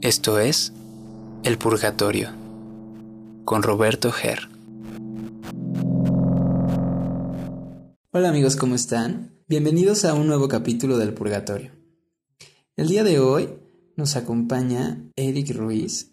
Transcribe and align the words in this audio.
Esto 0.00 0.38
es 0.38 0.72
El 1.42 1.58
Purgatorio 1.58 2.30
con 3.44 3.62
Roberto 3.62 4.12
Ger. 4.12 4.48
Hola 8.12 8.28
amigos, 8.28 8.56
¿cómo 8.56 8.74
están? 8.74 9.32
Bienvenidos 9.48 10.04
a 10.04 10.14
un 10.14 10.26
nuevo 10.28 10.46
capítulo 10.46 10.98
del 10.98 11.14
Purgatorio. 11.14 11.72
El 12.76 12.88
día 12.88 13.02
de 13.02 13.18
hoy 13.18 13.48
nos 13.96 14.14
acompaña 14.14 15.02
Eric 15.16 15.56
Ruiz. 15.56 16.12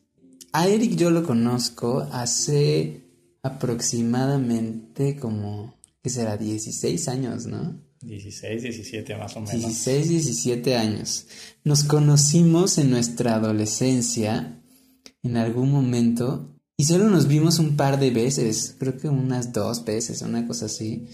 A 0.52 0.68
Eric 0.68 0.96
yo 0.96 1.12
lo 1.12 1.24
conozco 1.24 2.08
hace 2.12 3.04
aproximadamente 3.44 5.16
como, 5.16 5.76
¿qué 6.02 6.10
será? 6.10 6.38
16 6.38 7.08
años, 7.08 7.46
¿no? 7.46 7.85
16, 8.06 8.62
17 8.64 9.18
más 9.18 9.36
o 9.36 9.42
menos. 9.42 9.62
16, 9.62 10.10
17 10.10 10.76
años. 10.76 11.28
Nos 11.64 11.84
conocimos 11.84 12.78
en 12.78 12.92
nuestra 12.92 13.36
adolescencia, 13.36 14.62
en 15.24 15.38
algún 15.38 15.72
momento, 15.72 16.56
y 16.78 16.86
solo 16.86 17.10
nos 17.10 17.28
vimos 17.28 17.60
un 17.60 17.78
par 17.78 18.00
de 18.00 18.12
veces, 18.12 18.76
creo 18.78 18.98
que 18.98 19.08
unas 19.08 19.54
dos 19.54 19.86
veces, 19.86 20.22
una 20.22 20.46
cosa 20.46 20.66
así. 20.66 21.06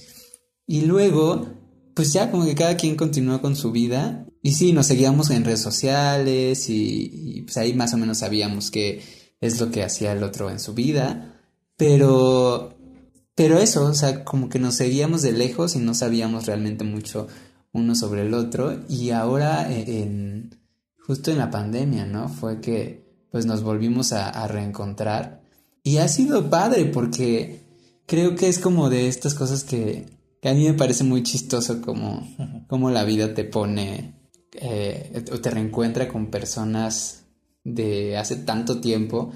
Y 0.66 0.82
luego, 0.82 1.48
pues 1.94 2.14
ya 2.14 2.32
como 2.32 2.46
que 2.46 2.56
cada 2.56 2.78
quien 2.78 2.96
continuó 2.96 3.42
con 3.42 3.56
su 3.56 3.72
vida. 3.72 4.26
Y 4.42 4.54
sí, 4.54 4.74
nos 4.74 4.88
seguíamos 4.88 5.30
en 5.30 5.46
redes 5.46 5.62
sociales 5.62 6.68
y, 6.70 7.12
y 7.14 7.42
pues 7.44 7.58
ahí 7.58 7.74
más 7.74 7.94
o 7.94 7.98
menos 7.98 8.20
sabíamos 8.20 8.72
qué 8.72 9.02
es 9.40 9.60
lo 9.60 9.70
que 9.70 9.84
hacía 9.84 10.14
el 10.14 10.24
otro 10.24 10.50
en 10.50 10.60
su 10.60 10.74
vida. 10.74 11.40
Pero 11.78 12.81
pero 13.36 13.60
eso, 13.60 13.86
o 13.86 13.94
sea, 13.94 14.24
como 14.24 14.50
que 14.50 14.60
nos 14.60 14.76
seguíamos 14.76 15.22
de 15.22 15.32
lejos 15.32 15.76
y 15.76 15.80
no 15.80 15.94
sabíamos 15.94 16.46
realmente 16.46 16.84
mucho 16.84 17.28
uno 17.72 17.96
sobre 17.96 18.24
el 18.24 18.34
otro. 18.34 18.84
Y 18.90 19.12
ahora, 19.12 19.72
e, 19.72 20.04
en, 20.04 20.60
justo 21.06 21.32
en 21.32 21.38
la 21.38 21.50
pandemia, 21.50 22.06
¿no? 22.06 22.30
Fue 22.30 22.60
que 22.62 23.02
pues 23.32 23.46
nos 23.46 23.64
volvimos 23.64 24.12
a, 24.12 24.46
reencontrar. 24.48 25.42
Y 25.84 25.98
ha 25.98 26.08
sido 26.10 26.50
padre 26.50 26.86
porque 26.86 27.62
creo 28.06 28.36
que 28.36 28.50
es 28.50 28.60
como 28.60 28.90
de 28.90 29.08
estas 29.08 29.34
cosas 29.34 29.64
que, 29.64 30.06
que 30.42 30.50
a 30.50 30.54
mí 30.54 30.66
me 30.66 30.74
parece 30.74 31.06
muy 31.06 31.24
chistoso 31.24 31.82
como, 31.82 32.28
como 32.68 32.92
la 32.92 33.06
vida 33.06 33.34
te 33.34 33.46
pone 33.46 34.16
eh, 34.54 35.24
o 35.32 35.40
te 35.40 35.50
reencuentra 35.50 36.10
con 36.10 36.30
personas 36.30 37.24
de 37.64 38.18
hace 38.18 38.36
tanto 38.36 38.82
tiempo 38.82 39.32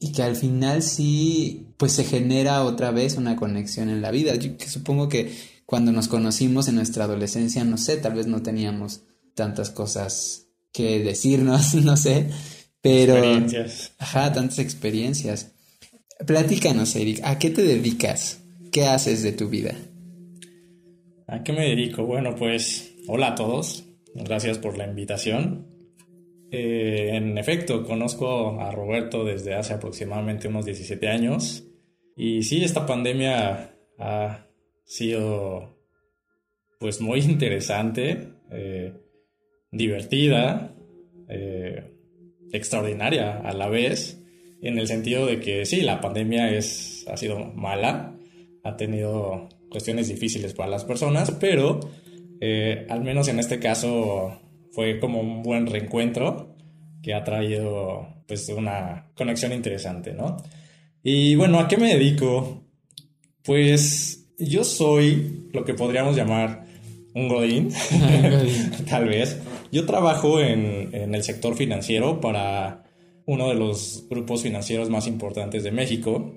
y 0.00 0.12
que 0.12 0.22
al 0.22 0.36
final 0.36 0.82
sí, 0.82 1.66
pues 1.76 1.92
se 1.92 2.04
genera 2.04 2.62
otra 2.62 2.90
vez 2.90 3.16
una 3.16 3.36
conexión 3.36 3.88
en 3.88 4.00
la 4.02 4.10
vida. 4.10 4.34
Yo 4.36 4.56
que 4.56 4.68
supongo 4.68 5.08
que 5.08 5.32
cuando 5.66 5.92
nos 5.92 6.08
conocimos 6.08 6.68
en 6.68 6.76
nuestra 6.76 7.04
adolescencia, 7.04 7.64
no 7.64 7.76
sé, 7.76 7.96
tal 7.96 8.14
vez 8.14 8.26
no 8.26 8.42
teníamos 8.42 9.02
tantas 9.34 9.70
cosas 9.70 10.46
que 10.72 11.00
decirnos, 11.00 11.74
no 11.84 11.96
sé, 11.96 12.30
pero... 12.80 13.16
Experiencias. 13.16 13.92
Ajá, 13.98 14.32
tantas 14.32 14.58
experiencias. 14.60 15.52
Platícanos, 16.26 16.94
Eric, 16.96 17.20
¿a 17.24 17.38
qué 17.38 17.50
te 17.50 17.62
dedicas? 17.62 18.40
¿Qué 18.72 18.86
haces 18.86 19.22
de 19.22 19.32
tu 19.32 19.48
vida? 19.48 19.74
¿A 21.26 21.42
qué 21.42 21.52
me 21.52 21.68
dedico? 21.68 22.04
Bueno, 22.04 22.34
pues 22.34 22.92
hola 23.06 23.28
a 23.28 23.34
todos. 23.34 23.84
Gracias 24.14 24.58
por 24.58 24.78
la 24.78 24.86
invitación. 24.86 25.77
Eh, 26.50 27.10
en 27.12 27.36
efecto, 27.36 27.84
conozco 27.84 28.58
a 28.60 28.70
Roberto 28.70 29.24
desde 29.24 29.54
hace 29.54 29.74
aproximadamente 29.74 30.48
unos 30.48 30.64
17 30.64 31.08
años 31.08 31.64
y 32.16 32.42
sí, 32.42 32.64
esta 32.64 32.86
pandemia 32.86 33.74
ha 33.98 34.46
sido 34.84 35.76
pues 36.80 37.00
muy 37.00 37.20
interesante, 37.28 38.30
eh, 38.50 38.94
divertida, 39.70 40.74
eh, 41.28 41.92
extraordinaria 42.52 43.40
a 43.40 43.52
la 43.52 43.68
vez, 43.68 44.24
en 44.62 44.78
el 44.78 44.86
sentido 44.86 45.26
de 45.26 45.40
que 45.40 45.66
sí, 45.66 45.82
la 45.82 46.00
pandemia 46.00 46.50
es, 46.50 47.06
ha 47.08 47.16
sido 47.18 47.38
mala, 47.38 48.18
ha 48.64 48.76
tenido 48.76 49.50
cuestiones 49.70 50.08
difíciles 50.08 50.54
para 50.54 50.70
las 50.70 50.84
personas, 50.84 51.30
pero 51.32 51.80
al 52.88 53.02
menos 53.02 53.28
en 53.28 53.40
este 53.40 53.58
caso 53.58 54.40
fue 54.72 54.98
como 54.98 55.20
un 55.20 55.42
buen 55.42 55.66
reencuentro 55.66 56.56
que 57.02 57.14
ha 57.14 57.24
traído 57.24 58.06
pues 58.26 58.48
una 58.50 59.10
conexión 59.16 59.52
interesante, 59.52 60.12
¿no? 60.12 60.36
Y 61.02 61.34
bueno, 61.36 61.58
¿a 61.58 61.68
qué 61.68 61.76
me 61.76 61.94
dedico? 61.94 62.64
Pues 63.42 64.26
yo 64.38 64.64
soy 64.64 65.48
lo 65.52 65.64
que 65.64 65.74
podríamos 65.74 66.16
llamar 66.16 66.64
un 67.14 67.28
godín, 67.28 67.70
tal 68.90 69.08
vez. 69.08 69.40
Yo 69.72 69.86
trabajo 69.86 70.40
en, 70.40 70.94
en 70.94 71.14
el 71.14 71.22
sector 71.22 71.56
financiero 71.56 72.20
para 72.20 72.84
uno 73.26 73.48
de 73.48 73.54
los 73.54 74.06
grupos 74.08 74.42
financieros 74.42 74.90
más 74.90 75.06
importantes 75.06 75.62
de 75.62 75.72
México. 75.72 76.34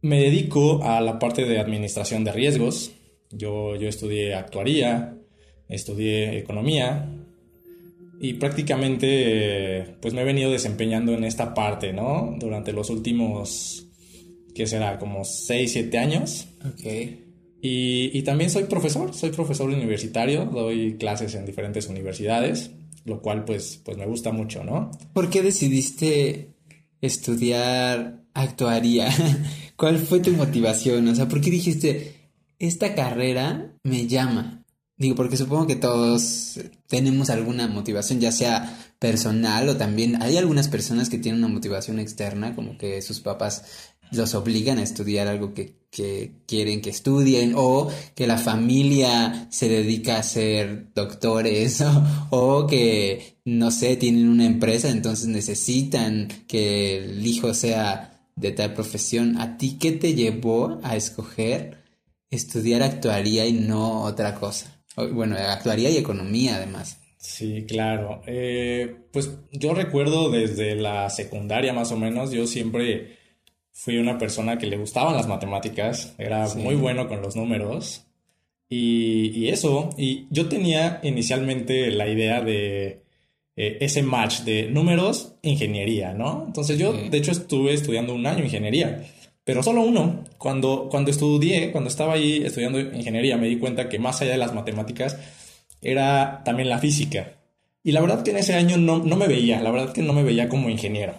Me 0.00 0.20
dedico 0.20 0.82
a 0.82 1.00
la 1.00 1.18
parte 1.18 1.44
de 1.44 1.58
administración 1.58 2.24
de 2.24 2.32
riesgos. 2.32 2.92
Yo, 3.30 3.76
yo 3.76 3.88
estudié 3.88 4.34
actuaría, 4.34 5.16
estudié 5.68 6.38
economía 6.38 7.21
y 8.20 8.34
prácticamente 8.34 9.96
pues 10.00 10.14
me 10.14 10.22
he 10.22 10.24
venido 10.24 10.50
desempeñando 10.50 11.12
en 11.12 11.24
esta 11.24 11.54
parte, 11.54 11.92
¿no? 11.92 12.36
Durante 12.38 12.72
los 12.72 12.90
últimos, 12.90 13.86
¿qué 14.54 14.66
será? 14.66 14.98
Como 14.98 15.24
6, 15.24 15.72
7 15.72 15.98
años. 15.98 16.48
Ok. 16.64 16.84
Y, 17.64 18.10
y, 18.12 18.22
también 18.22 18.50
soy 18.50 18.64
profesor, 18.64 19.14
soy 19.14 19.30
profesor 19.30 19.70
universitario, 19.70 20.46
doy 20.46 20.96
clases 20.98 21.36
en 21.36 21.46
diferentes 21.46 21.88
universidades, 21.88 22.72
lo 23.04 23.22
cual 23.22 23.44
pues, 23.44 23.80
pues 23.84 23.96
me 23.96 24.06
gusta 24.06 24.32
mucho, 24.32 24.64
¿no? 24.64 24.90
¿Por 25.12 25.30
qué 25.30 25.42
decidiste 25.42 26.54
estudiar 27.00 28.24
actuaría? 28.34 29.08
¿Cuál 29.76 29.98
fue 29.98 30.18
tu 30.18 30.32
motivación? 30.32 31.06
O 31.06 31.14
sea, 31.14 31.28
¿por 31.28 31.40
qué 31.40 31.50
dijiste, 31.50 32.30
esta 32.58 32.94
carrera 32.94 33.76
me 33.84 34.06
llama? 34.08 34.61
Digo, 35.02 35.16
porque 35.16 35.36
supongo 35.36 35.66
que 35.66 35.74
todos 35.74 36.60
tenemos 36.86 37.28
alguna 37.28 37.66
motivación, 37.66 38.20
ya 38.20 38.30
sea 38.30 38.78
personal 39.00 39.68
o 39.68 39.76
también 39.76 40.22
hay 40.22 40.36
algunas 40.36 40.68
personas 40.68 41.08
que 41.08 41.18
tienen 41.18 41.42
una 41.42 41.52
motivación 41.52 41.98
externa, 41.98 42.54
como 42.54 42.78
que 42.78 43.02
sus 43.02 43.18
papás 43.18 43.64
los 44.12 44.32
obligan 44.36 44.78
a 44.78 44.84
estudiar 44.84 45.26
algo 45.26 45.54
que, 45.54 45.80
quieren 46.46 46.82
que 46.82 46.90
estudien 46.90 47.54
o 47.56 47.90
que 48.14 48.28
la 48.28 48.38
familia 48.38 49.48
se 49.50 49.68
dedica 49.68 50.18
a 50.18 50.22
ser 50.22 50.92
doctores 50.94 51.80
o, 51.80 52.04
o, 52.30 52.66
que, 52.68 53.38
no 53.44 53.72
sé, 53.72 53.96
tienen 53.96 54.28
una 54.28 54.46
empresa, 54.46 54.88
entonces 54.88 55.26
necesitan 55.26 56.28
que 56.46 56.98
el 56.98 57.26
hijo 57.26 57.54
sea 57.54 58.24
de 58.36 58.52
tal 58.52 58.72
profesión. 58.72 59.36
¿A 59.38 59.58
ti 59.58 59.78
qué 59.80 59.90
te 59.90 60.14
llevó 60.14 60.78
a 60.84 60.94
escoger 60.94 61.82
estudiar 62.30 62.84
actuaría 62.84 63.46
y 63.46 63.52
no 63.52 64.04
otra 64.04 64.36
cosa? 64.36 64.81
Bueno, 64.96 65.36
actuaría 65.36 65.90
y 65.90 65.96
economía 65.96 66.56
además. 66.56 66.98
Sí, 67.16 67.64
claro. 67.66 68.20
Eh, 68.26 68.96
pues 69.12 69.30
yo 69.52 69.74
recuerdo 69.74 70.30
desde 70.30 70.74
la 70.74 71.08
secundaria 71.08 71.72
más 71.72 71.92
o 71.92 71.96
menos, 71.96 72.32
yo 72.32 72.46
siempre 72.46 73.16
fui 73.70 73.96
una 73.96 74.18
persona 74.18 74.58
que 74.58 74.66
le 74.66 74.76
gustaban 74.76 75.14
las 75.14 75.28
matemáticas, 75.28 76.14
era 76.18 76.46
muy 76.54 76.74
bueno 76.74 77.08
con 77.08 77.22
los 77.22 77.36
números 77.36 78.04
y, 78.68 79.48
eso, 79.48 79.90
y 79.98 80.26
yo 80.30 80.48
tenía 80.48 81.00
inicialmente 81.02 81.90
la 81.90 82.08
idea 82.08 82.40
de 82.40 83.02
eh, 83.54 83.78
ese 83.80 84.02
match 84.02 84.40
de 84.40 84.70
números, 84.70 85.34
ingeniería, 85.42 86.14
¿no? 86.14 86.44
Entonces 86.46 86.78
yo, 86.78 86.92
de 86.92 87.18
hecho, 87.18 87.32
estuve 87.32 87.74
estudiando 87.74 88.14
un 88.14 88.26
año 88.26 88.44
ingeniería 88.44 89.06
pero 89.44 89.62
solo 89.62 89.82
uno. 89.82 90.24
Cuando, 90.38 90.88
cuando 90.90 91.10
estudié, 91.10 91.72
cuando 91.72 91.88
estaba 91.88 92.14
ahí 92.14 92.42
estudiando 92.44 92.80
ingeniería, 92.80 93.36
me 93.36 93.48
di 93.48 93.58
cuenta 93.58 93.88
que 93.88 93.98
más 93.98 94.20
allá 94.20 94.32
de 94.32 94.38
las 94.38 94.54
matemáticas 94.54 95.18
era 95.80 96.42
también 96.44 96.68
la 96.68 96.78
física. 96.78 97.34
Y 97.84 97.92
la 97.92 98.00
verdad 98.00 98.22
que 98.22 98.30
en 98.30 98.36
ese 98.36 98.54
año 98.54 98.76
no, 98.76 98.98
no 98.98 99.16
me 99.16 99.26
veía, 99.26 99.60
la 99.60 99.72
verdad 99.72 99.92
que 99.92 100.02
no 100.02 100.12
me 100.12 100.22
veía 100.22 100.48
como 100.48 100.68
ingeniero. 100.68 101.14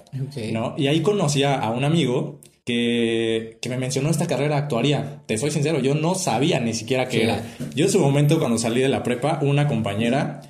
¿no? 0.51 0.75
Y 0.77 0.87
ahí 0.87 1.01
conocí 1.01 1.43
a 1.43 1.69
un 1.69 1.83
amigo 1.83 2.39
que, 2.65 3.57
que, 3.61 3.69
me 3.69 3.77
mencionó 3.77 4.09
esta 4.09 4.27
carrera 4.27 4.57
actuaría. 4.57 5.21
Te 5.25 5.37
soy 5.37 5.51
sincero, 5.51 5.79
yo 5.79 5.95
no 5.95 6.15
sabía 6.15 6.59
ni 6.59 6.73
siquiera 6.73 7.07
qué 7.07 7.23
era. 7.23 7.43
Yo 7.75 7.85
en 7.85 7.91
su 7.91 7.99
momento, 7.99 8.39
cuando 8.39 8.57
salí 8.57 8.81
de 8.81 8.89
la 8.89 9.03
prepa, 9.03 9.39
una 9.41 9.67
compañera 9.67 10.41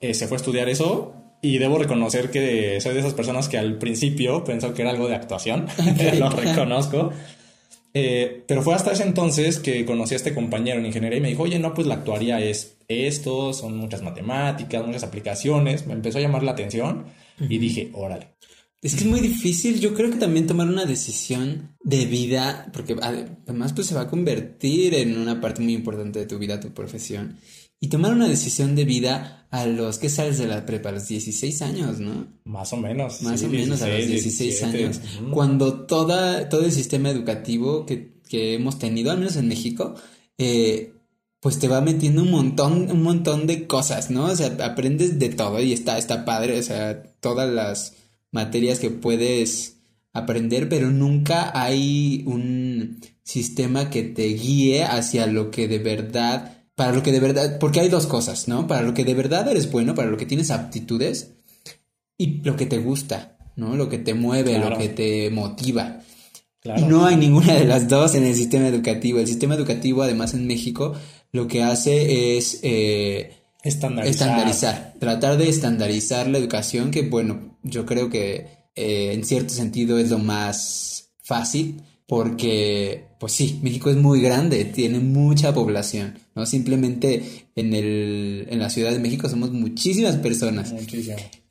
eh, 0.00 0.14
se 0.14 0.26
fue 0.26 0.36
a 0.36 0.40
estudiar 0.40 0.68
eso 0.68 1.14
y 1.42 1.58
debo 1.58 1.76
reconocer 1.76 2.30
que 2.30 2.80
soy 2.80 2.94
de 2.94 3.00
esas 3.00 3.14
personas 3.14 3.48
que 3.48 3.58
al 3.58 3.76
principio 3.76 4.44
pensó 4.44 4.72
que 4.72 4.82
era 4.82 4.92
algo 4.92 5.08
de 5.08 5.16
actuación, 5.16 5.66
lo 6.18 6.30
reconozco. 6.30 7.10
Eh, 7.94 8.44
pero 8.46 8.62
fue 8.62 8.74
hasta 8.74 8.92
ese 8.92 9.02
entonces 9.02 9.58
que 9.58 9.84
conocí 9.84 10.14
a 10.14 10.16
este 10.16 10.32
compañero 10.32 10.78
en 10.78 10.86
ingeniería 10.86 11.18
y 11.18 11.20
me 11.20 11.28
dijo, 11.28 11.42
oye, 11.42 11.58
no, 11.58 11.74
pues 11.74 11.86
la 11.86 11.94
actuaría 11.94 12.40
es 12.40 12.76
esto, 12.88 13.52
son 13.52 13.76
muchas 13.76 14.02
matemáticas, 14.02 14.86
muchas 14.86 15.02
aplicaciones. 15.02 15.86
Me 15.86 15.94
empezó 15.94 16.18
a 16.18 16.22
llamar 16.22 16.44
la 16.44 16.52
atención 16.52 17.06
y 17.40 17.58
dije, 17.58 17.90
órale. 17.92 18.28
Es 18.80 18.94
que 18.94 19.02
es 19.02 19.06
muy 19.06 19.20
difícil, 19.20 19.78
yo 19.78 19.94
creo 19.94 20.10
que 20.10 20.16
también 20.16 20.46
tomar 20.46 20.68
una 20.68 20.84
decisión 20.84 21.76
de 21.84 22.04
vida, 22.06 22.68
porque 22.72 22.96
además 23.00 23.72
pues 23.74 23.86
se 23.86 23.94
va 23.94 24.02
a 24.02 24.08
convertir 24.08 24.94
en 24.94 25.16
una 25.18 25.40
parte 25.40 25.62
muy 25.62 25.72
importante 25.74 26.18
de 26.18 26.26
tu 26.26 26.38
vida, 26.38 26.58
tu 26.58 26.72
profesión. 26.72 27.38
Y 27.82 27.88
tomar 27.88 28.12
una 28.12 28.28
decisión 28.28 28.76
de 28.76 28.84
vida 28.84 29.44
a 29.50 29.66
los 29.66 29.98
que 29.98 30.08
sales 30.08 30.38
de 30.38 30.46
la 30.46 30.64
prepa, 30.64 30.90
a 30.90 30.92
los 30.92 31.08
16 31.08 31.62
años, 31.62 31.98
¿no? 31.98 32.28
Más 32.44 32.72
o 32.72 32.76
menos. 32.76 33.22
Más 33.22 33.42
o 33.42 33.48
menos 33.48 33.82
a 33.82 33.88
los 33.88 34.06
16 34.06 34.62
años. 34.62 35.00
Cuando 35.32 35.84
toda, 35.84 36.48
todo 36.48 36.64
el 36.64 36.70
sistema 36.70 37.10
educativo 37.10 37.84
que, 37.84 38.20
que, 38.28 38.54
hemos 38.54 38.78
tenido, 38.78 39.10
al 39.10 39.18
menos 39.18 39.34
en 39.34 39.48
México, 39.48 39.96
eh, 40.38 40.92
pues 41.40 41.58
te 41.58 41.66
va 41.66 41.80
metiendo 41.80 42.22
un 42.22 42.30
montón, 42.30 42.88
un 42.88 43.02
montón 43.02 43.48
de 43.48 43.66
cosas, 43.66 44.12
¿no? 44.12 44.26
O 44.26 44.36
sea, 44.36 44.56
aprendes 44.62 45.18
de 45.18 45.30
todo 45.30 45.60
y 45.60 45.72
está, 45.72 45.98
está 45.98 46.24
padre, 46.24 46.60
o 46.60 46.62
sea, 46.62 47.02
todas 47.18 47.52
las 47.52 47.96
materias 48.30 48.78
que 48.78 48.90
puedes 48.90 49.78
aprender, 50.12 50.68
pero 50.68 50.92
nunca 50.92 51.50
hay 51.52 52.22
un 52.26 53.00
sistema 53.24 53.90
que 53.90 54.04
te 54.04 54.28
guíe 54.28 54.84
hacia 54.84 55.26
lo 55.26 55.50
que 55.50 55.66
de 55.66 55.80
verdad, 55.80 56.61
para 56.74 56.92
lo 56.92 57.02
que 57.02 57.12
de 57.12 57.20
verdad, 57.20 57.58
porque 57.58 57.80
hay 57.80 57.88
dos 57.88 58.06
cosas, 58.06 58.48
¿no? 58.48 58.66
Para 58.66 58.82
lo 58.82 58.94
que 58.94 59.04
de 59.04 59.14
verdad 59.14 59.48
eres 59.48 59.70
bueno, 59.70 59.94
para 59.94 60.10
lo 60.10 60.16
que 60.16 60.26
tienes 60.26 60.50
aptitudes 60.50 61.34
y 62.16 62.42
lo 62.42 62.56
que 62.56 62.66
te 62.66 62.78
gusta, 62.78 63.36
¿no? 63.56 63.76
Lo 63.76 63.88
que 63.88 63.98
te 63.98 64.14
mueve, 64.14 64.58
lo 64.58 64.76
que 64.78 64.88
te 64.88 65.30
motiva. 65.30 66.00
Y 66.64 66.82
no 66.82 67.06
hay 67.06 67.16
ninguna 67.16 67.54
de 67.54 67.64
las 67.64 67.88
dos 67.88 68.14
en 68.14 68.24
el 68.24 68.36
sistema 68.36 68.68
educativo. 68.68 69.18
El 69.18 69.26
sistema 69.26 69.54
educativo, 69.54 70.02
además 70.02 70.32
en 70.32 70.46
México, 70.46 70.94
lo 71.32 71.48
que 71.48 71.62
hace 71.62 72.36
es 72.36 72.60
eh, 72.62 73.32
estandarizar. 73.62 74.94
Tratar 75.00 75.38
de 75.38 75.48
estandarizar 75.48 76.28
la 76.28 76.38
educación, 76.38 76.90
que 76.90 77.02
bueno, 77.02 77.58
yo 77.62 77.84
creo 77.84 78.08
que 78.10 78.46
eh, 78.76 79.12
en 79.12 79.24
cierto 79.24 79.52
sentido 79.52 79.98
es 79.98 80.10
lo 80.10 80.18
más 80.18 81.10
fácil 81.22 81.82
porque, 82.06 83.08
pues 83.22 83.34
sí, 83.34 83.60
México 83.62 83.88
es 83.88 83.96
muy 83.96 84.20
grande, 84.20 84.64
tiene 84.64 84.98
mucha 84.98 85.54
población, 85.54 86.18
¿no? 86.34 86.44
Simplemente 86.44 87.46
en, 87.54 87.72
el, 87.72 88.48
en 88.50 88.58
la 88.58 88.68
Ciudad 88.68 88.90
de 88.90 88.98
México 88.98 89.28
somos 89.28 89.52
muchísimas 89.52 90.16
personas. 90.16 90.74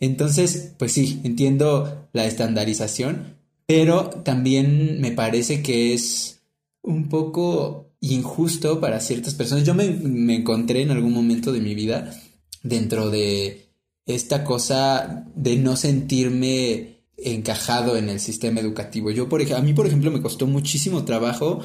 Entonces, 0.01 0.73
pues 0.77 0.91
sí, 0.91 1.21
entiendo 1.23 2.09
la 2.11 2.25
estandarización, 2.25 3.37
pero 3.65 4.09
también 4.09 4.99
me 4.99 5.13
parece 5.13 5.63
que 5.63 5.93
es 5.93 6.41
un 6.81 7.07
poco 7.07 7.93
injusto 8.01 8.81
para 8.81 8.99
ciertas 8.99 9.33
personas. 9.35 9.63
Yo 9.63 9.73
me, 9.73 9.91
me 9.91 10.35
encontré 10.35 10.81
en 10.81 10.91
algún 10.91 11.13
momento 11.13 11.53
de 11.53 11.61
mi 11.61 11.73
vida 11.73 12.13
dentro 12.63 13.09
de 13.09 13.69
esta 14.05 14.43
cosa 14.43 15.25
de 15.35 15.55
no 15.55 15.77
sentirme 15.77 17.00
encajado 17.23 17.97
en 17.97 18.09
el 18.09 18.19
sistema 18.19 18.59
educativo. 18.59 19.11
Yo, 19.11 19.29
por 19.29 19.41
ejemplo, 19.41 19.57
a 19.57 19.65
mí, 19.65 19.73
por 19.73 19.87
ejemplo, 19.87 20.11
me 20.11 20.21
costó 20.21 20.47
muchísimo 20.47 21.05
trabajo 21.05 21.61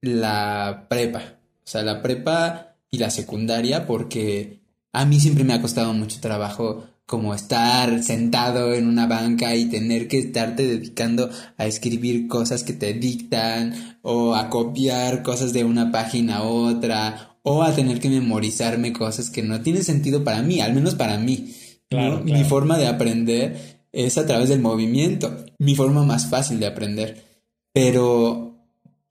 la 0.00 0.86
prepa. 0.88 1.38
O 1.64 1.68
sea, 1.70 1.82
la 1.82 2.02
prepa 2.02 2.76
y 2.90 2.98
la 2.98 3.10
secundaria, 3.10 3.86
porque 3.86 4.60
a 4.92 5.04
mí 5.04 5.20
siempre 5.20 5.44
me 5.44 5.54
ha 5.54 5.62
costado 5.62 5.92
mucho 5.92 6.20
trabajo 6.20 6.84
como 7.06 7.34
estar 7.34 8.04
sentado 8.04 8.72
en 8.72 8.86
una 8.86 9.08
banca 9.08 9.56
y 9.56 9.64
tener 9.64 10.06
que 10.06 10.18
estarte 10.18 10.64
dedicando 10.64 11.28
a 11.56 11.66
escribir 11.66 12.28
cosas 12.28 12.62
que 12.62 12.72
te 12.72 12.94
dictan 12.94 13.98
o 14.02 14.36
a 14.36 14.48
copiar 14.48 15.24
cosas 15.24 15.52
de 15.52 15.64
una 15.64 15.90
página 15.90 16.36
a 16.36 16.42
otra 16.44 17.36
o 17.42 17.64
a 17.64 17.74
tener 17.74 17.98
que 17.98 18.08
memorizarme 18.10 18.92
cosas 18.92 19.28
que 19.30 19.42
no 19.42 19.60
tienen 19.60 19.82
sentido 19.82 20.22
para 20.22 20.42
mí, 20.42 20.60
al 20.60 20.72
menos 20.72 20.94
para 20.94 21.18
mí. 21.18 21.52
Mi 22.22 22.44
forma 22.44 22.78
de 22.78 22.86
aprender 22.86 23.79
es 23.92 24.18
a 24.18 24.26
través 24.26 24.48
del 24.48 24.60
movimiento, 24.60 25.44
mi 25.58 25.74
forma 25.74 26.04
más 26.04 26.28
fácil 26.28 26.60
de 26.60 26.66
aprender. 26.66 27.24
Pero 27.72 28.56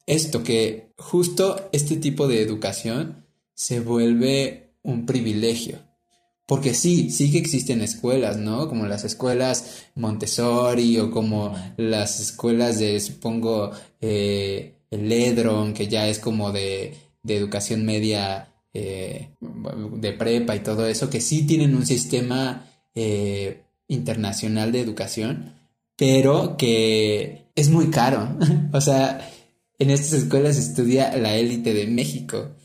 esto 0.06 0.44
que 0.44 0.94
justo 0.98 1.70
este 1.72 1.98
tipo 1.98 2.28
de 2.28 2.42
educación 2.42 3.26
se 3.54 3.80
vuelve 3.80 4.74
un 4.84 5.06
privilegio. 5.06 5.80
Porque 6.46 6.74
sí, 6.74 7.12
sí 7.12 7.32
que 7.32 7.38
existen 7.38 7.82
escuelas, 7.82 8.38
¿no? 8.38 8.68
Como 8.68 8.88
las 8.88 9.04
escuelas 9.04 9.86
Montessori 9.96 10.98
o 10.98 11.12
como 11.12 11.56
las 11.78 12.20
escuelas 12.20 12.80
de, 12.80 13.00
supongo, 13.00 13.72
eh, 14.02 14.74
el 14.90 15.12
Edron, 15.12 15.74
que 15.76 15.88
ya 15.88 16.08
es 16.08 16.18
como 16.18 16.52
de, 16.52 16.96
de 17.22 17.38
educación 17.38 17.86
media, 17.86 18.52
eh, 18.74 19.30
de 19.40 20.14
prepa 20.14 20.56
y 20.56 20.62
todo 20.62 20.88
eso, 20.88 21.10
que 21.10 21.22
sí 21.22 21.46
tienen 21.46 21.76
un 21.76 21.86
sistema 21.86 22.66
eh, 22.96 23.62
internacional 23.90 24.72
de 24.72 24.80
educación, 24.80 25.56
pero 25.98 26.56
que 26.56 27.52
es 27.56 27.70
muy 27.70 27.90
caro. 27.90 28.38
o 28.72 28.80
sea, 28.80 29.30
en 29.78 29.90
estas 29.90 30.14
escuelas 30.14 30.58
estudia 30.58 31.16
la 31.18 31.36
élite 31.36 31.74
de 31.74 31.88
México. 31.88 32.56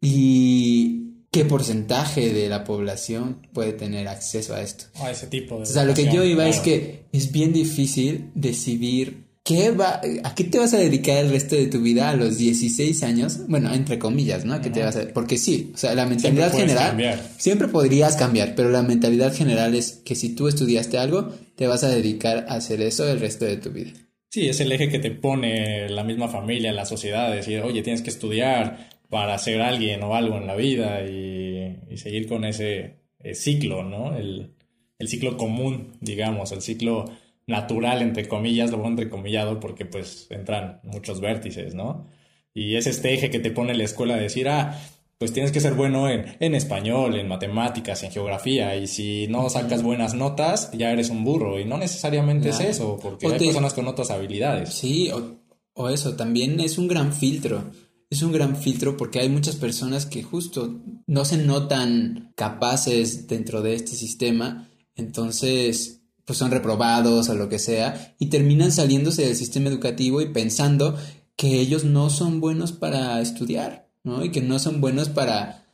¿Y 0.00 1.26
qué 1.30 1.44
porcentaje 1.44 2.32
de 2.32 2.48
la 2.48 2.64
población 2.64 3.46
puede 3.52 3.74
tener 3.74 4.08
acceso 4.08 4.54
a 4.54 4.62
esto? 4.62 4.86
A 4.94 5.10
ese 5.10 5.26
tipo 5.26 5.56
de... 5.56 5.62
O 5.62 5.66
sea, 5.66 5.84
lo 5.84 5.92
que 5.92 6.10
yo 6.10 6.24
iba 6.24 6.48
es 6.48 6.60
que 6.60 7.04
es 7.12 7.30
bien 7.32 7.52
difícil 7.52 8.30
decidir 8.34 9.27
¿Qué 9.48 9.70
va, 9.70 10.02
¿A 10.24 10.34
qué 10.34 10.44
te 10.44 10.58
vas 10.58 10.74
a 10.74 10.78
dedicar 10.78 11.24
el 11.24 11.30
resto 11.30 11.56
de 11.56 11.68
tu 11.68 11.80
vida 11.80 12.10
a 12.10 12.14
los 12.14 12.36
16 12.36 13.02
años? 13.02 13.48
Bueno, 13.48 13.72
entre 13.72 13.98
comillas, 13.98 14.44
¿no? 14.44 14.52
¿A 14.52 14.60
qué 14.60 14.68
te 14.68 14.82
vas 14.82 14.94
a, 14.96 15.08
porque 15.14 15.38
sí, 15.38 15.72
o 15.74 15.78
sea, 15.78 15.94
la 15.94 16.04
mentalidad 16.04 16.52
general 16.52 17.18
siempre 17.38 17.66
podrías 17.68 18.14
cambiar, 18.16 18.54
pero 18.54 18.68
la 18.68 18.82
mentalidad 18.82 19.34
general 19.34 19.74
es 19.74 20.02
que 20.04 20.16
si 20.16 20.34
tú 20.34 20.48
estudiaste 20.48 20.98
algo, 20.98 21.32
te 21.56 21.66
vas 21.66 21.82
a 21.82 21.88
dedicar 21.88 22.44
a 22.46 22.56
hacer 22.56 22.82
eso 22.82 23.10
el 23.10 23.20
resto 23.20 23.46
de 23.46 23.56
tu 23.56 23.70
vida. 23.70 23.92
Sí, 24.28 24.46
es 24.50 24.60
el 24.60 24.70
eje 24.70 24.90
que 24.90 24.98
te 24.98 25.12
pone 25.12 25.88
la 25.88 26.04
misma 26.04 26.28
familia, 26.28 26.70
la 26.74 26.84
sociedad, 26.84 27.32
decir, 27.32 27.62
oye, 27.62 27.80
tienes 27.80 28.02
que 28.02 28.10
estudiar 28.10 28.90
para 29.08 29.38
ser 29.38 29.62
alguien 29.62 30.02
o 30.02 30.14
algo 30.14 30.36
en 30.36 30.46
la 30.46 30.56
vida 30.56 31.00
y, 31.08 31.96
seguir 31.96 32.28
con 32.28 32.44
ese 32.44 32.96
eh, 33.20 33.34
ciclo, 33.34 33.82
¿no? 33.82 34.14
El, 34.14 34.52
el 34.98 35.08
ciclo 35.08 35.38
común, 35.38 35.96
digamos, 36.02 36.52
el 36.52 36.60
ciclo 36.60 37.06
natural, 37.48 38.02
entre 38.02 38.28
comillas, 38.28 38.70
lo 38.70 38.76
pongo 38.76 38.90
entrecomillado 38.90 39.58
porque 39.58 39.86
pues 39.86 40.28
entran 40.30 40.80
muchos 40.84 41.20
vértices, 41.20 41.74
¿no? 41.74 42.06
Y 42.54 42.76
es 42.76 42.86
este 42.86 43.14
eje 43.14 43.30
que 43.30 43.40
te 43.40 43.50
pone 43.50 43.74
la 43.74 43.84
escuela 43.84 44.16
de 44.16 44.22
decir, 44.22 44.48
ah, 44.48 44.78
pues 45.16 45.32
tienes 45.32 45.50
que 45.50 45.60
ser 45.60 45.74
bueno 45.74 46.08
en, 46.08 46.36
en 46.38 46.54
español, 46.54 47.16
en 47.18 47.26
matemáticas, 47.26 48.02
en 48.04 48.12
geografía, 48.12 48.76
y 48.76 48.86
si 48.86 49.26
no 49.28 49.48
sacas 49.50 49.82
buenas 49.82 50.14
notas, 50.14 50.70
ya 50.72 50.92
eres 50.92 51.10
un 51.10 51.24
burro, 51.24 51.58
y 51.58 51.64
no 51.64 51.78
necesariamente 51.78 52.50
es 52.50 52.60
eso, 52.60 52.98
porque 53.02 53.26
hay 53.26 53.38
personas 53.38 53.74
con 53.74 53.88
otras 53.88 54.10
habilidades. 54.10 54.74
Sí, 54.74 55.10
o, 55.10 55.38
o 55.72 55.88
eso, 55.88 56.14
también 56.14 56.60
es 56.60 56.78
un 56.78 56.86
gran 56.86 57.12
filtro. 57.12 57.64
Es 58.10 58.22
un 58.22 58.32
gran 58.32 58.56
filtro 58.56 58.96
porque 58.96 59.20
hay 59.20 59.28
muchas 59.28 59.56
personas 59.56 60.06
que 60.06 60.22
justo 60.22 60.80
no 61.06 61.26
se 61.26 61.36
notan 61.36 62.32
capaces 62.36 63.26
dentro 63.26 63.60
de 63.60 63.74
este 63.74 63.92
sistema, 63.92 64.70
entonces 64.94 65.97
pues 66.28 66.38
son 66.38 66.50
reprobados 66.50 67.30
o 67.30 67.34
lo 67.34 67.48
que 67.48 67.58
sea, 67.58 68.14
y 68.18 68.26
terminan 68.26 68.70
saliéndose 68.70 69.22
del 69.24 69.34
sistema 69.34 69.70
educativo 69.70 70.20
y 70.20 70.26
pensando 70.26 70.94
que 71.36 71.58
ellos 71.58 71.84
no 71.84 72.10
son 72.10 72.38
buenos 72.38 72.72
para 72.72 73.18
estudiar, 73.22 73.88
¿no? 74.04 74.22
Y 74.22 74.30
que 74.30 74.42
no 74.42 74.58
son 74.58 74.82
buenos 74.82 75.08
para, 75.08 75.64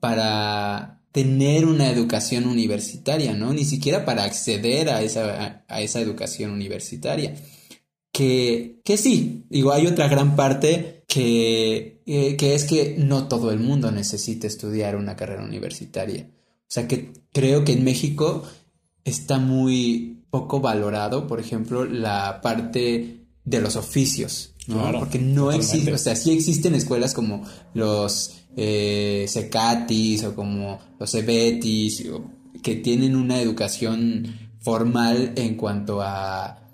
para 0.00 1.02
tener 1.12 1.66
una 1.66 1.90
educación 1.90 2.46
universitaria, 2.46 3.34
¿no? 3.34 3.52
Ni 3.52 3.66
siquiera 3.66 4.06
para 4.06 4.24
acceder 4.24 4.88
a 4.88 5.02
esa, 5.02 5.64
a, 5.68 5.82
esa 5.82 6.00
educación 6.00 6.52
universitaria. 6.52 7.34
Que, 8.10 8.80
que 8.82 8.96
sí, 8.96 9.44
digo, 9.50 9.70
hay 9.70 9.86
otra 9.86 10.08
gran 10.08 10.34
parte 10.34 11.04
que, 11.08 12.00
eh, 12.06 12.36
que 12.36 12.54
es 12.54 12.64
que 12.64 12.94
no 12.96 13.28
todo 13.28 13.50
el 13.50 13.58
mundo 13.58 13.90
necesita 13.92 14.46
estudiar 14.46 14.96
una 14.96 15.14
carrera 15.14 15.44
universitaria. 15.44 16.26
O 16.70 16.72
sea 16.72 16.88
que 16.88 17.12
creo 17.32 17.64
que 17.66 17.72
en 17.72 17.84
México 17.84 18.44
está 19.04 19.38
muy 19.38 20.22
poco 20.30 20.60
valorado, 20.60 21.26
por 21.26 21.40
ejemplo, 21.40 21.84
la 21.84 22.40
parte 22.40 23.26
de 23.44 23.60
los 23.60 23.76
oficios, 23.76 24.54
¿no? 24.66 24.92
Porque 24.98 25.18
no 25.18 25.50
existe, 25.50 25.92
o 25.92 25.98
sea, 25.98 26.14
sí 26.14 26.30
existen 26.30 26.74
escuelas 26.74 27.14
como 27.14 27.44
los 27.74 28.40
eh, 28.56 29.26
Secatis 29.28 30.24
o 30.24 30.34
como 30.34 30.78
los 30.98 31.10
Cebetis, 31.10 32.04
que 32.62 32.76
tienen 32.76 33.16
una 33.16 33.40
educación 33.40 34.50
formal 34.60 35.32
en 35.36 35.56
cuanto 35.56 36.00
a 36.02 36.68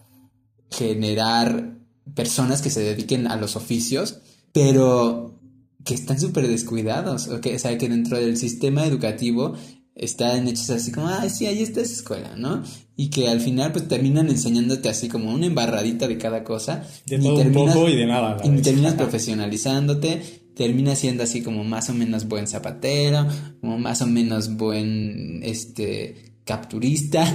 generar 0.71 1.77
personas 2.15 2.61
que 2.61 2.71
se 2.71 2.81
dediquen 2.81 3.27
a 3.27 3.37
los 3.37 3.57
oficios, 3.57 4.21
pero 4.53 5.39
que 5.85 5.95
están 5.95 6.21
súper 6.21 6.49
descuidados, 6.49 7.29
o, 7.29 7.41
que, 7.41 7.55
o 7.55 7.59
sea, 7.59 7.79
que 7.79 7.89
dentro 7.89 8.19
del 8.19 8.37
sistema 8.37 8.85
educativo 8.85 9.55
están 9.97 10.47
hechos 10.47 10.69
así 10.71 10.93
como, 10.93 11.09
ay, 11.09 11.31
sí, 11.31 11.47
ahí 11.47 11.63
está 11.63 11.81
esa 11.81 11.95
escuela, 11.95 12.37
¿no? 12.37 12.63
Y 12.97 13.09
que 13.09 13.29
al 13.29 13.41
final 13.41 13.73
pues 13.73 13.89
terminan 13.89 14.29
enseñándote 14.29 14.91
así 14.91 15.09
como 15.09 15.33
una 15.33 15.47
embarradita 15.47 16.07
de 16.07 16.19
cada 16.19 16.45
cosa. 16.45 16.87
De 17.07 17.19
todo 17.19 17.41
un 17.41 17.53
poco 17.53 17.89
y 17.89 17.97
de 17.97 18.07
nada. 18.07 18.37
Y 18.45 18.51
terminas 18.61 18.95
profesionalizándote, 18.95 20.23
terminas 20.55 20.99
siendo 20.99 21.23
así 21.23 21.43
como 21.43 21.65
más 21.65 21.89
o 21.89 21.95
menos 21.95 22.29
buen 22.29 22.47
zapatero, 22.47 23.27
como 23.61 23.79
más 23.79 24.03
o 24.03 24.07
menos 24.07 24.57
buen, 24.57 25.41
este, 25.43 26.37
capturista, 26.45 27.27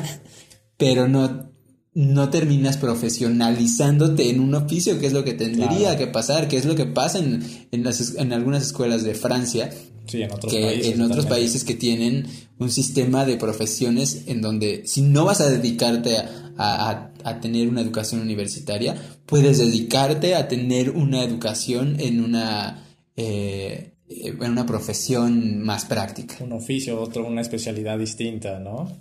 pero 0.77 1.07
no, 1.07 1.50
no 1.93 2.29
terminas 2.29 2.77
profesionalizándote 2.77 4.29
en 4.29 4.39
un 4.39 4.55
oficio, 4.55 4.99
que 4.99 5.07
es 5.07 5.13
lo 5.13 5.23
que 5.23 5.33
tendría 5.33 5.97
que 5.97 6.07
pasar, 6.07 6.47
que 6.47 6.57
es 6.57 6.65
lo 6.65 6.75
que 6.75 6.85
pasa 6.85 7.19
en, 7.19 7.43
en, 7.71 7.83
las, 7.83 8.15
en 8.15 8.31
algunas 8.33 8.63
escuelas 8.63 9.03
de 9.03 9.13
Francia, 9.15 9.69
Sí, 10.07 10.21
en 10.23 10.31
otros 10.31 10.51
que 10.53 10.61
países. 10.61 10.93
en 10.95 11.01
otros 11.01 11.25
países 11.27 11.63
que 11.63 11.75
tienen 11.75 12.25
un 12.57 12.71
sistema 12.71 13.23
de 13.25 13.37
profesiones 13.37 14.23
en 14.27 14.41
donde 14.41 14.83
si 14.85 15.01
no 15.01 15.25
vas 15.25 15.41
a 15.41 15.49
dedicarte 15.49 16.17
a, 16.17 16.27
a- 16.57 17.11
a 17.23 17.39
tener 17.39 17.67
una 17.67 17.81
educación 17.81 18.19
universitaria, 18.21 18.95
puedes 19.27 19.59
dedicarte 19.59 20.33
a 20.35 20.47
tener 20.47 20.89
una 20.89 21.23
educación 21.23 21.97
en 21.99 22.19
una, 22.23 22.83
eh, 23.15 23.93
en 24.09 24.41
una 24.51 24.65
profesión 24.65 25.61
más 25.61 25.85
práctica. 25.85 26.37
Un 26.41 26.53
oficio, 26.53 26.99
otro, 26.99 27.25
una 27.27 27.41
especialidad 27.41 27.99
distinta, 27.99 28.59
¿no? 28.59 28.91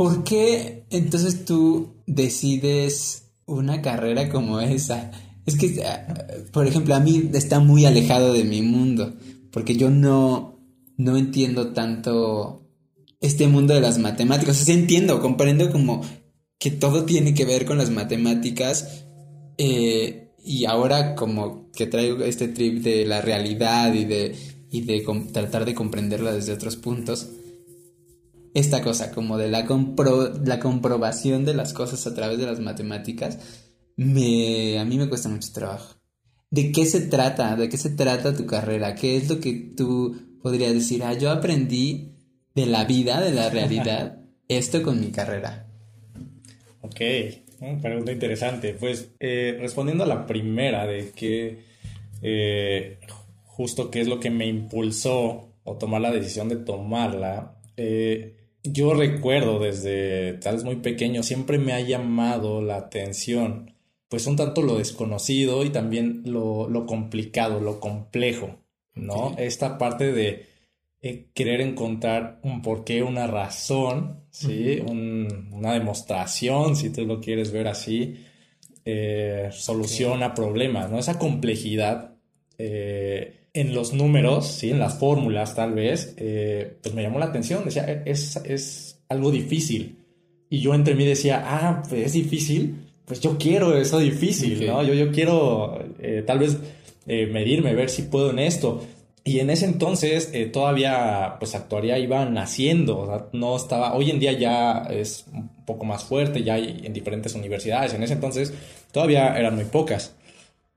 ¿Por 0.00 0.24
qué 0.24 0.86
entonces 0.88 1.44
tú 1.44 1.96
decides 2.06 3.32
una 3.44 3.82
carrera 3.82 4.30
como 4.30 4.58
esa? 4.58 5.10
Es 5.44 5.58
que, 5.58 5.84
ah, 5.84 6.26
por 6.54 6.66
ejemplo, 6.66 6.94
a 6.94 7.00
mí 7.00 7.28
está 7.34 7.60
muy 7.60 7.84
alejado 7.84 8.32
de 8.32 8.44
mi 8.44 8.62
mundo, 8.62 9.12
porque 9.52 9.76
yo 9.76 9.90
no, 9.90 10.58
no 10.96 11.18
entiendo 11.18 11.74
tanto 11.74 12.66
este 13.20 13.46
mundo 13.46 13.74
de 13.74 13.82
las 13.82 13.98
matemáticas. 13.98 14.62
O 14.62 14.64
sea, 14.64 14.74
entiendo, 14.74 15.20
comprendo 15.20 15.70
como 15.70 16.00
que 16.58 16.70
todo 16.70 17.04
tiene 17.04 17.34
que 17.34 17.44
ver 17.44 17.66
con 17.66 17.76
las 17.76 17.90
matemáticas 17.90 19.04
eh, 19.58 20.32
y 20.42 20.64
ahora 20.64 21.14
como 21.14 21.70
que 21.72 21.84
traigo 21.84 22.24
este 22.24 22.48
trip 22.48 22.82
de 22.82 23.04
la 23.04 23.20
realidad 23.20 23.92
y 23.92 24.06
de, 24.06 24.34
y 24.70 24.80
de 24.80 25.04
tratar 25.30 25.66
de 25.66 25.74
comprenderla 25.74 26.32
desde 26.32 26.54
otros 26.54 26.76
puntos 26.76 27.28
esta 28.54 28.82
cosa 28.82 29.12
como 29.12 29.38
de 29.38 29.48
la, 29.48 29.66
compro- 29.66 30.44
la 30.44 30.58
comprobación 30.60 31.44
de 31.44 31.54
las 31.54 31.72
cosas 31.72 32.06
a 32.06 32.14
través 32.14 32.38
de 32.38 32.46
las 32.46 32.60
matemáticas, 32.60 33.38
me, 33.96 34.78
a 34.78 34.84
mí 34.84 34.98
me 34.98 35.08
cuesta 35.08 35.28
mucho 35.28 35.52
trabajo. 35.52 35.96
¿De 36.50 36.72
qué 36.72 36.84
se 36.86 37.02
trata? 37.02 37.54
¿De 37.54 37.68
qué 37.68 37.76
se 37.76 37.90
trata 37.90 38.36
tu 38.36 38.46
carrera? 38.46 38.94
¿Qué 38.94 39.16
es 39.16 39.28
lo 39.28 39.38
que 39.40 39.72
tú 39.76 40.16
podrías 40.42 40.72
decir? 40.74 41.02
Ah, 41.04 41.14
yo 41.14 41.30
aprendí 41.30 42.12
de 42.54 42.66
la 42.66 42.84
vida, 42.84 43.20
de 43.20 43.32
la 43.32 43.50
realidad, 43.50 44.18
esto 44.48 44.82
con 44.82 44.98
mi 45.00 45.10
carrera. 45.12 45.68
Ok, 46.82 47.00
pregunta 47.80 48.10
interesante. 48.10 48.74
Pues 48.74 49.10
eh, 49.20 49.56
respondiendo 49.60 50.04
a 50.04 50.08
la 50.08 50.26
primera 50.26 50.86
de 50.86 51.10
que 51.10 51.58
eh, 52.22 52.98
justo 53.44 53.90
qué 53.90 54.00
es 54.00 54.08
lo 54.08 54.18
que 54.18 54.30
me 54.30 54.46
impulsó 54.46 55.54
o 55.62 55.76
tomar 55.76 56.00
la 56.00 56.10
decisión 56.10 56.48
de 56.48 56.56
tomarla, 56.56 57.58
eh, 57.76 58.36
yo 58.62 58.94
recuerdo 58.94 59.58
desde 59.58 60.34
tal 60.34 60.56
vez 60.56 60.64
muy 60.64 60.76
pequeño, 60.76 61.22
siempre 61.22 61.58
me 61.58 61.72
ha 61.72 61.80
llamado 61.80 62.60
la 62.62 62.76
atención, 62.76 63.74
pues 64.08 64.26
un 64.26 64.36
tanto 64.36 64.62
lo 64.62 64.76
desconocido 64.78 65.64
y 65.64 65.70
también 65.70 66.22
lo, 66.26 66.68
lo 66.68 66.86
complicado, 66.86 67.60
lo 67.60 67.80
complejo, 67.80 68.56
¿no? 68.94 69.34
Esta 69.38 69.78
parte 69.78 70.12
de 70.12 70.46
eh, 71.02 71.30
querer 71.34 71.60
encontrar 71.62 72.40
un 72.42 72.62
porqué, 72.62 73.02
una 73.02 73.26
razón, 73.26 74.24
¿sí? 74.30 74.80
Un- 74.86 75.48
una 75.52 75.72
demostración, 75.74 76.76
si 76.76 76.90
tú 76.90 77.06
lo 77.06 77.20
quieres 77.20 77.52
ver 77.52 77.68
así, 77.68 78.16
eh, 78.84 79.48
soluciona 79.52 80.34
problemas, 80.34 80.90
¿no? 80.90 80.98
Esa 80.98 81.18
complejidad 81.18 82.09
eh, 82.62 83.36
en 83.54 83.74
los 83.74 83.92
números, 83.94 84.46
¿sí? 84.46 84.70
En 84.70 84.78
las 84.78 84.98
fórmulas, 84.98 85.54
tal 85.56 85.72
vez, 85.72 86.14
eh, 86.18 86.76
pues 86.82 86.94
me 86.94 87.02
llamó 87.02 87.18
la 87.18 87.26
atención, 87.26 87.64
decía, 87.64 87.84
"E- 87.90 88.02
es, 88.04 88.36
es 88.44 88.98
algo 89.08 89.30
difícil. 89.30 89.96
Y 90.50 90.60
yo 90.60 90.74
entre 90.74 90.94
mí 90.94 91.04
decía, 91.04 91.42
ah, 91.44 91.82
pues 91.88 92.06
es 92.06 92.12
difícil, 92.12 92.74
pues 93.06 93.20
yo 93.20 93.38
quiero 93.38 93.76
eso 93.76 93.98
difícil, 93.98 94.58
Ok. 94.62 94.66
¿no? 94.68 94.82
Yo, 94.82 94.94
yo 94.94 95.10
quiero 95.10 95.78
eh, 96.00 96.22
tal 96.26 96.38
vez 96.40 96.58
eh, 97.06 97.26
medirme, 97.26 97.74
ver 97.74 97.88
si 97.88 98.02
puedo 98.02 98.30
en 98.30 98.38
esto. 98.40 98.84
Y 99.24 99.40
en 99.40 99.50
ese 99.50 99.66
entonces 99.66 100.30
eh, 100.32 100.46
todavía 100.46 101.36
pues 101.38 101.54
actuaría 101.54 101.98
iba 101.98 102.24
naciendo, 102.24 102.98
o 103.00 103.06
sea, 103.06 103.26
no 103.32 103.56
estaba, 103.56 103.94
hoy 103.94 104.10
en 104.10 104.18
día 104.20 104.32
ya 104.32 104.86
es 104.90 105.24
un 105.32 105.48
poco 105.66 105.84
más 105.84 106.04
fuerte, 106.04 106.42
ya 106.42 106.54
hay 106.54 106.80
en 106.84 106.92
diferentes 106.92 107.34
universidades, 107.34 107.92
en 107.94 108.02
ese 108.02 108.14
entonces 108.14 108.52
todavía 108.92 109.36
eran 109.38 109.56
muy 109.56 109.64
pocas. 109.66 110.14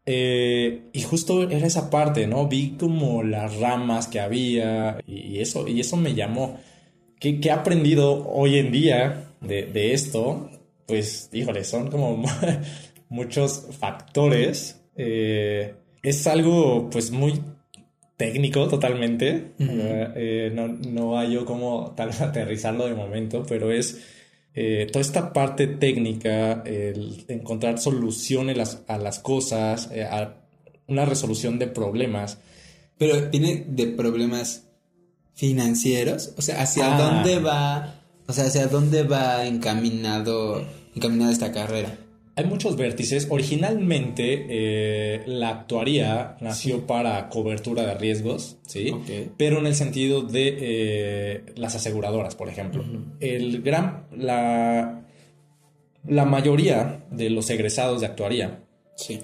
Eh, 0.05 0.89
y 0.91 1.01
justo 1.01 1.43
era 1.43 1.65
esa 1.65 1.89
parte, 1.89 2.27
¿no? 2.27 2.47
Vi 2.47 2.71
como 2.77 3.23
las 3.23 3.57
ramas 3.57 4.07
que 4.07 4.19
había 4.19 4.99
y, 5.07 5.39
eso, 5.39 5.67
y 5.67 5.79
eso 5.79 5.97
me 5.97 6.13
llamó. 6.13 6.59
¿Qué, 7.19 7.39
qué 7.39 7.49
he 7.49 7.51
aprendido 7.51 8.27
hoy 8.27 8.57
en 8.57 8.71
día 8.71 9.31
de, 9.41 9.63
de 9.65 9.93
esto? 9.93 10.49
Pues, 10.87 11.29
híjole, 11.31 11.63
son 11.63 11.89
como 11.89 12.23
muchos 13.09 13.67
factores. 13.79 14.81
Eh, 14.97 15.75
es 16.01 16.27
algo, 16.27 16.89
pues, 16.89 17.11
muy 17.11 17.41
técnico 18.17 18.67
totalmente. 18.67 19.53
Ujú. 19.59 19.71
Eh, 19.71 20.11
eh, 20.15 20.51
no, 20.53 20.67
no 20.67 21.17
hay 21.17 21.33
yo 21.33 21.45
como 21.45 21.93
tal 21.95 22.09
aterrizarlo 22.19 22.87
de 22.87 22.95
momento, 22.95 23.45
pero 23.47 23.71
es 23.71 24.01
eh, 24.55 24.87
toda 24.91 25.01
esta 25.01 25.33
parte 25.33 25.67
técnica, 25.67 26.61
el 26.65 27.25
encontrar 27.27 27.79
soluciones 27.79 28.55
las- 28.57 28.79
a 28.87 28.97
las 28.97 29.19
cosas, 29.19 29.89
eh, 29.91 30.03
a 30.03 30.35
una 30.87 31.05
resolución 31.05 31.57
de 31.59 31.67
problemas. 31.67 32.37
Pero 32.97 33.29
viene 33.31 33.65
de 33.67 33.87
problemas 33.87 34.65
financieros, 35.33 36.33
o 36.37 36.41
sea, 36.41 36.61
¿hacia 36.61 36.95
Ah. 36.95 36.97
dónde 37.01 37.39
va, 37.39 37.95
o 38.27 38.33
sea, 38.33 38.45
hacia 38.45 38.67
dónde 38.67 39.03
va 39.03 39.45
encaminado, 39.45 40.63
encaminada 40.95 41.31
esta 41.31 41.51
carrera? 41.51 41.97
Hay 42.35 42.45
muchos 42.45 42.75
vértices. 42.77 43.27
Originalmente 43.29 44.47
eh, 44.49 45.23
la 45.27 45.49
actuaría 45.49 46.35
nació 46.41 46.87
para 46.87 47.29
cobertura 47.29 47.83
de 47.83 47.93
riesgos, 47.93 48.57
¿sí? 48.65 48.89
Ok. 48.89 49.33
Pero 49.37 49.59
en 49.59 49.67
el 49.67 49.75
sentido 49.75 50.23
de 50.23 50.57
eh, 50.59 51.43
las 51.55 51.75
aseguradoras, 51.75 52.33
por 52.35 52.49
ejemplo. 52.49 52.83
El 53.19 53.61
gran, 53.61 54.07
la, 54.17 55.05
la 56.07 56.25
mayoría 56.25 57.05
de 57.11 57.29
los 57.29 57.49
egresados 57.51 58.01
de 58.01 58.07
actuaría, 58.07 58.63
Sí. 58.95 59.19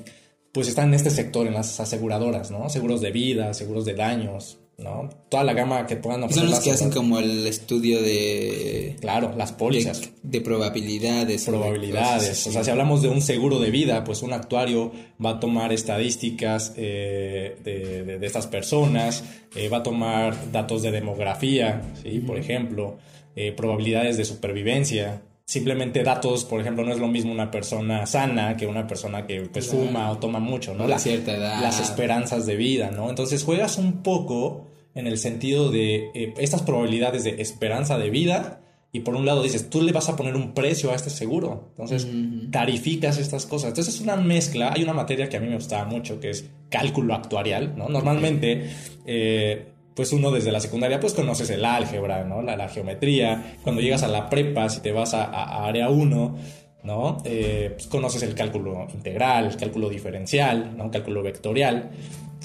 pues 0.51 0.67
están 0.67 0.89
en 0.89 0.93
este 0.95 1.09
sector, 1.09 1.47
en 1.47 1.55
las 1.55 1.79
aseguradoras, 1.79 2.51
¿no? 2.51 2.69
Seguros 2.69 3.01
de 3.01 3.11
vida, 3.11 3.53
seguros 3.55 3.85
de 3.85 3.95
daños, 3.95 4.58
¿no? 4.83 5.09
Toda 5.29 5.43
la 5.43 5.53
gama 5.53 5.85
que 5.85 5.95
puedan 5.95 6.23
ofrecer. 6.23 6.43
Son 6.43 6.51
los 6.51 6.59
que 6.59 6.71
hacen 6.71 6.89
como 6.91 7.19
el 7.19 7.45
estudio 7.45 8.01
de, 8.01 8.95
Claro, 9.01 9.33
las 9.37 9.51
pólizas. 9.51 10.01
de, 10.01 10.09
de 10.23 10.41
probabilidades. 10.41 11.47
o 11.47 11.51
de 11.51 11.57
probabilidades. 11.57 12.47
O 12.47 12.51
sea, 12.51 12.63
si 12.63 12.71
hablamos 12.71 13.01
de 13.01 13.09
un 13.09 13.21
seguro 13.21 13.59
de 13.59 13.71
vida, 13.71 14.03
pues 14.03 14.21
un 14.21 14.33
actuario 14.33 14.91
va 15.23 15.31
a 15.31 15.39
tomar 15.39 15.73
estadísticas 15.73 16.73
eh, 16.77 17.57
de, 17.63 18.03
de- 18.05 18.19
de 18.19 18.25
estas 18.25 18.47
personas, 18.47 19.23
eh, 19.55 19.69
va 19.69 19.77
a 19.77 19.83
tomar 19.83 20.51
datos 20.51 20.81
de 20.81 20.91
demografía, 20.91 21.81
¿sí? 22.03 22.19
por 22.19 22.37
ejemplo, 22.39 22.97
eh, 23.35 23.51
probabilidades 23.51 24.17
de 24.17 24.25
supervivencia. 24.25 25.21
Simplemente 25.45 26.03
datos, 26.03 26.45
por 26.45 26.61
ejemplo, 26.61 26.85
no 26.85 26.91
es 26.93 26.99
lo 26.99 27.07
mismo 27.07 27.31
una 27.31 27.49
persona 27.49 28.05
sana 28.05 28.55
que 28.55 28.67
una 28.67 28.85
persona 28.85 29.25
que 29.25 29.41
pues, 29.51 29.67
Claro. 29.67 29.85
fuma 29.87 30.11
o 30.11 30.17
toma 30.19 30.39
mucho, 30.39 30.75
¿no? 30.75 30.87
La- 30.87 30.99
cierta 30.99 31.35
edad. 31.35 31.59
Las 31.61 31.79
esperanzas 31.79 32.45
de 32.45 32.55
vida, 32.55 32.91
¿no? 32.91 33.09
Entonces 33.09 33.43
juegas 33.43 33.77
un 33.79 34.03
poco 34.03 34.67
en 34.99 35.07
el 35.07 35.17
sentido 35.17 35.71
de 35.71 36.11
eh, 36.13 36.33
estas 36.37 36.61
probabilidades 36.61 37.23
de 37.23 37.41
esperanza 37.41 37.97
de 37.97 38.09
vida 38.09 38.61
y 38.91 39.01
por 39.01 39.15
un 39.15 39.25
lado 39.25 39.43
dices, 39.43 39.69
tú 39.69 39.81
le 39.81 39.91
vas 39.91 40.09
a 40.09 40.15
poner 40.15 40.35
un 40.35 40.53
precio 40.53 40.91
a 40.91 40.95
este 40.95 41.09
seguro. 41.11 41.67
Entonces 41.71 42.07
tarificas 42.51 43.17
estas 43.19 43.45
cosas. 43.45 43.69
Entonces 43.69 43.95
es 43.95 44.01
una 44.01 44.15
mezcla. 44.15 44.73
Hay 44.73 44.83
una 44.83 44.93
materia 44.93 45.29
que 45.29 45.37
a 45.37 45.39
mí 45.39 45.47
me 45.47 45.55
gustaba 45.55 45.85
mucho 45.85 46.19
que 46.19 46.31
es 46.31 46.49
cálculo 46.69 47.13
actuarial, 47.13 47.73
¿no? 47.77 47.87
Normalmente, 47.87 48.69
eh, 49.05 49.67
pues 49.95 50.11
uno 50.13 50.31
desde 50.31 50.51
la 50.51 50.59
secundaria 50.59 50.99
pues 50.99 51.13
conoces 51.13 51.49
el 51.51 51.65
álgebra, 51.65 52.23
¿no? 52.23 52.41
La, 52.41 52.55
la 52.57 52.67
geometría. 52.69 53.57
Cuando 53.63 53.81
llegas 53.81 54.01
a 54.03 54.07
la 54.07 54.27
prepa, 54.29 54.69
si 54.69 54.81
te 54.81 54.91
vas 54.91 55.13
a, 55.13 55.25
a- 55.25 55.43
a 55.43 55.67
área 55.67 55.89
1, 55.89 56.37
¿no? 56.83 57.17
Eh, 57.25 57.71
pues 57.73 57.87
conoces 57.87 58.23
el 58.23 58.35
cálculo 58.35 58.87
integral, 58.93 59.47
el 59.47 59.57
cálculo 59.57 59.89
diferencial, 59.89 60.77
¿no? 60.77 60.89
Cálculo 60.91 61.21
vectorial. 61.21 61.91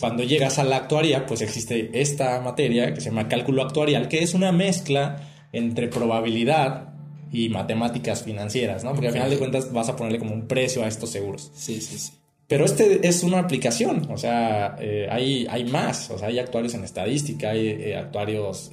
Cuando 0.00 0.24
llegas 0.24 0.58
a 0.58 0.64
la 0.64 0.76
actuaria, 0.76 1.24
pues 1.26 1.40
existe 1.40 1.90
esta 2.00 2.40
materia 2.40 2.92
que 2.92 3.00
se 3.00 3.10
llama 3.10 3.28
cálculo 3.28 3.62
actuarial, 3.62 4.08
que 4.08 4.22
es 4.22 4.34
una 4.34 4.50
mezcla 4.50 5.28
entre 5.52 5.88
probabilidad 5.88 6.94
y 7.32 7.48
matemáticas 7.48 8.22
financieras, 8.22 8.84
¿no? 8.84 8.92
Porque 8.92 9.08
al 9.08 9.12
final 9.12 9.30
de 9.30 9.38
cuentas 9.38 9.72
vas 9.72 9.88
a 9.88 9.96
ponerle 9.96 10.18
como 10.18 10.34
un 10.34 10.46
precio 10.46 10.82
a 10.84 10.88
estos 10.88 11.10
seguros. 11.10 11.50
Sí, 11.54 11.80
sí, 11.80 11.98
sí. 11.98 12.12
Pero 12.46 12.66
este 12.66 13.06
es 13.08 13.22
una 13.22 13.38
aplicación, 13.38 14.06
o 14.10 14.18
sea, 14.18 14.76
eh, 14.78 15.08
hay, 15.10 15.46
hay 15.48 15.64
más, 15.64 16.10
o 16.10 16.18
sea, 16.18 16.28
hay 16.28 16.38
actuarios 16.38 16.74
en 16.74 16.84
estadística, 16.84 17.50
hay 17.50 17.68
eh, 17.68 17.96
actuarios 17.96 18.70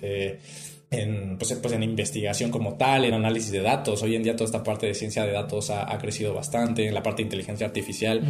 en, 0.92 1.38
pues, 1.38 1.54
pues, 1.54 1.74
en 1.74 1.84
investigación 1.84 2.52
como 2.52 2.74
tal, 2.76 3.06
en 3.06 3.14
análisis 3.14 3.50
de 3.52 3.62
datos. 3.62 4.04
Hoy 4.04 4.16
en 4.16 4.24
día 4.24 4.36
toda 4.36 4.46
esta 4.46 4.62
parte 4.62 4.88
de 4.88 4.94
ciencia 4.94 5.24
de 5.26 5.32
datos 5.32 5.70
ha, 5.70 5.90
ha 5.92 5.98
crecido 5.98 6.34
bastante, 6.34 6.86
en 6.86 6.94
la 6.94 7.02
parte 7.02 7.22
de 7.22 7.28
inteligencia 7.28 7.66
artificial, 7.66 8.22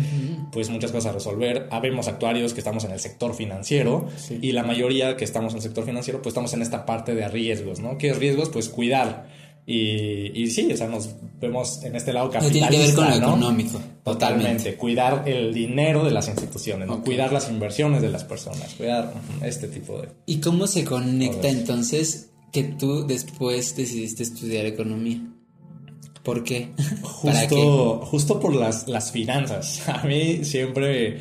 pues 0.51 0.69
muchas 0.69 0.91
cosas 0.91 1.09
a 1.11 1.13
resolver. 1.13 1.67
Habemos 1.71 2.07
actuarios 2.07 2.53
que 2.53 2.59
estamos 2.59 2.83
en 2.85 2.91
el 2.91 2.99
sector 2.99 3.33
financiero 3.33 4.07
Sí. 4.15 4.37
y 4.43 4.51
la 4.51 4.61
mayoría 4.63 5.17
que 5.17 5.23
estamos 5.23 5.53
en 5.53 5.57
el 5.57 5.63
sector 5.63 5.85
financiero, 5.85 6.21
pues 6.21 6.33
estamos 6.33 6.53
en 6.53 6.61
esta 6.61 6.85
parte 6.85 7.15
de 7.15 7.27
riesgos, 7.27 7.79
¿no? 7.79 7.97
¿Qué 7.97 8.09
es 8.11 8.17
riesgos? 8.17 8.49
Pues 8.49 8.69
cuidar 8.69 9.27
Y, 9.65 10.31
y 10.39 10.49
sí, 10.49 10.71
o 10.73 10.75
sea, 10.77 10.87
nos 10.87 11.09
vemos 11.39 11.83
en 11.83 11.95
este 11.95 12.11
lado 12.13 12.27
No 12.27 12.31
capitalista, 12.33 12.69
tiene 12.69 12.83
que 12.83 12.87
ver 12.87 12.95
con 12.95 13.05
lo 13.05 13.11
¿no? 13.11 13.27
económico. 13.27 13.71
Totalmente. 14.03 14.03
Totalmente. 14.03 14.75
Cuidar 14.75 15.23
el 15.29 15.53
dinero 15.53 16.03
de 16.03 16.11
las 16.11 16.27
instituciones, 16.27 16.87
¿no? 16.87 17.03
Cuidar 17.03 17.31
las 17.31 17.47
inversiones 17.49 18.01
de 18.01 18.09
las 18.09 18.23
personas, 18.23 18.73
cuidar 18.73 19.13
este 19.43 19.67
tipo 19.67 20.01
de... 20.01 20.09
¿Y 20.25 20.39
cómo 20.41 20.65
se 20.65 20.83
conecta 20.83 21.47
entonces 21.47 22.30
que 22.51 22.63
tú 22.63 23.05
después 23.07 23.75
decidiste 23.75 24.23
estudiar 24.23 24.65
economía? 24.65 25.21
¿Por 26.23 26.43
qué? 26.43 26.69
Justo, 27.01 28.01
justo 28.05 28.39
por 28.39 28.55
las, 28.55 28.87
las 28.87 29.11
finanzas. 29.11 29.81
A 29.87 30.03
mí 30.03 30.43
siempre 30.43 31.19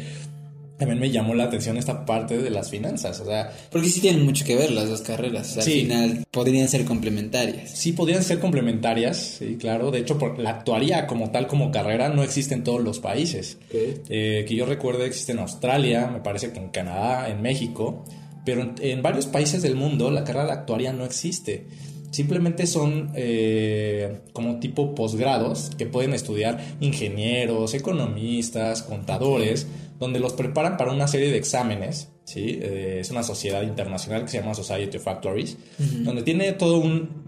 también 0.80 0.99
me 0.99 1.10
llamó 1.10 1.34
la 1.34 1.44
atención 1.44 1.76
esta 1.76 2.06
parte 2.06 2.38
de 2.38 2.49
las 2.49 2.70
finanzas. 2.70 3.20
O 3.20 3.26
sea, 3.26 3.52
Porque 3.70 3.90
sí 3.90 4.00
tienen 4.00 4.25
mucho 4.25 4.46
que 4.46 4.56
ver 4.56 4.70
las 4.72 4.88
dos 4.88 5.02
carreras. 5.02 5.50
O 5.50 5.54
sea, 5.54 5.62
Sí. 5.62 5.72
Al 5.72 5.78
final 5.80 6.26
podrían 6.30 6.68
ser 6.68 6.87
complementarias. 6.87 7.70
sí 7.70 7.92
podrían 7.92 8.25
ser 8.25 8.40
complementarias, 8.40 9.37
sí, 9.38 9.56
claro. 9.60 9.90
De 9.90 9.99
hecho, 9.99 10.16
por, 10.16 10.38
la 10.38 10.50
actuaría 10.50 11.06
como 11.06 11.30
tal, 11.30 11.46
como 11.46 11.70
carrera, 11.70 12.08
no 12.08 12.22
existe 12.22 12.54
en 12.54 12.64
todos 12.64 12.82
los 12.82 12.99
países. 12.99 13.58
Eh, 13.72 14.46
que 14.49 14.54
yo 14.54 14.64
recuerde 14.64 15.04
existe 15.04 15.32
en 15.32 15.40
Australia, 15.40 16.08
me 16.10 16.20
parece 16.20 16.50
que 16.50 16.58
en 16.58 16.70
Canadá, 16.70 17.28
en 17.28 17.42
México, 17.42 18.06
pero 18.44 18.62
en, 18.62 18.75
en 18.80 19.02
varios 19.02 19.26
países 19.26 19.62
del 19.62 19.76
mundo 19.76 20.11
la 20.11 20.25
carrera 20.25 20.47
de 20.47 20.52
actuaría 20.52 20.92
no 20.92 21.04
existe. 21.04 21.66
Simplemente 22.11 22.66
son 22.66 23.12
eh, 23.14 24.23
como 24.32 24.59
tipo 24.59 24.97
posgrados 24.97 25.70
que 25.78 25.87
pueden 25.87 26.12
estudiar 26.12 26.59
ingenieros, 26.80 27.73
economistas, 27.75 28.82
contadores, 28.82 29.68
donde 30.00 30.18
los 30.18 30.32
preparan 30.32 30.76
para 30.76 30.92
una 30.92 31.06
serie 31.06 31.30
de 31.30 31.38
exámenes. 31.38 32.09
¿sí? 32.25 32.59
Eh, 32.61 32.99
es 33.00 33.11
una 33.11 33.23
sociedad 33.23 33.62
internacional 33.62 34.23
que 34.23 34.28
se 34.28 34.40
llama 34.40 34.54
Society 34.54 34.97
of 34.97 35.06
Actuaries, 35.06 35.56
donde 35.78 36.23
tiene 36.23 36.52
todo 36.52 36.78
un, 36.78 37.19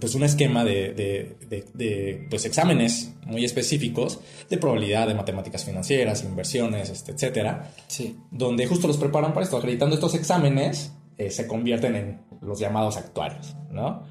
pues 0.00 0.14
un 0.14 0.22
esquema 0.24 0.64
de, 0.64 0.92
de- 0.94 1.36
de- 1.48 1.64
de, 1.74 2.26
pues 2.30 2.44
exámenes 2.46 3.12
muy 3.26 3.44
específicos 3.44 4.20
de 4.50 4.58
probabilidad 4.58 5.06
de 5.06 5.14
matemáticas 5.14 5.64
financieras, 5.64 6.24
inversiones, 6.24 6.90
este, 6.90 7.12
etcétera, 7.12 7.70
Sí. 7.86 8.16
donde 8.30 8.66
justo 8.66 8.86
los 8.86 8.96
preparan 8.96 9.32
para 9.32 9.44
esto. 9.44 9.56
Acreditando 9.56 9.94
estos 9.94 10.14
exámenes, 10.14 10.92
eh, 11.18 11.30
se 11.30 11.46
convierten 11.46 11.94
en 11.96 12.20
los 12.40 12.58
llamados 12.58 12.96
actuarios, 12.96 13.54
¿no? 13.70 14.02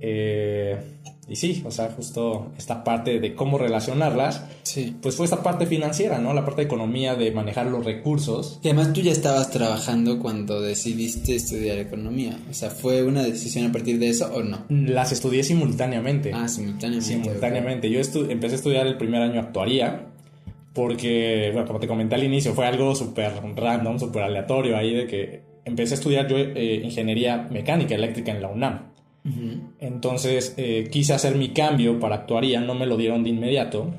Eh, 0.00 0.76
y 1.28 1.36
sí, 1.36 1.62
o 1.66 1.70
sea, 1.70 1.90
justo 1.94 2.52
esta 2.56 2.82
parte 2.84 3.20
de 3.20 3.34
cómo 3.34 3.58
relacionarlas, 3.58 4.44
Sí. 4.62 4.96
pues 5.02 5.14
fue 5.16 5.24
esta 5.24 5.42
parte 5.42 5.66
financiera, 5.66 6.18
¿no? 6.18 6.32
La 6.32 6.44
parte 6.44 6.62
de 6.62 6.66
economía, 6.66 7.14
de 7.14 7.30
manejar 7.32 7.66
los 7.66 7.84
recursos. 7.84 8.58
Y 8.62 8.68
además 8.68 8.92
tú 8.92 9.00
ya 9.02 9.12
estabas 9.12 9.50
trabajando 9.50 10.18
cuando 10.18 10.60
decidiste 10.60 11.34
estudiar 11.36 11.78
economía. 11.78 12.38
O 12.50 12.54
sea, 12.54 12.70
¿fue 12.70 13.02
una 13.02 13.22
decisión 13.22 13.66
a 13.66 13.72
partir 13.72 13.98
de 13.98 14.08
eso 14.08 14.30
o 14.34 14.42
no? 14.42 14.64
Las 14.70 15.12
estudié 15.12 15.42
simultáneamente. 15.44 16.32
Ah, 16.34 16.48
simultáneamente. 16.48 17.06
Simultáneamente. 17.14 17.90
Yo 17.90 18.00
empecé 18.30 18.54
a 18.54 18.58
estudiar 18.58 18.86
el 18.86 18.96
primer 18.96 19.22
año 19.22 19.40
actuaría 19.40 20.06
porque, 20.74 21.50
bueno, 21.52 21.66
como 21.66 21.80
te 21.80 21.88
comenté 21.88 22.14
al 22.14 22.24
inicio, 22.24 22.54
fue 22.54 22.66
algo 22.66 22.94
súper 22.94 23.32
random, 23.56 23.98
súper 23.98 24.22
aleatorio 24.22 24.76
ahí 24.76 24.94
de 24.94 25.06
que 25.06 25.42
empecé 25.64 25.94
a 25.94 25.96
estudiar 25.96 26.28
yo 26.28 26.36
eh, 26.38 26.80
ingeniería 26.84 27.48
mecánica 27.50 27.94
eléctrica 27.94 28.32
en 28.32 28.42
la 28.42 28.48
UNAM. 28.48 28.92
Entonces 29.78 30.54
eh, 30.56 30.88
quise 30.90 31.14
hacer 31.14 31.36
mi 31.36 31.50
cambio 31.50 31.98
para 31.98 32.16
actuaría, 32.16 32.60
no 32.60 32.74
me 32.74 32.86
lo 32.86 32.96
dieron 32.96 33.22
de 33.22 33.30
inmediato. 33.30 33.92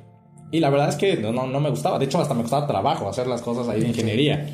Y 0.52 0.60
la 0.60 0.70
verdad 0.70 0.90
es 0.90 0.96
que 0.96 1.18
no, 1.18 1.32
no, 1.32 1.48
no 1.48 1.60
me 1.60 1.70
gustaba. 1.70 2.00
De 2.00 2.06
hecho, 2.06 2.20
hasta 2.20 2.34
me 2.34 2.42
costaba 2.42 2.68
trabajo 2.68 3.08
hacer 3.08 3.28
las 3.28 3.42
cosas 3.42 3.68
ahí 3.70 3.82
de 3.82 3.90
ingeniería. 3.90 4.48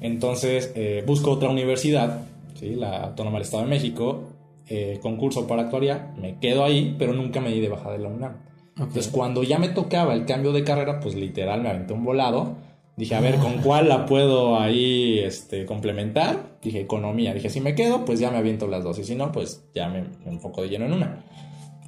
Entonces 0.00 0.72
eh, 0.74 1.04
busco 1.06 1.30
otra 1.32 1.50
universidad, 1.50 2.22
¿sí? 2.54 2.74
la 2.74 3.04
Autónoma 3.04 3.36
del 3.38 3.44
Estado 3.44 3.64
de 3.64 3.68
México, 3.68 4.30
eh, 4.66 4.98
concurso 5.02 5.46
para 5.46 5.62
actuaría, 5.62 6.14
me 6.16 6.38
quedo 6.38 6.64
ahí, 6.64 6.94
pero 6.98 7.12
nunca 7.12 7.40
me 7.40 7.50
di 7.50 7.60
de 7.60 7.68
baja 7.68 7.90
de 7.90 7.98
la 7.98 8.08
UNAM. 8.08 8.32
Ok. 8.76 8.86
Entonces, 8.88 9.08
cuando 9.08 9.42
ya 9.42 9.58
me 9.58 9.68
tocaba 9.68 10.14
el 10.14 10.24
cambio 10.24 10.52
de 10.52 10.64
carrera, 10.64 11.00
pues 11.00 11.14
literal 11.14 11.60
me 11.60 11.68
aventé 11.70 11.92
un 11.92 12.04
volado. 12.04 12.56
Dije, 13.00 13.14
a 13.14 13.20
ver, 13.20 13.36
¿con 13.36 13.62
cuál 13.62 13.88
la 13.88 14.04
puedo 14.04 14.60
ahí 14.60 15.20
este, 15.20 15.64
complementar? 15.64 16.58
Dije, 16.62 16.80
economía. 16.82 17.32
Dije, 17.32 17.48
si 17.48 17.58
me 17.58 17.74
quedo, 17.74 18.04
pues 18.04 18.20
ya 18.20 18.30
me 18.30 18.36
aviento 18.36 18.66
las 18.66 18.84
dos. 18.84 18.98
Y 18.98 19.04
si 19.04 19.14
no, 19.14 19.32
pues 19.32 19.64
ya 19.74 19.88
me, 19.88 20.02
me 20.02 20.32
enfoco 20.32 20.60
de 20.60 20.68
lleno 20.68 20.84
en 20.84 20.92
una. 20.92 21.24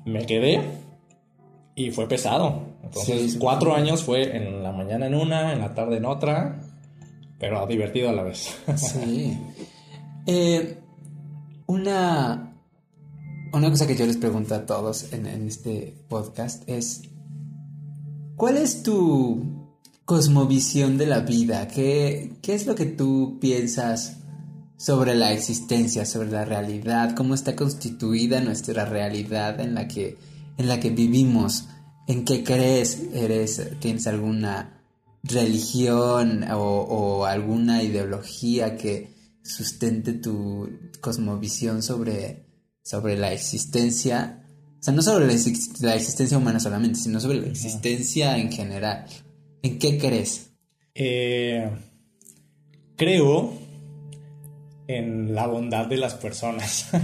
Me 0.07 0.25
quedé 0.25 0.63
y 1.75 1.91
fue 1.91 2.09
pesado. 2.09 2.63
Entonces, 2.83 3.21
Sí, 3.21 3.31
sí. 3.33 3.39
cuatro 3.39 3.75
años 3.75 4.03
fue 4.03 4.35
en 4.35 4.63
la 4.63 4.73
mañana 4.73 5.07
en 5.07 5.15
una, 5.15 5.53
en 5.53 5.59
la 5.59 5.75
tarde 5.75 5.99
en 5.99 6.07
otra, 6.07 6.63
pero 7.39 7.67
divertido 7.67 8.09
a 8.09 8.13
la 8.13 8.23
vez. 8.23 8.59
Sí. 8.77 9.39
Eh, 10.27 10.79
una, 11.67 12.55
una 13.53 13.69
cosa 13.71 13.87
que 13.87 13.97
yo 13.97 14.07
les 14.07 14.17
pregunto 14.17 14.55
a 14.55 14.65
todos 14.65 15.13
en, 15.13 15.27
en 15.27 15.47
este 15.47 15.95
podcast 16.09 16.67
es, 16.71 17.03
¿cuál 18.37 18.57
es 18.57 18.83
tu 18.83 19.62
cosmovisión 20.05 20.99
de 20.99 21.07
la 21.07 21.21
vida? 21.21 21.69
¿Qué, 21.69 22.33
¿Qué 22.43 22.55
es 22.55 22.67
lo 22.67 22.75
que 22.75 22.87
tú 22.87 23.39
piensas 23.41 24.19
sobre 24.77 25.15
la 25.15 25.33
existencia, 25.33 26.05
sobre 26.05 26.31
la 26.31 26.45
realidad? 26.45 27.15
¿Cómo 27.15 27.35
está 27.35 27.55
constituida 27.55 28.41
nuestra 28.41 28.85
realidad 28.85 29.61
en 29.61 29.75
la 29.75 29.89
que, 29.89 30.19
en 30.57 30.69
la 30.69 30.81
que 30.81 30.91
vivimos? 30.91 31.69
¿En 32.09 32.25
qué 32.25 32.43
crees? 32.43 33.01
¿Eres, 33.13 33.63
¿Tienes 33.79 34.07
alguna 34.07 34.83
religión 35.23 36.45
o, 36.51 36.57
o 36.59 37.25
alguna 37.27 37.83
ideología 37.83 38.77
que 38.77 39.15
sustente 39.45 40.15
tu 40.15 40.69
cosmovisión 41.01 41.83
sobre, 41.83 42.47
sobre 42.83 43.17
la 43.17 43.33
existencia? 43.33 44.45
O 44.81 44.83
sea, 44.83 44.93
no 44.93 45.03
sobre 45.03 45.27
la 45.27 45.95
existencia 45.95 46.37
humana 46.37 46.59
solamente, 46.59 46.99
sino 46.99 47.21
sobre 47.21 47.41
la 47.41 47.47
existencia 47.47 48.37
en 48.37 48.51
general. 48.51 49.07
¿En 49.63 49.79
qué 49.79 49.99
crees? 49.99 50.53
Eh, 50.95 51.71
creo 52.97 53.53
en 54.87 55.35
la 55.35 55.47
bondad 55.47 55.87
de 55.87 55.97
las 55.97 56.15
personas. 56.15 56.91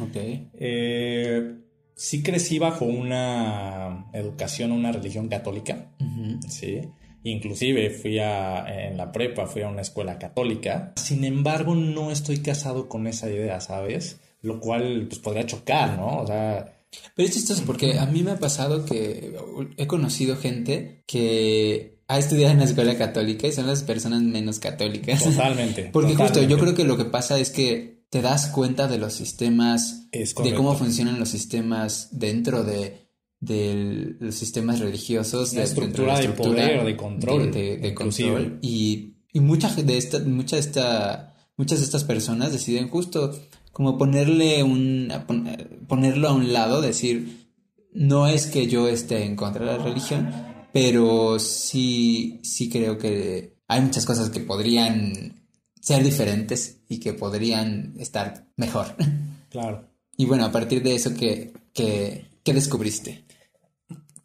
Ok. 0.00 0.16
Eh, 0.54 1.54
sí 1.94 2.22
crecí 2.22 2.58
bajo 2.58 2.84
una 2.86 4.06
educación, 4.12 4.72
una 4.72 4.90
religión 4.90 5.28
católica, 5.28 5.92
sí. 6.48 6.80
Inclusive 7.24 7.90
fui 7.90 8.18
a, 8.18 8.88
en 8.88 8.96
la 8.96 9.12
prepa, 9.12 9.46
fui 9.46 9.62
a 9.62 9.68
una 9.68 9.82
escuela 9.82 10.18
católica. 10.18 10.92
Sin 10.96 11.24
embargo, 11.24 11.74
no 11.74 12.10
estoy 12.10 12.38
casado 12.38 12.88
con 12.88 13.06
esa 13.06 13.30
idea, 13.30 13.60
¿sabes? 13.60 14.18
Lo 14.40 14.58
cual, 14.58 15.06
pues, 15.08 15.20
podría 15.20 15.46
chocar, 15.46 15.96
¿no? 15.96 16.22
O 16.22 16.26
sea, 16.26 16.72
Pero 17.14 17.28
es 17.28 17.34
chistoso 17.34 17.62
porque 17.64 17.98
a 17.98 18.06
mí 18.06 18.22
me 18.22 18.32
ha 18.32 18.38
pasado 18.38 18.84
que 18.84 19.36
he 19.76 19.86
conocido 19.86 20.36
gente 20.36 21.04
que 21.06 22.01
ha 22.12 22.18
estudiado 22.18 22.52
en 22.52 22.58
la 22.58 22.64
escuela 22.64 22.96
católica 22.96 23.46
y 23.46 23.52
son 23.52 23.66
las 23.66 23.82
personas 23.82 24.22
menos 24.22 24.58
católicas. 24.58 25.24
totalmente. 25.24 25.90
Porque 25.92 26.14
justo 26.14 26.42
yo 26.42 26.58
creo 26.58 26.74
que 26.74 26.84
lo 26.84 26.96
que 26.96 27.04
pasa 27.04 27.38
es 27.38 27.50
que 27.50 28.02
te 28.10 28.20
das 28.20 28.48
cuenta 28.48 28.88
de 28.88 28.98
los 28.98 29.14
sistemas, 29.14 30.10
de 30.10 30.54
cómo 30.54 30.74
funcionan 30.74 31.18
los 31.18 31.30
sistemas 31.30 32.08
dentro 32.12 32.62
de, 32.62 33.08
de 33.40 34.16
los 34.20 34.34
sistemas 34.34 34.80
religiosos, 34.80 35.52
Una 35.52 35.62
de, 35.62 35.66
dentro 35.66 35.84
estructura 35.84 36.18
de 36.20 36.28
poder, 36.28 36.84
de 36.84 36.96
control, 36.96 37.50
de, 37.50 37.78
de 37.78 37.94
control. 37.94 38.58
Y, 38.60 39.14
y 39.32 39.40
mucha 39.40 39.74
de 39.74 39.96
esta, 39.96 40.18
mucha 40.18 40.56
de 40.56 40.60
esta, 40.60 41.34
muchas 41.56 41.78
de 41.78 41.84
estas 41.86 42.04
personas 42.04 42.52
deciden 42.52 42.88
justo 42.88 43.32
como 43.72 43.96
ponerle 43.96 44.62
un, 44.62 45.10
eh, 45.10 45.80
ponerlo 45.88 46.28
a 46.28 46.32
un 46.34 46.52
lado, 46.52 46.82
decir, 46.82 47.48
no 47.92 48.26
es 48.26 48.46
que 48.46 48.66
yo 48.66 48.88
esté 48.88 49.24
en 49.24 49.36
contra 49.36 49.64
de 49.64 49.78
la 49.78 49.84
religión, 49.84 50.51
pero 50.72 51.38
sí, 51.38 52.40
sí 52.42 52.68
creo 52.68 52.98
que 52.98 53.56
hay 53.68 53.80
muchas 53.80 54.04
cosas 54.06 54.30
que 54.30 54.40
podrían 54.40 55.42
ser 55.80 56.02
diferentes 56.04 56.78
y 56.88 56.98
que 57.00 57.12
podrían 57.14 57.94
estar 57.98 58.46
mejor. 58.56 58.94
Claro. 59.50 59.86
Y 60.16 60.24
bueno, 60.24 60.46
a 60.46 60.50
partir 60.50 60.82
de 60.82 60.94
eso, 60.94 61.12
¿qué, 61.14 61.52
qué, 61.74 62.24
qué 62.42 62.54
descubriste? 62.54 63.24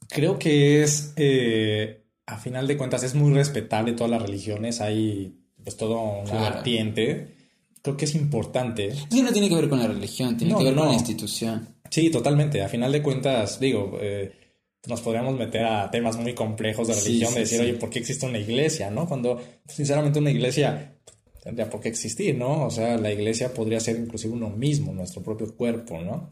Creo 0.08 0.40
que 0.40 0.84
es, 0.84 1.12
eh, 1.18 2.06
a 2.26 2.38
final 2.38 2.66
de 2.66 2.78
cuentas, 2.78 3.04
es 3.04 3.14
muy 3.14 3.34
respetable 3.34 3.92
todas 3.92 4.10
las 4.12 4.22
religiones. 4.22 4.80
Hay, 4.80 5.36
pues, 5.62 5.76
todo 5.76 6.00
un 6.22 6.26
Claro. 6.26 6.56
vertiente. 6.56 7.36
Creo 7.82 7.98
que 7.98 8.06
es 8.06 8.16
importante. 8.16 8.94
Que 9.10 9.22
no 9.22 9.34
tiene 9.34 9.50
que 9.50 9.56
ver 9.56 9.68
con 9.68 9.80
la 9.80 9.88
religión, 9.88 10.38
tiene 10.38 10.54
No, 10.54 10.60
que 10.60 10.64
ver 10.64 10.76
con 10.76 10.88
la 10.88 10.94
institución. 10.94 11.68
Sí, 11.90 12.10
totalmente. 12.10 12.62
A 12.62 12.70
final 12.70 12.94
de 12.94 13.04
cuentas, 13.04 13.60
digo, 13.60 13.98
eh, 14.00 14.32
nos 14.88 15.02
podríamos 15.02 15.38
meter 15.38 15.66
a 15.66 15.90
temas 15.92 16.18
muy 16.18 16.34
complejos 16.34 16.88
de 16.88 16.94
Sí, 16.94 17.06
religión, 17.06 17.30
sí, 17.30 17.36
de 17.36 17.40
decir, 17.42 17.58
sí. 17.60 17.64
oye, 17.66 17.74
¿por 17.76 17.90
qué 17.90 18.00
existe 18.00 18.26
una 18.26 18.38
iglesia? 18.40 18.90
¿No? 18.92 19.08
Cuando, 19.08 19.42
sinceramente, 19.68 20.20
una 20.20 20.32
iglesia 20.32 20.94
tendría 21.44 21.70
por 21.70 21.82
qué 21.82 21.90
existir, 21.90 22.36
¿no? 22.38 22.66
O 22.66 22.70
sea, 22.70 22.98
la 22.98 23.12
iglesia 23.12 23.54
podría 23.54 23.80
ser 23.80 23.98
inclusive 23.98 24.34
uno 24.34 24.50
mismo, 24.50 24.94
nuestro 24.94 25.22
propio 25.24 25.56
cuerpo, 25.56 26.00
¿no? 26.02 26.30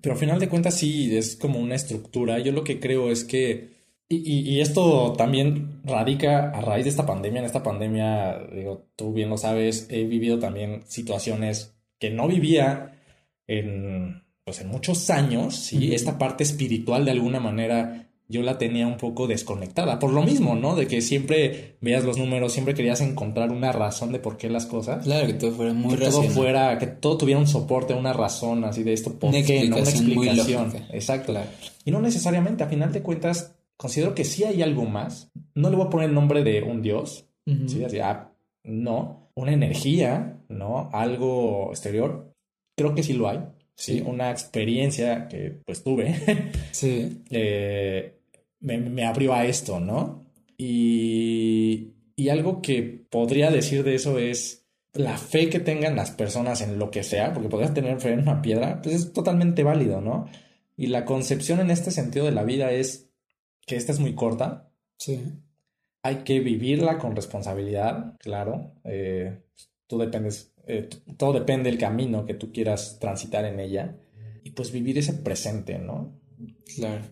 Pero 0.00 0.14
a 0.14 0.18
final 0.18 0.38
de 0.38 0.48
cuentas 0.48 0.74
sí, 0.74 1.16
es 1.16 1.36
como 1.36 1.58
una 1.58 1.74
estructura. 1.74 2.38
Yo 2.38 2.52
lo 2.52 2.64
que 2.64 2.80
creo 2.80 3.10
es 3.10 3.24
que, 3.24 3.70
y, 4.08 4.16
y- 4.16 4.50
y 4.56 4.60
esto 4.60 5.14
también 5.14 5.80
radica 5.84 6.50
a 6.50 6.60
raíz 6.60 6.84
de 6.84 6.90
esta 6.90 7.06
pandemia. 7.06 7.40
En 7.40 7.46
esta 7.46 7.62
pandemia, 7.62 8.38
digo, 8.54 8.86
tú 8.96 9.12
bien 9.12 9.30
lo 9.30 9.38
sabes, 9.38 9.86
he 9.90 10.04
vivido 10.04 10.38
también 10.38 10.82
situaciones 10.86 11.74
que 11.98 12.10
no 12.10 12.28
vivía 12.28 12.92
en, 13.46 14.22
pues 14.46 14.60
en 14.60 14.68
muchos 14.68 15.10
años, 15.10 15.56
¿sí? 15.56 15.92
Esta 15.92 16.18
parte 16.18 16.44
espiritual 16.44 17.04
de 17.04 17.10
alguna 17.10 17.40
manera 17.40 18.06
yo 18.28 18.42
la 18.42 18.58
tenía 18.58 18.86
un 18.86 18.96
poco 18.96 19.26
desconectada. 19.26 19.98
Por 19.98 20.12
lo 20.12 20.22
mismo, 20.22 20.54
¿no? 20.54 20.76
De 20.76 20.86
que 20.86 21.00
siempre 21.00 21.78
veías 21.80 22.04
los 22.04 22.16
números, 22.16 22.52
siempre 22.52 22.72
querías 22.72 23.00
encontrar 23.00 23.50
una 23.50 23.72
razón 23.72 24.12
de 24.12 24.20
por 24.20 24.36
qué 24.36 24.48
las 24.48 24.66
cosas. 24.66 25.02
Claro, 25.02 25.26
que 25.26 25.34
todo 25.34 25.50
fuera 25.50 25.72
muy 25.72 25.96
que 25.96 26.04
todo 26.06 26.22
fuera, 26.22 26.78
que 26.78 26.86
todo 26.86 27.18
tuviera 27.18 27.40
un 27.40 27.48
soporte, 27.48 27.92
una 27.92 28.12
razón 28.12 28.64
así 28.64 28.84
de 28.84 28.92
esto, 28.92 29.18
por 29.18 29.32
qué, 29.32 29.68
¿no? 29.68 29.78
Una 29.78 29.90
explicación. 29.90 30.72
Exacto. 30.92 31.34
Y 31.84 31.90
no 31.90 32.00
necesariamente, 32.00 32.62
a 32.62 32.68
final 32.68 32.92
de 32.92 33.02
cuentas, 33.02 33.56
considero 33.76 34.14
que 34.14 34.24
sí 34.24 34.44
hay 34.44 34.62
algo 34.62 34.84
más. 34.84 35.32
No 35.56 35.70
le 35.70 35.76
voy 35.76 35.86
a 35.86 35.90
poner 35.90 36.08
el 36.10 36.14
nombre 36.14 36.44
de 36.44 36.62
un 36.62 36.82
dios, 36.82 37.26
¿sí? 37.66 37.82
Así, 37.82 37.98
ah, 37.98 38.30
no. 38.62 39.28
Una 39.34 39.52
energía, 39.52 40.38
¿no? 40.48 40.88
Algo 40.92 41.70
exterior. 41.70 42.32
Creo 42.76 42.94
que 42.94 43.02
sí 43.02 43.12
lo 43.12 43.28
hay. 43.28 43.40
Sí, 43.76 44.02
una 44.04 44.30
experiencia 44.30 45.28
que 45.28 45.60
pues 45.64 45.84
tuve. 45.84 46.52
sí. 46.72 47.22
Eh, 47.30 48.18
me, 48.60 49.06
abrió 49.06 49.34
a 49.34 49.44
esto, 49.44 49.78
¿no? 49.78 50.26
Y, 50.56 51.92
y 52.16 52.28
algo 52.30 52.62
que 52.62 52.82
podría 52.82 53.50
decir 53.50 53.84
de 53.84 53.94
eso 53.94 54.18
es 54.18 54.66
la 54.94 55.18
fe 55.18 55.50
que 55.50 55.60
tengan 55.60 55.94
las 55.94 56.10
personas 56.10 56.62
en 56.62 56.78
lo 56.78 56.90
que 56.90 57.02
sea, 57.02 57.34
porque 57.34 57.50
podrías 57.50 57.74
tener 57.74 58.00
fe 58.00 58.12
en 58.12 58.20
una 58.20 58.40
piedra, 58.40 58.80
pues 58.82 58.94
es 58.94 59.12
totalmente 59.12 59.62
válido, 59.62 60.00
¿no? 60.00 60.26
Y 60.76 60.88
la 60.88 61.04
concepción 61.04 61.60
en 61.60 61.70
este 61.70 61.90
sentido 61.90 62.24
de 62.24 62.32
la 62.32 62.44
vida 62.44 62.70
es 62.70 63.10
que 63.66 63.76
esta 63.76 63.92
es 63.92 64.00
muy 64.00 64.14
corta. 64.14 64.70
Sí. 64.98 65.22
Hay 66.02 66.16
que 66.24 66.40
vivirla 66.40 66.98
con 66.98 67.14
responsabilidad, 67.14 68.16
claro. 68.18 68.72
Eh, 68.84 69.42
tú 69.86 69.98
dependes 69.98 70.54
eh, 70.66 70.88
todo 71.16 71.32
depende 71.32 71.70
del 71.70 71.78
camino 71.78 72.26
que 72.26 72.34
tú 72.34 72.52
quieras 72.52 72.98
transitar 73.00 73.44
en 73.44 73.60
ella 73.60 73.96
y 74.42 74.50
pues 74.50 74.72
vivir 74.72 74.98
ese 74.98 75.12
presente, 75.12 75.78
¿no? 75.78 76.12
Claro. 76.76 77.04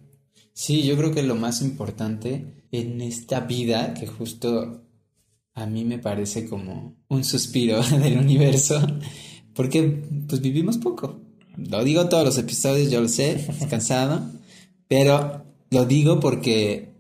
Sí, 0.53 0.83
yo 0.83 0.97
creo 0.97 1.13
que 1.13 1.23
lo 1.23 1.35
más 1.35 1.63
importante 1.63 2.65
en 2.71 3.01
esta 3.01 3.41
vida, 3.41 3.95
que 3.95 4.07
justo 4.07 4.83
a 5.55 5.67
mí 5.67 5.85
me 5.85 5.99
parece 5.99 6.49
como 6.49 6.97
un 7.09 7.25
suspiro 7.25 7.83
del 8.03 8.19
universo, 8.19 8.81
porque 9.55 10.03
pues 10.29 10.41
vivimos 10.41 10.79
poco. 10.79 11.21
Lo 11.57 11.85
digo 11.85 12.09
todos 12.09 12.25
los 12.25 12.39
episodios, 12.39 12.91
yo 12.91 13.01
lo 13.01 13.09
sé, 13.09 13.33
es 13.33 13.67
cansado, 13.69 14.29
pero 14.89 15.45
lo 15.71 15.85
digo 15.87 16.19
porque 16.19 16.95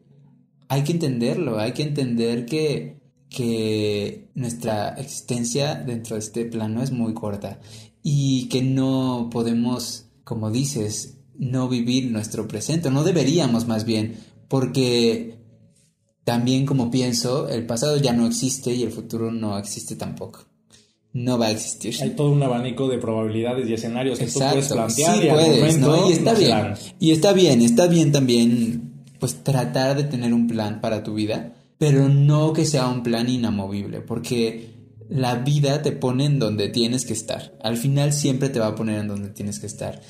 hay 0.69 0.85
que 0.85 0.93
entenderlo, 0.93 1.59
hay 1.59 1.73
que 1.73 1.83
entender 1.83 2.47
que 2.47 3.01
que 3.29 4.29
nuestra 4.35 4.91
existencia 4.91 5.75
dentro 5.75 6.17
de 6.17 6.21
este 6.21 6.45
plano 6.45 6.83
es 6.83 6.93
muy 6.93 7.15
corta 7.15 7.61
y 8.03 8.49
que 8.49 8.63
no 8.63 9.29
podemos, 9.33 10.07
como 10.25 10.51
dices, 10.51 11.19
no 11.37 11.69
vivir 11.69 12.11
nuestro 12.11 12.47
presente, 12.47 12.91
no 12.91 13.03
deberíamos 13.03 13.67
más 13.67 13.85
bien, 13.85 14.17
porque 14.49 15.39
también 16.25 16.65
como 16.65 16.91
pienso, 16.91 17.49
el 17.49 17.67
pasado 17.67 17.97
ya 17.99 18.13
no 18.13 18.27
existe 18.27 18.75
y 18.75 18.83
el 18.83 18.93
futuro 18.93 19.31
no 19.31 19.59
existe 19.59 19.97
tampoco. 19.97 20.45
No 21.13 21.39
va 21.39 21.47
a 21.47 21.51
existir. 21.53 21.95
Hay 22.03 22.11
todo 22.11 22.31
un 22.31 22.43
abanico 22.43 22.89
de 22.89 22.99
probabilidades 22.99 23.69
y 23.69 23.75
escenarios 23.75 24.19
que 24.19 24.27
tú 24.27 24.41
puedes 24.41 24.69
plantear. 24.69 25.17
y, 25.23 26.11
y 26.11 26.13
está 26.13 26.35
bien. 26.35 26.75
Y 26.99 27.11
está 27.13 27.33
bien, 27.33 27.63
está 27.63 27.87
bien 27.87 28.11
también 28.11 28.95
pues 29.21 29.43
tratar 29.45 29.97
de 29.97 30.05
tener 30.05 30.35
un 30.35 30.49
plan 30.49 30.81
para 30.81 31.03
tu 31.03 31.15
vida 31.15 31.55
pero 31.85 32.09
no 32.09 32.55
que 32.55 32.65
sea 32.65 32.89
un 32.89 33.03
plan 33.03 33.29
inamovible, 33.29 34.01
porque 34.01 35.05
la 35.11 35.35
vida 35.35 35.83
te 35.83 35.93
pone 35.93 36.25
en 36.25 36.39
donde 36.39 36.71
tienes 36.71 37.05
que 37.05 37.13
estar. 37.13 37.59
Al 37.63 37.77
final 37.77 38.15
siempre 38.15 38.49
te 38.49 38.59
va 38.59 38.69
a 38.69 38.75
poner 38.75 39.01
en 39.01 39.09
donde 39.09 39.29
tienes 39.29 39.61
que 39.61 39.67
estar. 39.67 40.01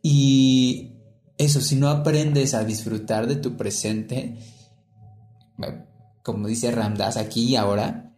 Y 0.00 0.92
eso, 1.36 1.60
si 1.60 1.74
no 1.74 1.88
aprendes 1.88 2.54
a 2.54 2.62
disfrutar 2.62 3.26
de 3.26 3.34
tu 3.34 3.56
presente, 3.56 4.38
como 6.22 6.46
dice 6.46 6.70
Ramdas 6.70 7.16
aquí 7.16 7.46
y 7.46 7.56
ahora, 7.56 8.14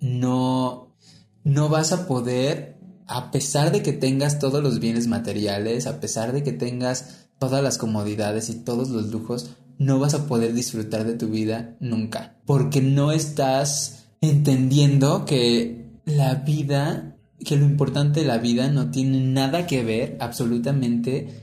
no, 0.00 0.96
no 1.42 1.68
vas 1.68 1.92
a 1.92 2.08
poder, 2.08 2.78
a 3.06 3.30
pesar 3.30 3.72
de 3.72 3.82
que 3.82 3.92
tengas 3.92 4.38
todos 4.38 4.62
los 4.62 4.80
bienes 4.80 5.06
materiales, 5.06 5.86
a 5.86 6.00
pesar 6.00 6.32
de 6.32 6.42
que 6.42 6.52
tengas 6.52 7.28
todas 7.38 7.62
las 7.62 7.76
comodidades 7.76 8.48
y 8.48 8.54
todos 8.54 8.88
los 8.88 9.10
lujos, 9.10 9.50
no 9.78 9.98
vas 9.98 10.14
a 10.14 10.26
poder 10.26 10.52
disfrutar 10.52 11.04
de 11.04 11.14
tu 11.14 11.28
vida 11.28 11.76
nunca. 11.80 12.36
Porque 12.46 12.80
no 12.80 13.12
estás 13.12 14.06
entendiendo 14.20 15.24
que 15.24 15.86
la 16.04 16.34
vida, 16.36 17.16
que 17.44 17.56
lo 17.56 17.64
importante 17.64 18.20
de 18.20 18.26
la 18.26 18.38
vida 18.38 18.68
no 18.68 18.90
tiene 18.90 19.20
nada 19.20 19.66
que 19.66 19.82
ver 19.82 20.16
absolutamente 20.20 21.42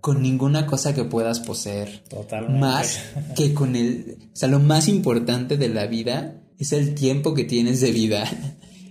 con 0.00 0.20
ninguna 0.20 0.66
cosa 0.66 0.94
que 0.94 1.04
puedas 1.04 1.40
poseer. 1.40 2.02
Totalmente. 2.08 2.58
Más 2.58 3.00
que 3.36 3.54
con 3.54 3.76
el... 3.76 4.18
O 4.32 4.36
sea, 4.36 4.48
lo 4.48 4.58
más 4.58 4.88
importante 4.88 5.56
de 5.56 5.68
la 5.68 5.86
vida 5.86 6.40
es 6.58 6.72
el 6.72 6.94
tiempo 6.94 7.34
que 7.34 7.44
tienes 7.44 7.80
de 7.80 7.92
vida 7.92 8.24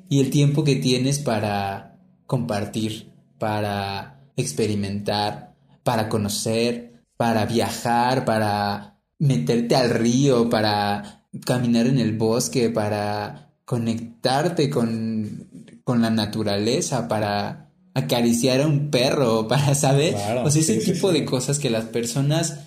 y 0.10 0.22
el 0.22 0.30
tiempo 0.30 0.64
que 0.64 0.78
tienes 0.78 1.20
para 1.20 1.98
compartir, 2.26 3.12
para 3.38 4.22
experimentar, 4.38 5.54
para 5.84 6.08
conocer, 6.08 6.91
para 7.22 7.46
viajar, 7.46 8.26
para 8.26 8.98
meterte 9.20 9.76
al 9.76 9.92
río, 9.92 10.50
para 10.50 11.28
caminar 11.46 11.86
en 11.86 12.00
el 12.00 12.18
bosque, 12.18 12.72
para 12.72 13.54
conectarte 13.64 14.72
con, 14.72 15.48
con 15.84 16.02
la 16.02 16.10
naturaleza, 16.10 17.08
para 17.08 17.70
acariciar 17.94 18.62
a 18.62 18.66
un 18.66 18.90
perro, 18.90 19.48
para 19.48 19.76
saber, 19.76 20.16
o 20.44 20.50
sea, 20.50 20.62
ese 20.64 20.78
tipo 20.78 21.12
de 21.12 21.24
cosas 21.24 21.60
que 21.60 21.70
las 21.70 21.86
personas 21.86 22.62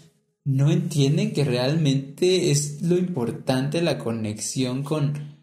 no 0.44 0.70
entienden 0.70 1.32
que 1.32 1.42
realmente 1.42 2.52
es 2.52 2.80
lo 2.80 2.96
importante 2.96 3.82
la 3.82 3.98
conexión 3.98 4.84
con 4.84 5.33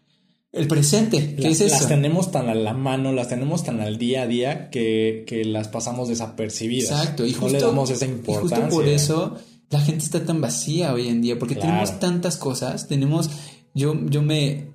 el 0.52 0.68
presente, 0.68 1.34
¿qué 1.34 1.42
las, 1.42 1.52
es 1.52 1.60
eso? 1.62 1.76
Las 1.76 1.88
tenemos 1.88 2.30
tan 2.30 2.48
a 2.48 2.54
la 2.54 2.74
mano, 2.74 3.12
las 3.12 3.28
tenemos 3.28 3.64
tan 3.64 3.80
al 3.80 3.96
día 3.96 4.22
a 4.22 4.26
día 4.26 4.70
que, 4.70 5.24
que 5.26 5.44
las 5.46 5.68
pasamos 5.68 6.08
desapercibidas. 6.08 6.90
Exacto, 6.90 7.24
y 7.24 7.32
justo, 7.32 7.46
no 7.46 7.52
le 7.52 7.60
damos 7.60 7.90
esa 7.90 8.04
importancia. 8.04 8.58
Y 8.58 8.60
justo 8.60 8.76
por 8.76 8.86
eso 8.86 9.38
la 9.70 9.80
gente 9.80 10.04
está 10.04 10.24
tan 10.24 10.40
vacía 10.42 10.92
hoy 10.92 11.08
en 11.08 11.22
día, 11.22 11.38
porque 11.38 11.56
tenemos 11.56 11.98
tantas 11.98 12.36
cosas, 12.36 12.86
tenemos, 12.86 13.30
yo, 13.74 13.98
yo 14.10 14.22
me, 14.22 14.66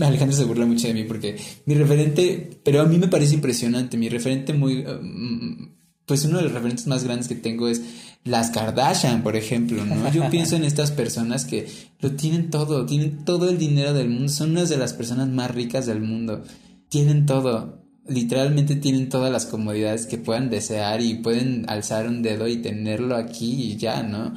Alejandro 0.00 0.36
se 0.36 0.44
burla 0.44 0.64
mucho 0.64 0.86
de 0.86 0.94
mí 0.94 1.04
porque 1.04 1.36
mi 1.66 1.74
referente, 1.74 2.58
pero 2.62 2.80
a 2.80 2.86
mí 2.86 2.96
me 2.96 3.08
parece 3.08 3.34
impresionante, 3.34 3.98
mi 3.98 4.08
referente 4.08 4.54
muy, 4.54 4.78
um, 4.86 5.74
pues 6.06 6.24
uno 6.24 6.38
de 6.38 6.44
los 6.44 6.52
referentes 6.52 6.86
más 6.86 7.04
grandes 7.04 7.28
que 7.28 7.34
tengo 7.34 7.68
es 7.68 7.82
las 8.26 8.50
Kardashian, 8.50 9.22
por 9.22 9.36
ejemplo, 9.36 9.84
¿no? 9.84 10.12
Yo 10.12 10.28
pienso 10.30 10.56
en 10.56 10.64
estas 10.64 10.90
personas 10.90 11.44
que 11.44 11.66
lo 12.00 12.12
tienen 12.12 12.50
todo, 12.50 12.84
tienen 12.84 13.24
todo 13.24 13.48
el 13.48 13.56
dinero 13.56 13.94
del 13.94 14.10
mundo, 14.10 14.28
son 14.28 14.50
unas 14.50 14.68
de 14.68 14.76
las 14.76 14.92
personas 14.92 15.28
más 15.28 15.50
ricas 15.52 15.86
del 15.86 16.00
mundo, 16.00 16.42
tienen 16.88 17.24
todo, 17.24 17.82
literalmente 18.06 18.74
tienen 18.74 19.08
todas 19.08 19.32
las 19.32 19.46
comodidades 19.46 20.06
que 20.06 20.18
puedan 20.18 20.50
desear 20.50 21.00
y 21.00 21.14
pueden 21.14 21.64
alzar 21.68 22.08
un 22.08 22.22
dedo 22.22 22.48
y 22.48 22.56
tenerlo 22.56 23.16
aquí 23.16 23.72
y 23.72 23.76
ya, 23.76 24.02
¿no? 24.02 24.34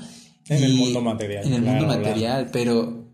En 0.47 0.63
el 0.63 0.73
mundo 0.75 1.01
material. 1.01 1.45
En 1.45 1.53
el 1.53 1.61
mundo 1.61 1.87
material, 1.87 2.49
pero 2.53 3.11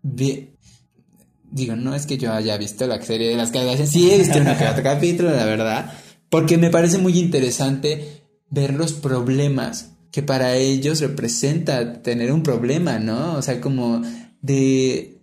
digo, 1.52 1.76
no 1.76 1.96
es 1.96 2.06
que 2.06 2.18
yo 2.18 2.34
haya 2.34 2.58
visto 2.58 2.86
la 2.86 3.02
serie 3.02 3.30
de 3.30 3.38
las 3.38 3.52
Kardashian, 3.52 3.88
sí 3.88 4.12
he 4.12 4.18
visto 4.18 4.38
un 4.38 4.46
capítulo, 4.84 5.32
la 5.32 5.46
verdad, 5.46 5.94
porque 6.30 6.58
me 6.58 6.70
parece 6.70 6.98
muy 6.98 7.18
interesante 7.18 8.24
ver 8.50 8.74
los 8.74 8.94
problemas 8.94 9.95
que 10.16 10.24
para 10.24 10.56
ellos 10.56 11.02
representa 11.02 12.02
tener 12.02 12.32
un 12.32 12.42
problema, 12.42 13.00
¿no? 13.00 13.36
O 13.36 13.42
sea, 13.42 13.60
como 13.60 14.02
de 14.42 15.20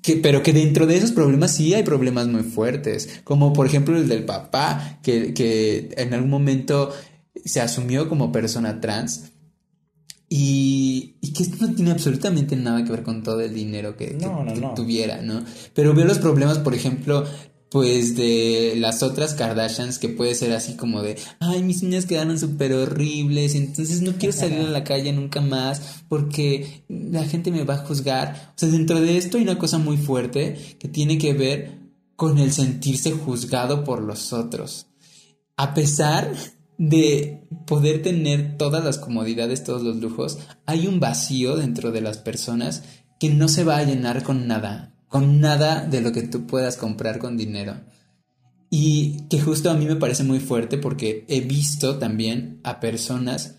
que, 0.00 0.16
pero 0.16 0.42
que 0.42 0.54
dentro 0.54 0.86
de 0.86 0.96
esos 0.96 1.12
problemas 1.12 1.54
sí 1.54 1.74
hay 1.74 1.82
problemas 1.82 2.26
muy 2.26 2.42
fuertes, 2.42 3.20
como 3.22 3.52
por 3.52 3.66
ejemplo 3.66 3.98
el 3.98 4.08
del 4.08 4.24
papá, 4.24 4.98
que, 5.02 5.34
que 5.34 5.90
en 5.94 6.14
algún 6.14 6.30
momento 6.30 6.90
se 7.44 7.60
asumió 7.60 8.08
como 8.08 8.32
persona 8.32 8.80
trans 8.80 9.24
y, 10.26 11.16
y, 11.20 11.34
que 11.34 11.42
esto 11.42 11.56
no 11.60 11.74
tiene 11.74 11.90
absolutamente 11.90 12.56
nada 12.56 12.82
que 12.82 12.92
ver 12.92 13.02
con 13.02 13.22
todo 13.22 13.42
el 13.42 13.52
dinero 13.52 13.94
que, 13.94 14.16
tuviera, 14.74 15.20
¿no? 15.20 15.44
Pero 15.74 15.92
veo 15.92 16.06
los 16.06 16.18
problemas, 16.18 16.56
por 16.60 16.72
ejemplo, 16.72 17.26
pues 17.70 18.16
de 18.16 18.74
las 18.76 19.02
otras 19.04 19.34
Kardashians 19.34 20.00
que 20.00 20.08
puede 20.08 20.34
ser 20.34 20.52
así 20.52 20.74
como 20.74 21.02
de, 21.02 21.16
ay, 21.38 21.62
mis 21.62 21.82
uñas 21.82 22.04
quedaron 22.04 22.38
súper 22.38 22.72
horribles, 22.72 23.54
entonces 23.54 24.02
no 24.02 24.14
quiero 24.14 24.32
salir 24.32 24.58
a 24.58 24.70
la 24.70 24.82
calle 24.82 25.12
nunca 25.12 25.40
más 25.40 26.02
porque 26.08 26.82
la 26.88 27.24
gente 27.24 27.52
me 27.52 27.62
va 27.62 27.74
a 27.74 27.86
juzgar. 27.86 28.52
O 28.56 28.58
sea, 28.58 28.68
dentro 28.68 29.00
de 29.00 29.16
esto 29.16 29.38
hay 29.38 29.44
una 29.44 29.58
cosa 29.58 29.78
muy 29.78 29.96
fuerte 29.96 30.76
que 30.80 30.88
tiene 30.88 31.16
que 31.16 31.32
ver 31.32 31.78
con 32.16 32.38
el 32.38 32.52
sentirse 32.52 33.12
juzgado 33.12 33.84
por 33.84 34.02
los 34.02 34.32
otros. 34.32 34.88
A 35.56 35.72
pesar 35.72 36.32
de 36.76 37.46
poder 37.66 38.02
tener 38.02 38.56
todas 38.58 38.84
las 38.84 38.98
comodidades, 38.98 39.62
todos 39.62 39.82
los 39.82 39.96
lujos, 39.96 40.38
hay 40.66 40.88
un 40.88 40.98
vacío 40.98 41.54
dentro 41.54 41.92
de 41.92 42.00
las 42.00 42.18
personas 42.18 42.82
que 43.20 43.28
no 43.30 43.48
se 43.48 43.62
va 43.62 43.76
a 43.76 43.84
llenar 43.84 44.24
con 44.24 44.48
nada 44.48 44.89
con 45.10 45.40
nada 45.40 45.84
de 45.84 46.00
lo 46.00 46.12
que 46.12 46.22
tú 46.22 46.46
puedas 46.46 46.76
comprar 46.76 47.18
con 47.18 47.36
dinero. 47.36 47.80
Y 48.70 49.26
que 49.28 49.40
justo 49.40 49.68
a 49.68 49.74
mí 49.74 49.84
me 49.84 49.96
parece 49.96 50.22
muy 50.22 50.38
fuerte 50.38 50.78
porque 50.78 51.24
he 51.26 51.40
visto 51.40 51.98
también 51.98 52.60
a 52.62 52.78
personas, 52.78 53.56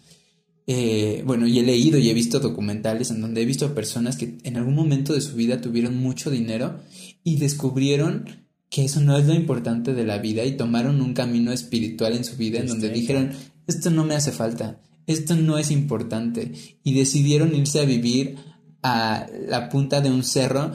eh, 0.66 1.24
bueno, 1.26 1.46
y 1.46 1.60
he 1.60 1.64
leído 1.64 2.00
y 2.00 2.10
he 2.10 2.14
visto 2.14 2.40
documentales 2.40 3.12
en 3.12 3.20
donde 3.20 3.42
he 3.42 3.46
visto 3.46 3.66
a 3.66 3.76
personas 3.76 4.16
que 4.16 4.38
en 4.44 4.56
algún 4.56 4.76
momento 4.76 5.14
de 5.14 5.20
su 5.20 5.36
vida 5.36 5.60
tuvieron 5.60 5.98
mucho 5.98 6.32
dinero 6.32 6.80
y 7.22 7.36
descubrieron 7.36 8.26
que 8.70 8.86
eso 8.86 9.02
no 9.02 9.18
es 9.18 9.28
lo 9.28 9.34
importante 9.34 9.94
de 9.94 10.06
la 10.06 10.20
vida 10.20 10.46
y 10.46 10.56
tomaron 10.56 11.02
un 11.02 11.14
camino 11.14 11.52
espiritual 11.52 12.16
en 12.16 12.24
su 12.24 12.38
vida 12.38 12.60
en 12.60 12.68
donde 12.68 12.90
dijeron, 12.90 13.32
esto 13.68 13.90
no 13.90 14.06
me 14.06 14.16
hace 14.16 14.32
falta, 14.32 14.80
esto 15.06 15.36
no 15.36 15.58
es 15.58 15.70
importante 15.70 16.54
y 16.82 16.94
decidieron 16.94 17.54
irse 17.54 17.82
a 17.82 17.86
vivir 17.86 18.38
a 18.84 19.28
la 19.50 19.68
punta 19.68 20.00
de 20.00 20.10
un 20.10 20.24
cerro 20.24 20.72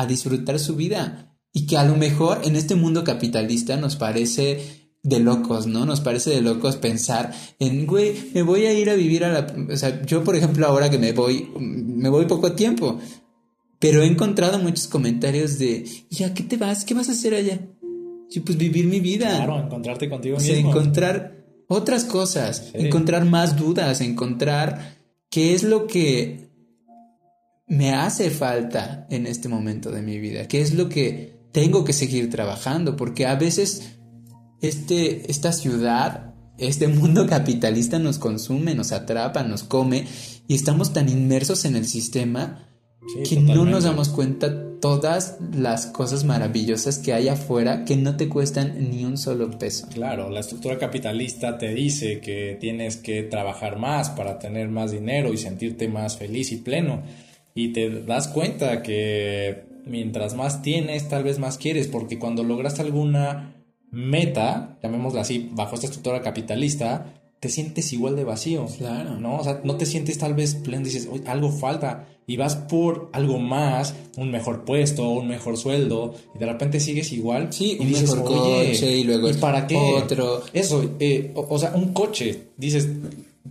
a 0.00 0.06
disfrutar 0.06 0.58
su 0.58 0.76
vida 0.76 1.36
y 1.52 1.66
que 1.66 1.76
a 1.76 1.84
lo 1.84 1.96
mejor 1.96 2.40
en 2.44 2.56
este 2.56 2.74
mundo 2.74 3.04
capitalista 3.04 3.76
nos 3.76 3.96
parece 3.96 4.90
de 5.02 5.20
locos, 5.20 5.66
¿no? 5.66 5.86
Nos 5.86 6.00
parece 6.00 6.30
de 6.30 6.42
locos 6.42 6.76
pensar 6.76 7.32
en, 7.58 7.86
güey, 7.86 8.14
me 8.34 8.42
voy 8.42 8.66
a 8.66 8.72
ir 8.72 8.90
a 8.90 8.94
vivir 8.94 9.24
a 9.24 9.32
la... 9.32 9.46
O 9.72 9.76
sea, 9.76 10.02
yo 10.04 10.22
por 10.22 10.36
ejemplo 10.36 10.66
ahora 10.66 10.90
que 10.90 10.98
me 10.98 11.12
voy, 11.12 11.48
me 11.58 12.08
voy 12.08 12.26
poco 12.26 12.52
tiempo, 12.52 12.98
pero 13.78 14.02
he 14.02 14.06
encontrado 14.06 14.58
muchos 14.58 14.86
comentarios 14.88 15.58
de, 15.58 15.84
ya, 16.10 16.34
¿qué 16.34 16.42
te 16.42 16.56
vas? 16.56 16.84
¿Qué 16.84 16.94
vas 16.94 17.08
a 17.08 17.12
hacer 17.12 17.34
allá? 17.34 17.60
Yo, 18.30 18.44
pues 18.44 18.58
vivir 18.58 18.86
mi 18.86 19.00
vida. 19.00 19.34
Claro, 19.36 19.58
encontrarte 19.58 20.08
contigo 20.08 20.36
o 20.36 20.40
sea, 20.40 20.56
encontrar 20.56 21.44
otras 21.66 22.04
cosas, 22.04 22.70
encontrar 22.74 23.24
más 23.24 23.56
dudas, 23.56 24.00
encontrar 24.00 24.98
qué 25.30 25.54
es 25.54 25.62
lo 25.62 25.86
que 25.86 26.49
me 27.70 27.94
hace 27.94 28.30
falta 28.30 29.06
en 29.10 29.26
este 29.26 29.48
momento 29.48 29.92
de 29.92 30.02
mi 30.02 30.18
vida, 30.18 30.48
qué 30.48 30.60
es 30.60 30.74
lo 30.74 30.88
que 30.88 31.38
tengo 31.52 31.84
que 31.84 31.92
seguir 31.92 32.28
trabajando, 32.28 32.96
porque 32.96 33.26
a 33.26 33.36
veces 33.36 33.96
este, 34.60 35.30
esta 35.30 35.52
ciudad, 35.52 36.34
este 36.58 36.88
mundo 36.88 37.26
capitalista 37.28 38.00
nos 38.00 38.18
consume, 38.18 38.74
nos 38.74 38.90
atrapa, 38.90 39.44
nos 39.44 39.62
come, 39.62 40.04
y 40.48 40.56
estamos 40.56 40.92
tan 40.92 41.08
inmersos 41.08 41.64
en 41.64 41.76
el 41.76 41.86
sistema 41.86 42.66
que 43.28 43.40
no 43.40 43.64
nos 43.64 43.84
damos 43.84 44.08
cuenta 44.08 44.78
todas 44.80 45.38
las 45.54 45.86
cosas 45.86 46.24
maravillosas 46.24 46.98
que 46.98 47.12
hay 47.12 47.28
afuera 47.28 47.84
que 47.84 47.96
no 47.96 48.16
te 48.16 48.28
cuestan 48.28 48.90
ni 48.90 49.04
un 49.04 49.16
solo 49.16 49.48
peso. 49.58 49.86
Claro, 49.94 50.28
la 50.28 50.40
estructura 50.40 50.76
capitalista 50.76 51.56
te 51.56 51.72
dice 51.72 52.20
que 52.20 52.56
tienes 52.60 52.96
que 52.96 53.22
trabajar 53.22 53.78
más 53.78 54.10
para 54.10 54.40
tener 54.40 54.68
más 54.68 54.90
dinero 54.90 55.32
y 55.32 55.38
sentirte 55.38 55.86
más 55.86 56.16
feliz 56.16 56.50
y 56.50 56.56
pleno. 56.56 57.02
Y 57.54 57.72
te 57.72 58.02
das 58.02 58.28
cuenta 58.28 58.82
que 58.82 59.64
mientras 59.86 60.34
más 60.34 60.62
tienes, 60.62 61.08
tal 61.08 61.24
vez 61.24 61.38
más 61.38 61.58
quieres, 61.58 61.88
porque 61.88 62.18
cuando 62.18 62.42
logras 62.44 62.80
alguna 62.80 63.54
meta, 63.90 64.78
llamémosla 64.82 65.22
así, 65.22 65.50
bajo 65.52 65.74
esta 65.74 65.86
estructura 65.86 66.22
capitalista, 66.22 67.14
te 67.40 67.48
sientes 67.48 67.92
igual 67.92 68.16
de 68.16 68.24
vacío. 68.24 68.66
Claro. 68.78 69.18
¿No? 69.18 69.38
O 69.38 69.44
sea, 69.44 69.60
no 69.64 69.76
te 69.76 69.86
sientes 69.86 70.18
tal 70.18 70.34
vez 70.34 70.54
pleno, 70.54 70.84
dices, 70.84 71.08
algo 71.26 71.50
falta 71.50 72.06
y 72.30 72.36
vas 72.36 72.54
por 72.54 73.10
algo 73.12 73.38
más, 73.38 73.92
un 74.16 74.30
mejor 74.30 74.64
puesto, 74.64 75.10
un 75.10 75.26
mejor 75.26 75.56
sueldo, 75.56 76.14
y 76.32 76.38
de 76.38 76.46
repente 76.46 76.78
sigues 76.78 77.10
igual. 77.10 77.52
Sí, 77.52 77.76
y 77.76 77.82
un 77.82 77.88
dices, 77.88 78.14
mejor 78.14 78.24
coche, 78.24 78.98
y 78.98 79.02
luego 79.02 79.28
para 79.40 79.66
qué? 79.66 79.76
Otro. 79.76 80.42
Eso, 80.52 80.94
eh, 81.00 81.32
o, 81.34 81.58
sea, 81.58 81.72
un 81.74 81.92
coche, 81.92 82.50
dices, 82.56 82.88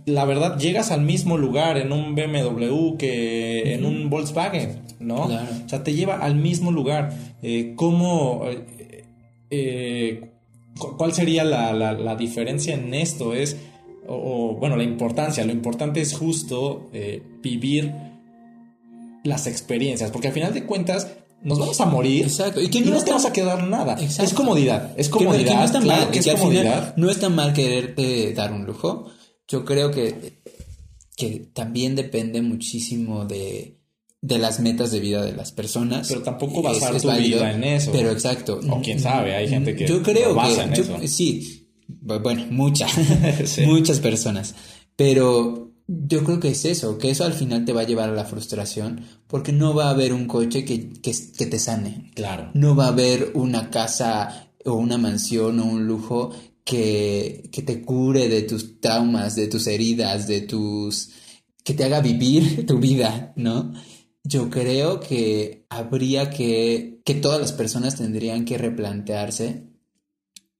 la 0.06 0.24
verdad, 0.24 0.58
llegas 0.58 0.90
al 0.90 1.02
mismo 1.02 1.36
lugar 1.36 1.76
en 1.76 1.92
un 1.92 2.14
BMW 2.14 2.96
que 2.96 3.74
en 3.74 3.84
un 3.84 4.08
Volkswagen, 4.08 4.82
¿no? 4.98 5.24
O 5.24 5.68
sea, 5.68 5.82
te 5.82 5.94
lleva 5.94 6.18
al 6.18 6.36
mismo 6.36 6.72
lugar. 6.72 7.12
Eh, 7.42 7.74
¿Cómo... 7.76 8.42
Eh, 8.46 9.04
eh, 9.50 10.26
¿Cuál 10.96 11.12
sería 11.12 11.44
la, 11.44 11.72
la, 11.72 12.16
diferencia 12.16 12.72
en 12.72 12.94
esto? 12.94 13.34
Es, 13.34 13.56
o, 14.06 14.56
bueno, 14.58 14.76
la 14.76 14.84
importancia. 14.84 15.44
Lo 15.44 15.52
importante 15.52 16.00
es 16.00 16.16
justo 16.16 16.88
vivir 17.42 17.92
las 19.24 19.46
experiencias, 19.46 20.10
porque 20.10 20.28
al 20.28 20.32
final 20.32 20.54
de 20.54 20.64
cuentas 20.64 21.08
nos 21.42 21.58
vamos 21.58 21.78
a 21.80 21.86
morir 21.86 22.24
Exacto. 22.24 22.62
y, 22.62 22.68
que 22.68 22.80
no, 22.80 23.02
te 23.02 23.12
vas 23.12 23.26
a 23.26 23.32
quedar 23.32 23.66
nada. 23.66 23.96
Es 24.00 24.32
comodidad, 24.32 24.92
es 24.96 25.10
comodidad. 25.10 25.56
no 25.56 25.64
está 25.64 25.80
mal, 25.80 26.10
que, 26.10 26.18
es 26.20 26.96
no 26.96 27.10
está 27.10 27.28
mal 27.28 27.52
quererte 27.52 28.32
dar 28.32 28.52
un 28.52 28.64
lujo. 28.64 29.10
Yo 29.50 29.64
creo 29.64 29.90
que, 29.90 30.38
que 31.16 31.50
también 31.52 31.96
depende 31.96 32.40
muchísimo 32.40 33.24
de, 33.24 33.80
de 34.22 34.38
las 34.38 34.60
metas 34.60 34.92
de 34.92 35.00
vida 35.00 35.24
de 35.24 35.32
las 35.32 35.50
personas. 35.50 36.06
Pero 36.08 36.22
tampoco 36.22 36.62
basar 36.62 36.94
es, 36.94 37.02
tu 37.02 37.10
vida 37.10 37.52
en 37.52 37.64
eso. 37.64 37.90
Pero 37.90 38.12
exacto. 38.12 38.60
O 38.70 38.80
quién 38.80 39.00
sabe, 39.00 39.34
hay 39.34 39.48
gente 39.48 39.74
que 39.74 39.88
yo 39.88 40.02
creo 40.04 40.34
basa 40.34 40.64
en 40.64 40.74
eso. 40.74 40.96
Sí, 41.06 41.68
bueno, 41.88 42.46
muchas, 42.50 42.92
muchas 43.66 43.98
personas. 43.98 44.54
Pero 44.94 45.72
yo 45.88 46.22
creo 46.22 46.38
que 46.38 46.50
es 46.50 46.64
eso, 46.64 46.98
que 46.98 47.10
eso 47.10 47.24
al 47.24 47.32
final 47.32 47.64
te 47.64 47.72
va 47.72 47.80
a 47.80 47.86
llevar 47.86 48.10
a 48.10 48.14
la 48.14 48.24
frustración, 48.24 49.04
porque 49.26 49.50
no 49.50 49.74
va 49.74 49.86
a 49.86 49.90
haber 49.90 50.12
un 50.12 50.26
coche 50.26 50.64
que, 50.64 50.90
que, 50.90 51.12
que 51.36 51.46
te 51.46 51.58
sane. 51.58 52.12
Claro. 52.14 52.50
No 52.54 52.76
va 52.76 52.84
a 52.84 52.88
haber 52.90 53.32
una 53.34 53.70
casa 53.70 54.50
o 54.64 54.74
una 54.74 54.98
mansión 54.98 55.58
o 55.58 55.64
un 55.64 55.86
lujo 55.86 56.30
que, 56.64 57.48
que 57.52 57.62
te 57.62 57.82
cure 57.82 58.28
de 58.28 58.42
tus 58.42 58.80
traumas, 58.80 59.36
de 59.36 59.48
tus 59.48 59.66
heridas, 59.66 60.26
de 60.26 60.42
tus... 60.42 61.10
que 61.64 61.74
te 61.74 61.84
haga 61.84 62.00
vivir 62.00 62.66
tu 62.68 62.78
vida, 62.78 63.32
¿no? 63.36 63.72
Yo 64.22 64.50
creo 64.50 65.00
que 65.00 65.66
habría 65.70 66.30
que, 66.30 67.00
que 67.04 67.14
todas 67.14 67.40
las 67.40 67.52
personas 67.52 67.96
tendrían 67.96 68.44
que 68.44 68.58
replantearse 68.58 69.70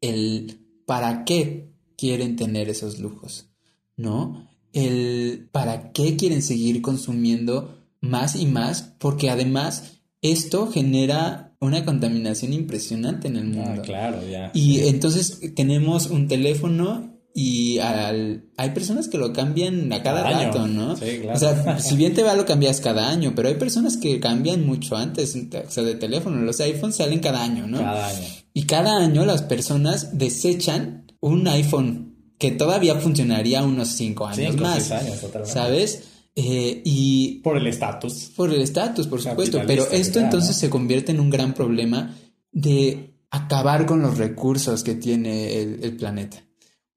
el 0.01 0.67
para 0.87 1.25
qué 1.25 1.73
quieren 1.97 2.37
tener 2.37 2.71
esos 2.71 2.99
lujos, 2.99 3.51
¿no? 3.97 4.51
el 4.73 5.49
para 5.53 5.93
qué 5.93 6.17
quieren 6.17 6.43
seguir 6.43 6.83
consumiendo 6.83 7.87
más 8.01 8.37
y 8.37 8.47
más, 8.47 8.95
porque 8.99 9.31
además 9.31 10.01
esto 10.23 10.71
genera 10.71 11.50
una 11.61 11.85
contaminación 11.85 12.53
impresionante 12.53 13.29
en 13.29 13.37
el 13.37 13.53
ah, 13.53 13.67
mundo. 13.67 13.83
claro, 13.83 14.27
ya. 14.27 14.51
Y 14.55 14.81
entonces 14.89 15.41
tenemos 15.55 16.07
un 16.07 16.27
teléfono 16.27 17.21
y 17.35 17.79
al, 17.79 18.45
hay 18.57 18.71
personas 18.71 19.09
que 19.09 19.19
lo 19.19 19.33
cambian 19.33 19.93
a 19.93 20.03
cada, 20.03 20.29
rato, 20.29 20.67
¿no? 20.67 20.97
Sí, 20.97 21.19
claro. 21.21 21.37
O 21.37 21.39
sea, 21.39 21.79
si 21.81 21.97
bien 21.97 22.15
te 22.15 22.23
va 22.23 22.35
lo 22.35 22.47
cambias 22.47 22.81
cada 22.81 23.09
año, 23.09 23.35
pero 23.37 23.49
hay 23.49 23.55
personas 23.55 23.99
que 23.99 24.19
cambian 24.19 24.67
mucho 24.67 24.97
antes, 24.97 25.37
o 25.37 25.71
sea, 25.71 25.85
de 25.85 25.95
teléfono. 25.95 26.41
Los 26.41 26.61
iPhones 26.61 26.97
salen 26.97 27.21
cada 27.21 27.43
año, 27.43 27.67
¿no? 27.67 27.79
Cada 27.79 28.09
año. 28.09 28.27
Y 28.53 28.65
cada 28.65 28.97
año 28.97 29.25
las 29.27 29.43
personas 29.43 30.19
desechan 30.19 31.13
un 31.21 31.47
iPhone 31.47 32.35
que 32.39 32.51
todavía 32.51 32.97
funcionaría 32.97 33.63
unos 33.63 33.89
cinco 33.89 34.27
años 34.27 34.57
más. 34.57 34.91
años, 34.91 35.19
¿Sabes? 35.45 36.05
Eh, 36.41 36.83
y... 36.85 37.41
Por 37.43 37.57
el 37.57 37.67
estatus. 37.67 38.33
Por 38.37 38.53
el 38.53 38.63
estatus, 38.63 39.07
por 39.07 39.21
supuesto. 39.21 39.61
Pero 39.67 39.91
esto 39.91 40.21
entonces 40.21 40.57
se 40.57 40.71
convierte 40.71 41.13
en 41.13 41.21
un 41.21 41.31
gran 41.31 41.55
problema 41.55 42.15
de 42.53 43.15
acabar 43.31 43.87
con 43.87 44.03
los 44.03 44.19
recursos 44.19 44.83
que 44.83 44.95
tiene 44.95 45.61
el, 45.61 45.97
planeta. 45.97 46.43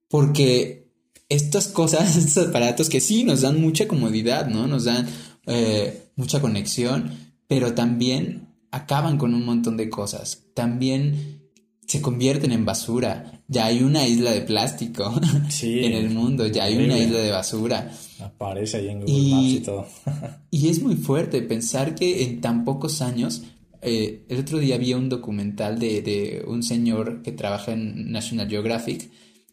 Porque 0.08 0.92
estas 1.30 1.68
cosas, 1.68 2.16
estos 2.18 2.50
aparatos 2.50 2.90
que 2.90 3.02
sí 3.02 3.24
nos 3.24 3.42
dan 3.42 3.60
mucha 3.60 3.88
comodidad, 3.88 4.48
¿no? 4.48 4.68
Nos 4.68 4.86
dan 4.86 5.08
eh, 5.46 6.10
mucha 6.16 6.42
conexión, 6.42 7.12
pero 7.48 7.74
también 7.74 8.48
acaban 8.72 9.18
con 9.18 9.34
un 9.34 9.46
montón 9.46 9.78
de 9.78 9.90
cosas. 9.90 10.44
También 10.54 11.43
se 11.94 12.02
convierten 12.02 12.52
en 12.52 12.66
basura. 12.66 13.44
Ya 13.48 13.68
hay 13.68 13.84
una 13.84 14.08
isla 14.08 14.32
de 14.32 14.42
plástico 14.42 15.14
en 15.62 15.94
el 15.94 16.10
mundo, 16.10 16.48
ya 16.48 16.64
hay 16.64 16.76
una 16.76 16.98
isla 16.98 17.20
de 17.20 17.30
basura. 17.30 17.92
Aparece 18.20 18.78
ahí 18.78 18.90
en 18.90 19.02
Google 19.02 19.30
Maps 19.30 19.48
y 19.48 19.60
todo. 19.60 19.86
y 20.50 20.70
es 20.70 20.82
muy 20.82 20.96
fuerte 20.96 21.44
pensar 21.44 21.94
que 21.94 22.24
en 22.24 22.42
tan 22.42 22.66
pocos 22.66 23.04
años, 23.04 23.44
eh, 23.84 24.26
el 24.28 24.40
otro 24.40 24.58
día 24.58 24.80
vi 24.80 24.96
un 24.96 25.08
documental 25.08 25.78
de, 25.78 26.02
de 26.02 26.44
un 26.48 26.64
señor 26.64 27.22
que 27.22 27.32
trabaja 27.32 27.74
en 27.74 28.12
National 28.12 28.50
Geographic, 28.50 29.12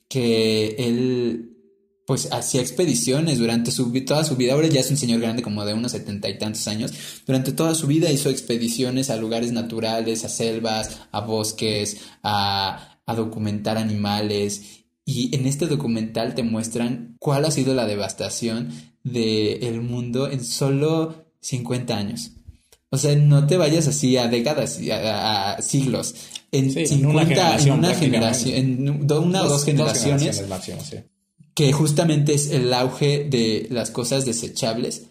que 0.08 0.76
él 0.78 1.49
pues 2.10 2.26
hacía 2.32 2.60
expediciones 2.60 3.38
durante 3.38 3.70
su, 3.70 3.92
toda 4.04 4.24
su 4.24 4.34
vida. 4.34 4.54
Ahora 4.54 4.66
ya 4.66 4.80
es 4.80 4.90
un 4.90 4.96
señor 4.96 5.20
grande 5.20 5.42
como 5.42 5.64
de 5.64 5.74
unos 5.74 5.92
setenta 5.92 6.28
y 6.28 6.38
tantos 6.38 6.66
años. 6.66 6.92
Durante 7.24 7.52
toda 7.52 7.72
su 7.76 7.86
vida 7.86 8.10
hizo 8.10 8.30
expediciones 8.30 9.10
a 9.10 9.16
lugares 9.16 9.52
naturales, 9.52 10.24
a 10.24 10.28
selvas, 10.28 11.02
a 11.12 11.20
bosques, 11.20 11.98
a, 12.24 12.98
a 13.06 13.14
documentar 13.14 13.78
animales. 13.78 14.82
Y 15.04 15.32
en 15.36 15.46
este 15.46 15.68
documental 15.68 16.34
te 16.34 16.42
muestran 16.42 17.14
cuál 17.20 17.44
ha 17.44 17.52
sido 17.52 17.74
la 17.74 17.86
devastación 17.86 18.72
del 19.04 19.80
mundo 19.80 20.28
en 20.28 20.44
solo 20.44 21.26
50 21.42 21.96
años. 21.96 22.32
O 22.90 22.98
sea, 22.98 23.14
no 23.14 23.46
te 23.46 23.56
vayas 23.56 23.86
así 23.86 24.16
a 24.16 24.26
décadas, 24.26 24.80
a, 24.90 25.62
siglos. 25.62 26.16
En 26.50 26.72
50, 26.72 26.92
en 26.92 27.06
una 27.06 27.24
generación, 27.24 27.74
en 27.74 27.84
una, 27.84 27.94
generación, 27.94 28.56
en 28.56 28.90
una 29.12 29.44
o 29.44 29.48
dos, 29.48 29.64
generaciones, 29.64 30.42
que 31.60 31.72
justamente 31.74 32.32
es 32.32 32.50
el 32.52 32.72
auge 32.72 33.26
de 33.28 33.66
las 33.68 33.90
cosas 33.90 34.24
desechables, 34.24 35.02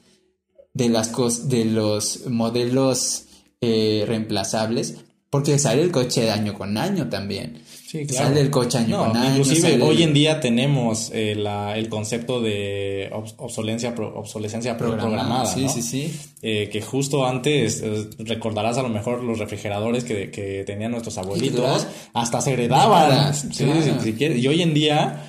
de, 0.74 0.90
las 0.90 1.12
de 1.48 1.64
los 1.66 2.26
modelos 2.26 3.26
eh, 3.62 4.04
reemplazables, 4.08 4.96
porque 5.30 5.60
sale 5.60 5.84
el 5.84 5.92
coche 5.92 6.22
de 6.22 6.32
año 6.32 6.56
con 6.56 6.76
año 6.76 7.08
también. 7.08 7.62
Sí, 7.88 8.08
claro. 8.08 8.30
Sale 8.30 8.42
el 8.42 8.50
coche 8.50 8.80
año 8.80 8.98
No, 8.98 9.08
con 9.10 9.18
año, 9.18 9.30
inclusive 9.38 9.80
hoy 9.84 10.02
en 10.02 10.12
día 10.16 10.40
tenemos 10.40 11.12
eh, 11.14 11.36
la- 11.36 11.78
el 11.78 11.88
concepto 11.88 12.42
de 12.42 13.12
obs- 13.14 13.36
obsolencia, 13.38 13.94
pro- 13.94 14.18
obsolescencia 14.18 14.76
pro- 14.76 14.98
programada, 14.98 15.46
Sí, 15.46 15.66
¿no? 15.66 15.70
sí, 15.70 15.84
sí. 15.84 16.20
Eh, 16.42 16.68
que 16.72 16.82
justo 16.82 17.28
antes 17.28 17.82
eh, 17.84 18.10
recordarás 18.18 18.80
a 18.80 18.82
lo 18.82 18.90
mejor 18.90 19.24
los 19.24 19.38
refrigeradores 19.38 20.04
que, 20.04 20.32
que 20.32 20.64
tenían 20.66 20.90
nuestros 20.94 21.16
abuelitos, 21.20 21.86
hasta 22.14 22.42
se 22.42 22.54
heredaban. 22.54 23.10
Décadas, 23.12 23.46
Sí, 23.52 23.66
claro. 23.66 23.84
si- 24.00 24.04
si 24.04 24.14
quieres. 24.14 24.40
Y 24.44 24.48
hoy 24.48 24.64
en 24.64 24.74
día 24.74 25.26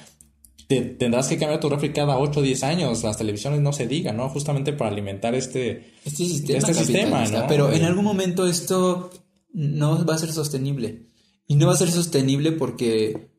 te- 0.70 0.82
tendrás 0.82 1.26
que 1.26 1.36
cambiar 1.36 1.58
tu 1.58 1.68
refri 1.68 1.92
cada 1.92 2.16
8 2.16 2.38
o 2.38 2.42
10 2.44 2.62
años, 2.62 3.02
las 3.02 3.16
televisiones 3.18 3.60
no 3.60 3.72
se 3.72 3.88
digan, 3.88 4.16
¿no? 4.16 4.28
Justamente 4.28 4.72
para 4.72 4.92
alimentar 4.92 5.34
este... 5.34 5.94
Este 6.04 6.24
sistema, 6.26 6.58
Este 6.58 6.74
sistema, 6.74 7.24
¿no? 7.26 7.46
Pero 7.48 7.72
en 7.72 7.82
Eh. 7.82 7.86
algún 7.86 8.04
momento 8.04 8.46
esto 8.46 9.10
no 9.52 10.06
va 10.06 10.14
a 10.14 10.18
ser 10.18 10.32
sostenible. 10.32 11.08
Y 11.48 11.56
no 11.56 11.66
va 11.66 11.72
a 11.72 11.76
ser 11.76 11.90
sostenible 11.90 12.52
porque 12.52 13.32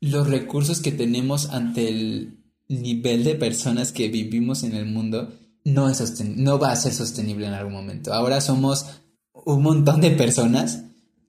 los 0.00 0.26
recursos 0.28 0.80
que 0.80 0.90
tenemos 0.90 1.50
ante 1.50 1.88
el 1.88 2.38
nivel 2.68 3.22
de 3.22 3.36
personas 3.36 3.92
que 3.92 4.08
vivimos 4.08 4.64
en 4.64 4.74
el 4.74 4.86
mundo 4.86 5.32
no, 5.64 5.88
es 5.88 6.00
sosten- 6.00 6.34
no 6.34 6.58
va 6.58 6.72
a 6.72 6.76
ser 6.76 6.92
sostenible 6.92 7.46
en 7.46 7.52
algún 7.52 7.74
momento. 7.74 8.12
Ahora 8.12 8.40
somos 8.40 8.86
un 9.46 9.62
montón 9.62 10.00
de 10.00 10.10
personas 10.10 10.82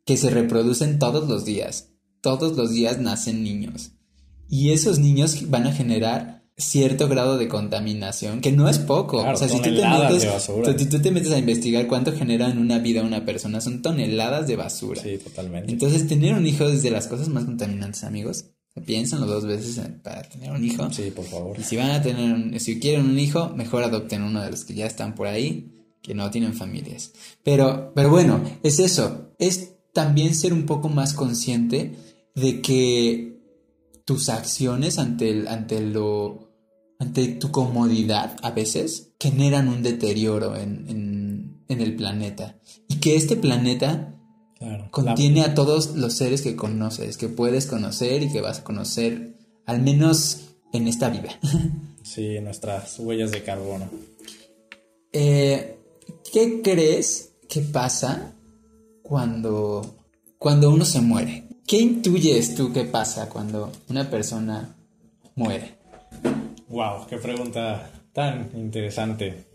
que 0.06 0.18
se 0.18 0.32
reproducen 0.32 0.98
todos 0.98 1.30
los 1.30 1.46
días. 1.46 1.90
Todos 2.22 2.58
los 2.58 2.72
días 2.72 3.00
nacen 3.00 3.44
niños. 3.44 3.92
Y 4.54 4.70
esos 4.72 5.00
niños 5.00 5.50
van 5.50 5.66
a 5.66 5.72
generar 5.74 6.44
cierto 6.58 7.08
grado 7.08 7.40
de 7.40 7.48
contaminación, 7.48 8.40
que 8.40 8.52
no 8.52 8.70
es 8.70 8.78
poco. 8.78 9.22
Claro, 9.22 9.36
o 9.36 9.40
sea, 9.40 9.50
si 9.50 9.58
tú, 9.58 9.64
te 9.64 9.82
metes, 9.88 10.28
si 10.78 10.86
tú 10.86 11.02
te 11.02 11.10
metes 11.12 11.32
a 11.32 11.40
investigar 11.40 11.88
cuánto 11.88 12.12
genera 12.14 12.48
en 12.52 12.60
una 12.60 12.78
vida 12.78 13.02
una 13.02 13.26
persona, 13.26 13.60
son 13.62 13.82
toneladas 13.82 14.48
de 14.48 14.56
basura. 14.56 15.02
Sí, 15.02 15.18
totalmente. 15.18 15.72
Entonces, 15.72 16.08
tener 16.08 16.36
un 16.36 16.46
hijo 16.46 16.66
es 16.68 16.84
de 16.84 16.92
las 16.92 17.08
cosas 17.08 17.30
más 17.30 17.46
contaminantes, 17.46 18.04
amigos. 18.04 18.46
Piénsenlo 18.86 19.26
dos 19.26 19.46
veces 19.46 19.78
eh, 19.80 19.90
para 20.04 20.22
tener 20.24 20.52
un 20.52 20.64
hijo. 20.64 20.92
Sí, 20.92 21.12
por 21.16 21.26
favor. 21.26 21.58
Y 21.60 21.64
si 21.64 21.76
van 21.76 21.90
a 21.92 22.02
tener, 22.04 22.32
un- 22.34 22.60
si 22.60 22.80
quieren 22.80 23.06
un 23.06 23.18
hijo, 23.20 23.50
mejor 23.56 23.84
adopten 23.84 24.22
uno 24.22 24.42
de 24.44 24.52
los 24.52 24.66
que 24.66 24.76
ya 24.76 24.86
están 24.86 25.16
por 25.16 25.26
ahí, 25.28 25.72
que 26.04 26.14
no 26.14 26.30
tienen 26.30 26.54
familias. 26.54 27.12
Pero, 27.44 27.92
pero 27.96 28.10
bueno, 28.12 28.42
es 28.62 28.80
eso. 28.80 29.34
Es 29.40 29.72
también 29.94 30.36
ser 30.36 30.54
un 30.54 30.66
poco 30.68 30.90
más 30.90 31.14
consciente 31.14 31.96
de 32.36 32.62
que 32.62 33.33
tus 34.06 34.30
acciones 34.30 35.00
ante 35.00 35.30
el, 35.30 35.48
ante 35.48 35.82
lo, 35.82 36.52
ante 37.00 37.28
tu 37.30 37.52
comodidad 37.52 38.38
a 38.42 38.52
veces 38.52 39.14
generan 39.20 39.68
un 39.68 39.84
deterioro 39.84 40.56
en, 40.56 40.88
en, 40.90 41.64
en 41.68 41.82
el 41.82 41.96
planeta. 41.96 42.58
Y 42.88 42.96
que 42.98 43.16
este 43.16 43.36
planeta 43.36 44.10
Claro. 44.60 44.88
contiene 44.92 45.42
a 45.42 45.56
todos 45.56 45.96
los 45.98 46.14
seres 46.14 46.42
que 46.42 46.56
conoces, 46.56 47.18
que 47.18 47.28
puedes 47.28 47.66
conocer 47.66 48.24
y 48.24 48.32
que 48.32 48.40
vas 48.40 48.60
a 48.60 48.64
conocer, 48.64 49.36
al 49.66 49.82
menos 49.82 50.56
en 50.72 50.88
esta 50.88 51.10
vida. 51.10 51.40
Sí, 52.04 52.38
nuestras 52.42 53.00
huellas 53.00 53.32
de 53.32 53.44
carbono. 53.44 53.90
Eh, 55.14 55.78
¿Qué 56.34 56.62
crees 56.62 57.32
que 57.48 57.62
pasa 57.62 58.36
cuando, 59.02 59.96
cuando 60.38 60.70
uno 60.70 60.84
se 60.84 61.00
muere? 61.00 61.48
¿Qué 61.66 61.78
intuyes 61.78 62.56
tú 62.56 62.74
que 62.74 62.84
pasa 62.84 63.30
cuando 63.30 63.72
una 63.90 64.10
persona 64.10 64.76
muere? 65.36 65.78
Wow, 66.68 67.08
qué 67.08 67.18
pregunta 67.18 67.90
tan 68.12 68.52
interesante. 68.56 69.46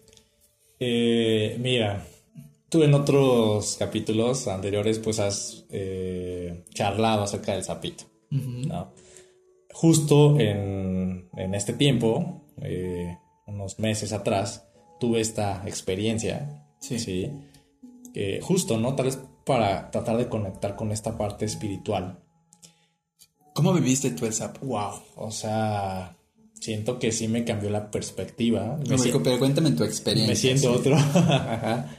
Eh, 0.80 1.56
mira, 1.60 2.04
tú 2.68 2.82
en 2.82 2.94
otros 2.94 3.76
capítulos 3.78 4.48
anteriores 4.48 4.98
pues 4.98 5.18
has 5.18 5.64
eh, 5.70 6.64
charlado 6.72 7.22
acerca 7.22 7.52
del 7.52 7.64
sapito. 7.64 8.04
¿no? 8.30 8.92
Justo 9.72 10.38
en, 10.40 11.28
en 11.36 11.54
este 11.54 11.72
tiempo, 11.72 12.42
eh, 12.62 13.16
unos 13.46 13.78
meses 13.78 14.12
atrás, 14.12 14.66
tuve 14.98 15.20
esta 15.20 15.62
experiencia. 15.66 16.64
Sí. 16.80 17.30
que 18.14 18.40
justo, 18.40 18.78
¿no? 18.78 18.94
Tal 18.94 19.06
vez 19.06 19.18
para 19.48 19.90
tratar 19.90 20.18
de 20.18 20.28
conectar 20.28 20.76
con 20.76 20.92
esta 20.92 21.16
parte 21.16 21.46
espiritual. 21.46 22.18
¿Cómo 23.54 23.72
viviste 23.72 24.10
tú 24.10 24.26
el 24.26 24.32
sapo? 24.34 24.66
Wow, 24.66 24.92
o 25.16 25.30
sea, 25.30 26.16
siento 26.52 26.98
que 26.98 27.10
sí 27.10 27.26
me 27.28 27.44
cambió 27.44 27.70
la 27.70 27.90
perspectiva. 27.90 28.78
Me, 28.88 28.98
si- 28.98 29.10
pero 29.24 29.38
cuéntame 29.38 29.70
tu 29.72 29.84
experiencia. 29.84 30.30
me 30.32 30.36
siento 30.36 30.74
sí. 30.74 30.78
otro. 30.90 30.96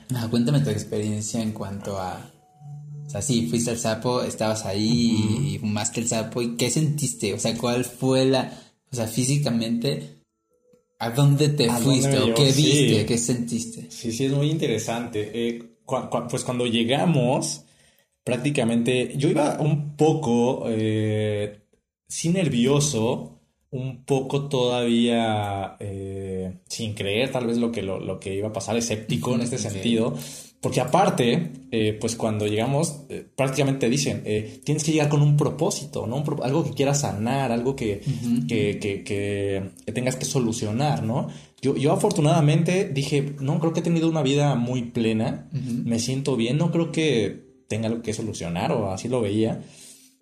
No, 0.10 0.30
cuéntame 0.30 0.60
tu 0.62 0.70
experiencia 0.70 1.42
en 1.42 1.52
cuanto 1.52 1.98
a... 2.00 2.32
O 3.08 3.10
sea, 3.10 3.22
sí, 3.24 3.48
fuiste 3.50 3.72
al 3.72 3.80
sapo, 3.80 4.22
estabas 4.22 4.66
ahí 4.68 5.56
y 5.56 5.58
fumaste 5.58 6.02
el 6.02 6.08
sapo. 6.08 6.44
¿Y 6.44 6.56
qué 6.56 6.70
sentiste? 6.70 7.34
O 7.34 7.40
sea, 7.40 7.58
¿cuál 7.58 7.84
fue 7.84 8.26
la... 8.26 8.54
O 8.92 8.96
sea, 8.96 9.08
físicamente, 9.08 10.22
¿a 11.00 11.10
dónde 11.10 11.50
te 11.50 11.68
¿A 11.70 11.78
fuiste? 11.78 12.10
dónde 12.16 12.26
me 12.28 12.32
¿O 12.32 12.36
qué? 12.36 12.54
Sí. 12.54 12.62
viste? 12.62 13.06
¿Qué 13.08 13.18
sentiste? 13.18 13.88
Sí, 13.92 14.12
sí, 14.12 14.26
es 14.26 14.32
muy 14.32 14.50
interesante. 14.52 15.32
Eh, 15.34 15.79
pues 16.30 16.44
cuando 16.44 16.66
llegamos, 16.68 17.66
prácticamente 18.24 19.14
yo 19.18 19.30
iba 19.30 19.60
un 19.60 19.96
poco, 19.96 20.66
eh, 20.68 21.62
sí 22.08 22.30
nervioso, 22.30 23.36
un 23.72 24.04
poco 24.04 24.50
todavía 24.50 25.76
eh, 25.80 26.60
sin 26.68 26.94
creer 26.94 27.32
tal 27.32 27.46
vez 27.48 27.58
lo 27.58 27.72
que, 27.72 27.82
lo, 27.84 28.00
lo 28.00 28.20
que 28.20 28.34
iba 28.36 28.48
a 28.50 28.54
pasar, 28.54 28.76
escéptico 28.78 29.36
en 29.36 29.42
este 29.42 29.58
sentido. 29.70 30.14
Porque 30.62 30.82
aparte, 30.82 31.52
eh, 31.72 31.98
pues 32.02 32.18
cuando 32.18 32.46
llegamos, 32.46 33.04
eh, 33.08 33.26
prácticamente 33.34 33.80
te 33.82 33.90
dicen, 33.90 34.24
eh, 34.26 34.60
tienes 34.66 34.84
que 34.84 34.92
llegar 34.92 35.08
con 35.08 35.22
un 35.22 35.38
propósito, 35.38 36.06
¿no? 36.06 36.18
Un 36.18 36.24
pro- 36.26 36.44
algo 36.44 36.66
que 36.66 36.72
quieras 36.72 37.00
sanar, 37.02 37.54
algo 37.54 37.78
que, 37.78 38.02
que- 38.82 39.04
que 39.86 39.92
tengas 39.94 40.18
que 40.18 40.26
solucionar, 40.26 41.02
¿no? 41.04 41.30
Yo, 41.62 41.76
yo 41.76 41.92
afortunadamente 41.92 42.90
dije, 42.94 43.36
no, 43.40 43.60
creo 43.60 43.74
que 43.74 43.82
he 43.82 43.84
tenido 43.84 44.10
una 44.10 44.22
vida 44.24 44.56
muy 44.56 44.84
plena, 44.84 45.50
me 45.52 46.00
siento 46.00 46.36
bien, 46.36 46.58
no 46.58 46.72
creo 46.72 46.92
que 46.92 47.64
tenga 47.68 47.88
algo 47.88 48.02
que 48.02 48.14
solucionar 48.14 48.72
o 48.72 48.92
así 48.92 49.08
lo 49.10 49.22
veía. 49.22 49.62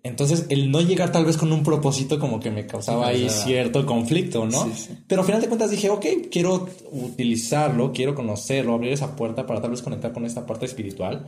Entonces, 0.04 0.46
el 0.48 0.70
no 0.70 0.80
llegar 0.80 1.10
tal 1.12 1.24
vez 1.24 1.36
con 1.36 1.52
un 1.52 1.62
propósito 1.62 2.18
como 2.18 2.38
que 2.40 2.50
me 2.50 2.66
causaba 2.66 3.06
Sí, 3.06 3.10
ahí 3.10 3.20
causaba. 3.26 3.44
cierto 3.44 3.86
conflicto, 3.86 4.46
¿no? 4.46 4.64
Sí, 4.64 4.70
sí. 4.74 4.98
Pero 5.06 5.20
al 5.22 5.26
final 5.26 5.40
de 5.40 5.48
cuentas 5.48 5.70
dije, 5.70 5.90
ok, 5.90 6.06
quiero 6.30 6.68
utilizarlo, 6.92 7.92
quiero 7.92 8.14
conocerlo, 8.14 8.74
abrir 8.74 8.92
esa 8.92 9.16
puerta 9.16 9.44
para 9.46 9.60
tal 9.60 9.70
vez 9.72 9.82
conectar 9.82 10.12
con 10.12 10.24
esta 10.24 10.46
parte 10.46 10.66
espiritual. 10.66 11.26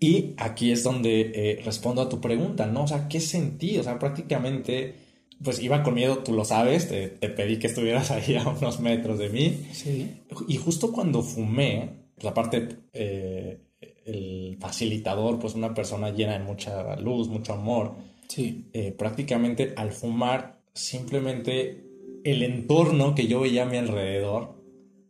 Y 0.00 0.32
aquí 0.38 0.72
es 0.72 0.82
donde 0.82 1.30
eh, 1.34 1.60
respondo 1.64 2.00
a 2.00 2.08
tu 2.08 2.20
pregunta, 2.22 2.66
¿no? 2.66 2.84
O 2.84 2.88
sea, 2.88 3.06
¿qué 3.06 3.20
sentí? 3.20 3.76
O 3.78 3.82
sea, 3.82 3.98
prácticamente, 3.98 4.94
pues 5.42 5.60
iba 5.62 5.82
con 5.82 5.94
miedo, 5.94 6.18
tú 6.18 6.32
lo 6.32 6.44
sabes, 6.44 6.88
te, 6.88 7.08
te 7.08 7.28
pedí 7.30 7.58
que 7.58 7.66
estuvieras 7.68 8.10
ahí 8.10 8.36
a 8.36 8.48
unos 8.48 8.80
metros 8.80 9.18
de 9.18 9.28
mí. 9.30 9.66
Sí. 9.72 10.10
Y 10.48 10.56
justo 10.56 10.92
cuando 10.92 11.22
fumé, 11.22 11.90
pues 12.14 12.26
aparte 12.26 12.68
eh, 12.92 13.60
el 14.04 14.56
facilitador, 14.60 15.38
pues 15.38 15.54
una 15.54 15.72
persona 15.74 16.10
llena 16.10 16.32
de 16.38 16.44
mucha 16.44 16.96
luz, 16.96 17.28
mucho 17.28 17.52
amor, 17.54 17.94
Sí. 18.28 18.66
eh, 18.72 18.92
prácticamente 18.92 19.72
al 19.76 19.92
fumar, 19.92 20.60
simplemente 20.72 21.84
el 22.24 22.42
entorno 22.42 23.14
que 23.14 23.26
yo 23.26 23.40
veía 23.40 23.62
a 23.62 23.66
mi 23.66 23.76
alrededor 23.78 24.62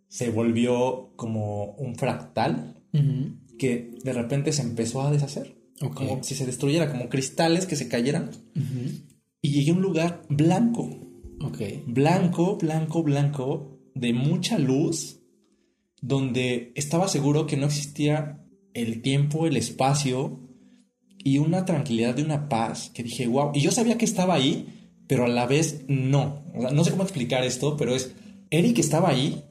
se 0.08 0.30
volvió 0.30 1.10
como 1.16 1.72
un 1.74 1.94
fractal 1.96 2.76
que 3.58 3.90
de 4.02 4.12
repente 4.12 4.52
se 4.52 4.62
empezó 4.62 5.02
a 5.02 5.10
deshacer. 5.10 5.54
Como 5.94 6.22
si 6.22 6.34
se 6.34 6.46
destruyera, 6.46 6.90
como 6.90 7.08
cristales 7.08 7.66
que 7.66 7.76
se 7.76 7.88
cayeran. 7.88 8.30
Ujú. 8.56 9.09
Y 9.42 9.52
llegué 9.52 9.70
a 9.70 9.74
un 9.74 9.82
lugar 9.82 10.22
blanco, 10.28 10.88
Ok. 11.40 11.58
blanco, 11.86 12.56
blanco, 12.56 13.02
blanco, 13.02 13.78
de 13.94 14.12
mucha 14.12 14.58
luz, 14.58 15.20
donde 16.02 16.72
estaba 16.74 17.08
seguro 17.08 17.46
que 17.46 17.56
no 17.56 17.66
existía 17.66 18.44
el 18.74 19.02
tiempo, 19.02 19.46
el 19.46 19.56
espacio 19.56 20.40
y 21.18 21.38
una 21.38 21.64
tranquilidad 21.64 22.14
de 22.14 22.22
una 22.22 22.48
paz 22.48 22.90
que 22.94 23.02
dije, 23.02 23.26
wow. 23.26 23.52
Y 23.54 23.60
yo 23.60 23.70
sabía 23.70 23.98
que 23.98 24.04
estaba 24.04 24.34
ahí, 24.34 24.92
pero 25.06 25.24
a 25.24 25.28
la 25.28 25.46
vez 25.46 25.84
no. 25.88 26.44
O 26.54 26.60
sea, 26.60 26.70
no 26.70 26.84
sé 26.84 26.90
cómo 26.90 27.02
explicar 27.02 27.44
esto, 27.44 27.76
pero 27.76 27.94
es, 27.94 28.14
Eric 28.50 28.78
estaba 28.78 29.10
ahí, 29.10 29.44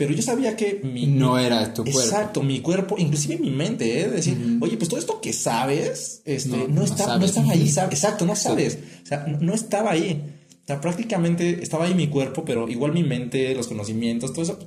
pero 0.00 0.14
yo 0.14 0.22
sabía 0.22 0.56
que 0.56 0.80
mi... 0.82 1.06
No 1.06 1.38
era 1.38 1.74
tu 1.74 1.82
cuerpo. 1.84 2.00
Exacto, 2.00 2.42
mi 2.42 2.60
cuerpo, 2.60 2.96
inclusive 2.98 3.36
mi 3.36 3.50
mente, 3.50 4.00
¿eh? 4.00 4.08
decir, 4.08 4.56
oye, 4.62 4.78
pues 4.78 4.88
todo 4.88 4.98
esto 4.98 5.20
que 5.20 5.34
sabes, 5.34 6.22
este, 6.24 6.56
No, 6.56 6.68
no, 6.68 6.74
no 6.76 6.84
está, 6.84 7.04
no 7.04 7.12
sabes. 7.12 7.28
estaba 7.30 7.52
ahí, 7.52 7.68
¿sabes? 7.68 7.92
Exacto, 7.94 8.24
no 8.24 8.34
sabes. 8.34 8.78
O 9.02 9.06
sea, 9.06 9.26
no, 9.26 9.38
no 9.40 9.52
estaba 9.52 9.90
ahí. 9.90 10.22
O 10.62 10.66
sea, 10.66 10.80
prácticamente 10.80 11.62
estaba 11.62 11.84
ahí 11.84 11.94
mi 11.94 12.06
cuerpo, 12.08 12.44
pero 12.46 12.66
igual 12.68 12.92
mi 12.92 13.04
mente, 13.04 13.54
los 13.54 13.68
conocimientos, 13.68 14.32
todo 14.32 14.42
eso, 14.42 14.58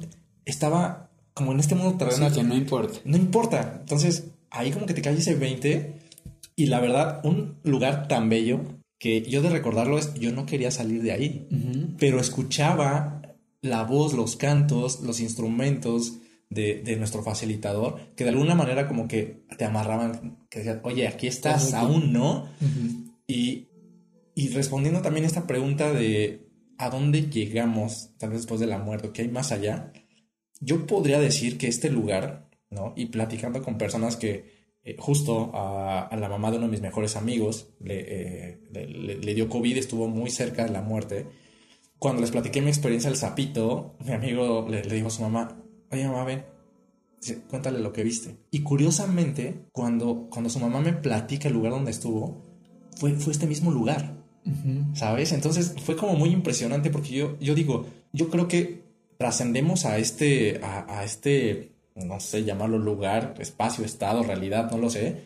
estaba 0.46 1.10
como 1.34 1.52
en 1.52 1.60
este 1.60 1.74
mundo 1.76 1.94
Sí, 1.94 1.98
terrenal. 1.98 2.34
que 2.34 2.44
no 2.44 2.56
importa. 2.56 3.00
No 3.06 3.18
importa. 3.18 3.78
Entonces, 3.82 4.26
ahí 4.52 4.70
como 4.72 4.86
que 4.86 4.94
te 4.94 5.02
cae 5.02 5.16
ese 5.18 5.34
20 5.36 5.94
y 6.56 6.68
la 6.68 6.80
verdad, 6.80 7.22
un 7.24 7.56
lugar 7.64 8.08
tan 8.08 8.30
bello 8.30 8.60
que 9.00 9.24
yo 9.24 9.42
de 9.42 9.50
recordarlo 9.50 9.98
es, 9.98 10.14
yo 10.14 10.32
no 10.32 10.46
quería 10.46 10.70
salir 10.72 11.02
de 11.02 11.12
ahí, 11.12 11.48
Ujú. 11.52 11.88
pero 11.98 12.20
escuchaba 12.22 13.23
la 13.64 13.84
voz, 13.84 14.14
los 14.14 14.36
cantos, 14.36 15.00
los 15.00 15.22
instrumentos 15.22 16.20
de, 16.50 16.96
nuestro 16.98 17.24
facilitador, 17.24 17.98
que 18.16 18.26
de 18.26 18.30
alguna 18.30 18.54
manera 18.54 18.88
como 18.88 19.08
que 19.08 19.46
te 19.58 19.66
amarraban, 19.66 20.46
que 20.50 20.60
decían, 20.60 20.82
oye, 20.84 21.08
aquí 21.08 21.26
estás, 21.26 21.74
aún 21.74 22.14
no. 22.14 22.48
y, 23.26 23.70
y 24.36 24.50
respondiendo 24.50 25.02
también 25.02 25.24
a 25.24 25.28
esta 25.28 25.48
pregunta 25.48 25.92
de 25.92 26.46
a 26.78 26.90
dónde 26.90 27.30
llegamos, 27.30 28.12
tal 28.18 28.32
vez 28.32 28.42
después 28.42 28.60
de 28.60 28.68
la 28.68 28.78
muerte, 28.78 29.12
qué 29.14 29.24
hay 29.24 29.30
más 29.30 29.52
allá, 29.52 29.94
yo 30.60 30.86
podría 30.86 31.20
decir 31.20 31.58
que 31.58 31.68
este 31.68 31.90
lugar, 31.90 32.50
¿no? 32.70 32.94
Y 32.98 33.08
platicando 33.08 33.64
con 33.64 33.78
personas 33.78 34.18
que 34.18 34.64
eh, 34.84 34.98
justo 35.00 35.52
a, 35.54 36.14
la 36.20 36.28
mamá 36.28 36.52
de 36.52 36.58
uno 36.58 36.66
de 36.66 36.72
mis 36.72 36.82
mejores 36.82 37.16
amigos 37.16 37.70
eh, 37.86 38.60
le, 38.72 39.18
le, 39.18 39.34
dio 39.34 39.48
COVID, 39.48 39.78
estuvo 39.78 40.10
muy 40.10 40.30
cerca 40.30 40.66
de 40.66 40.72
la 40.72 40.82
muerte. 40.82 41.26
Cuando 42.04 42.22
les 42.22 42.32
platiqué 42.32 42.62
mi 42.62 42.68
experiencia 42.68 43.10
del 43.10 43.18
sapito, 43.18 43.96
mi 44.06 44.12
amigo 44.12 44.68
le, 44.70 44.84
le 44.84 44.96
dijo 44.96 45.08
a 45.08 45.10
su 45.10 45.22
mamá, 45.22 45.56
oye 45.90 46.06
mamá, 46.06 46.26
ven, 46.26 46.44
cuéntale 47.50 47.80
lo 47.80 47.94
que 47.94 48.04
viste. 48.04 48.36
Y 48.52 48.60
curiosamente, 48.60 49.70
cuando, 49.72 50.28
cuando 50.30 50.50
su 50.50 50.60
mamá 50.60 50.82
me 50.82 50.92
platica 50.92 51.48
el 51.48 51.54
lugar 51.54 51.72
donde 51.72 51.92
estuvo, 51.92 52.42
fue, 52.98 53.14
fue 53.14 53.32
este 53.32 53.48
mismo 53.48 53.72
lugar. 53.72 54.18
¿Sabes? 54.94 55.32
Entonces 55.32 55.76
fue 55.82 55.96
como 55.96 56.16
muy 56.16 56.32
impresionante 56.32 56.90
porque 56.90 57.12
yo, 57.12 57.40
yo 57.40 57.56
digo, 57.56 57.86
yo 58.12 58.30
creo 58.30 58.50
que 58.50 58.84
trascendemos 59.18 59.86
a 59.86 59.98
este, 59.98 60.60
a, 60.62 61.00
a 61.00 61.06
este 61.06 61.72
no 61.96 62.20
sé, 62.20 62.44
llamarlo 62.44 62.80
lugar, 62.80 63.36
espacio, 63.40 63.86
estado, 63.86 64.24
realidad, 64.24 64.70
no 64.70 64.78
lo 64.78 64.90
sé, 64.90 65.24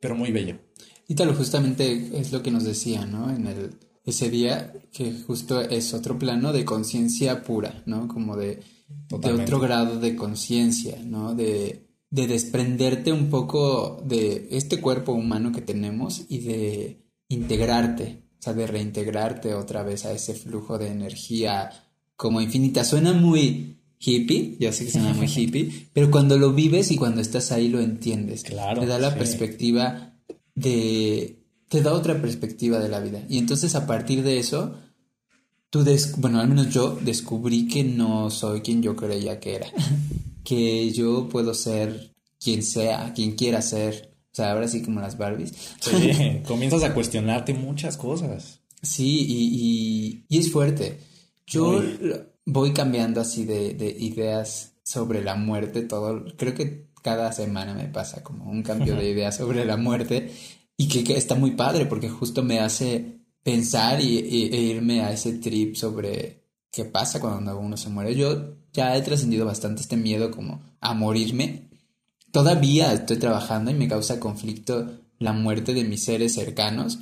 pero 0.00 0.16
muy 0.16 0.32
bello. 0.32 0.58
Y 1.06 1.14
tal, 1.14 1.32
justamente 1.36 2.18
es 2.18 2.32
lo 2.32 2.42
que 2.42 2.50
nos 2.50 2.64
decía, 2.64 3.06
¿no? 3.06 3.30
En 3.30 3.46
el, 3.46 3.70
ese 4.06 4.30
día, 4.30 4.72
que 4.92 5.12
justo 5.26 5.60
es 5.60 5.92
otro 5.92 6.18
plano 6.18 6.52
de 6.52 6.64
conciencia 6.64 7.42
pura, 7.42 7.82
¿no? 7.86 8.08
Como 8.08 8.36
de, 8.36 8.62
de 9.08 9.32
otro 9.32 9.58
grado 9.58 9.98
de 9.98 10.14
conciencia, 10.14 10.98
¿no? 11.04 11.34
De, 11.34 11.86
de 12.10 12.26
desprenderte 12.26 13.12
un 13.12 13.28
poco 13.28 14.02
de 14.06 14.48
este 14.52 14.80
cuerpo 14.80 15.12
humano 15.12 15.52
que 15.52 15.60
tenemos 15.60 16.24
y 16.28 16.38
de 16.38 17.02
integrarte, 17.28 18.22
o 18.38 18.42
sea, 18.42 18.54
de 18.54 18.66
reintegrarte 18.66 19.54
otra 19.54 19.82
vez 19.82 20.04
a 20.06 20.12
ese 20.12 20.34
flujo 20.34 20.78
de 20.78 20.88
energía 20.88 21.70
como 22.16 22.40
infinita. 22.40 22.84
Suena 22.84 23.12
muy 23.12 23.80
hippie, 23.98 24.56
yo 24.60 24.72
sé 24.72 24.84
que 24.84 24.92
suena 24.92 25.14
muy 25.14 25.26
hippie, 25.34 25.88
pero 25.92 26.10
cuando 26.10 26.38
lo 26.38 26.52
vives 26.52 26.90
y 26.90 26.96
cuando 26.96 27.20
estás 27.20 27.50
ahí 27.52 27.68
lo 27.68 27.80
entiendes. 27.80 28.44
Claro. 28.44 28.80
Te 28.80 28.86
da 28.86 28.98
la 28.98 29.14
perspectiva 29.14 30.14
de... 30.54 31.42
te 31.68 31.82
da 31.82 31.92
otra 31.92 32.20
perspectiva 32.20 32.78
de 32.78 32.88
la 32.88 33.00
vida. 33.00 33.22
Y 33.28 33.38
entonces 33.38 33.74
a 33.74 33.86
partir 33.86 34.22
de 34.22 34.38
eso, 34.38 34.74
tú, 35.70 35.82
des... 35.82 36.18
bueno, 36.18 36.40
al 36.40 36.48
menos 36.48 36.72
yo 36.72 36.98
descubrí 37.00 37.68
que 37.68 37.84
no 37.84 38.30
soy 38.30 38.60
quien 38.60 38.82
yo 38.82 38.96
creía 38.96 39.40
que 39.40 39.56
era. 39.56 39.66
que 40.44 40.90
yo 40.92 41.28
puedo 41.28 41.54
ser 41.54 42.12
quien 42.40 42.62
sea, 42.62 43.12
quien 43.14 43.32
quiera 43.32 43.62
ser. 43.62 44.14
O 44.32 44.36
sea, 44.36 44.52
ahora 44.52 44.68
sí 44.68 44.82
como 44.82 45.00
las 45.00 45.18
Barbies. 45.18 45.52
Comienzas 46.46 46.82
a 46.82 46.94
cuestionarte 46.94 47.54
muchas 47.54 47.96
cosas. 47.96 48.60
Sí, 48.82 49.26
y, 49.26 50.24
y, 50.28 50.38
es 50.38 50.52
fuerte. 50.52 51.00
Yo 51.46 51.82
voy 52.44 52.72
cambiando 52.72 53.20
así 53.20 53.44
de, 53.44 53.74
de 53.74 53.88
ideas 53.98 54.74
sobre 54.82 55.22
la 55.22 55.34
muerte, 55.34 55.82
todo, 55.82 56.24
creo 56.36 56.54
que 56.54 56.86
cada 57.02 57.32
semana 57.32 57.74
me 57.74 57.88
pasa 57.88 58.22
como 58.22 58.50
un 58.50 58.62
cambio 58.62 58.94
de 58.94 59.10
ideas 59.10 59.36
sobre 59.36 59.64
la 59.64 59.76
muerte 59.76 60.32
y 60.76 60.88
que, 60.88 61.16
está 61.16 61.34
muy 61.34 61.52
padre 61.52 61.86
porque 61.86 62.08
justo 62.08 62.42
me 62.42 62.60
hace 62.60 63.20
pensar 63.42 64.00
y, 64.00 64.18
e 64.18 64.60
irme 64.60 65.02
a 65.02 65.12
ese 65.12 65.34
trip 65.34 65.74
sobre 65.76 66.42
qué 66.70 66.84
pasa 66.84 67.20
cuando 67.20 67.58
uno 67.58 67.76
se 67.76 67.88
muere. 67.88 68.14
Yo 68.14 68.56
ya 68.72 68.96
he 68.96 69.02
trascendido 69.02 69.46
bastante 69.46 69.82
este 69.82 69.96
miedo 69.96 70.30
como 70.30 70.62
a 70.80 70.94
morirme. 70.94 71.70
Todavía 72.30 72.92
estoy 72.92 73.16
trabajando 73.16 73.70
y 73.70 73.74
me 73.74 73.88
causa 73.88 74.20
conflicto 74.20 75.00
la 75.18 75.32
muerte 75.32 75.72
de 75.72 75.84
mis 75.84 76.04
seres 76.04 76.34
cercanos, 76.34 76.98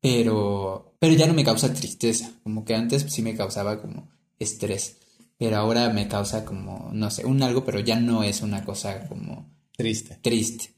pero, 0.00 0.94
pero 1.00 1.14
ya 1.14 1.26
no 1.26 1.34
me 1.34 1.44
causa 1.44 1.72
tristeza, 1.72 2.30
como 2.42 2.64
que 2.64 2.74
antes 2.74 3.04
sí 3.08 3.22
me 3.22 3.34
causaba 3.34 3.80
como 3.80 4.08
estrés. 4.38 4.98
Pero 5.36 5.56
ahora 5.56 5.88
me 5.90 6.06
causa 6.06 6.44
como, 6.44 6.90
no 6.92 7.10
sé, 7.10 7.24
un 7.26 7.42
algo, 7.42 7.64
pero 7.64 7.80
ya 7.80 7.98
no 7.98 8.22
es 8.22 8.42
una 8.42 8.64
cosa 8.64 9.08
como... 9.08 9.52
Triste. 9.76 10.20
Triste. 10.22 10.73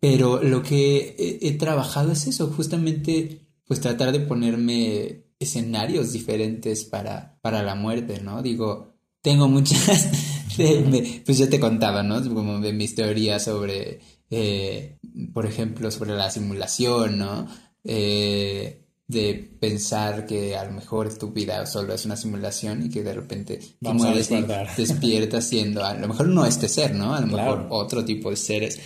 Pero 0.00 0.42
lo 0.42 0.62
que 0.62 1.38
he, 1.42 1.52
trabajado 1.52 2.12
es 2.12 2.26
eso, 2.26 2.48
justamente 2.48 3.46
pues 3.66 3.80
tratar 3.80 4.12
de 4.12 4.20
ponerme 4.20 5.24
escenarios 5.38 6.12
diferentes 6.12 6.84
para, 6.84 7.38
para 7.42 7.62
la 7.62 7.74
muerte, 7.74 8.20
¿no? 8.20 8.42
Digo, 8.42 8.94
tengo 9.20 9.48
muchas, 9.48 10.08
pues 11.26 11.38
yo 11.38 11.48
te 11.48 11.58
contaba, 11.58 12.02
¿no? 12.02 12.22
Como 12.32 12.60
de 12.60 12.72
mis 12.72 12.94
teorías 12.94 13.44
sobre, 13.44 14.00
eh, 14.30 14.98
por 15.34 15.46
ejemplo, 15.46 15.90
sobre 15.90 16.14
la 16.14 16.30
simulación, 16.30 17.18
¿no? 17.18 17.48
Eh, 17.82 18.86
de 19.08 19.34
pensar 19.60 20.26
que 20.26 20.56
a 20.56 20.64
lo 20.64 20.72
mejor 20.72 21.16
tu 21.16 21.30
vida 21.30 21.64
solo 21.66 21.94
es 21.94 22.04
una 22.04 22.16
simulación 22.16 22.84
y 22.84 22.88
que 22.88 23.04
de 23.04 23.14
repente 23.14 23.60
Vamos 23.80 24.04
a 24.04 24.12
despiertas 24.12 25.44
siendo 25.44 25.84
a 25.84 25.94
lo 25.94 26.08
mejor 26.08 26.26
no 26.26 26.44
este 26.44 26.68
ser, 26.68 26.94
¿no? 26.94 27.14
A 27.14 27.20
lo 27.20 27.28
mejor 27.28 27.66
otro 27.70 28.04
tipo 28.04 28.30
de 28.30 28.36
seres. 28.36 28.80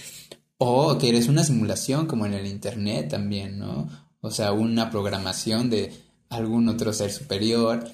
O 0.62 0.98
que 0.98 1.08
eres 1.08 1.28
una 1.28 1.42
simulación 1.42 2.06
como 2.06 2.26
en 2.26 2.34
el 2.34 2.46
internet 2.46 3.08
también, 3.08 3.58
¿no? 3.58 3.88
O 4.20 4.30
sea, 4.30 4.52
una 4.52 4.90
programación 4.90 5.70
de 5.70 5.92
algún 6.28 6.68
otro 6.68 6.92
ser 6.92 7.10
superior. 7.10 7.90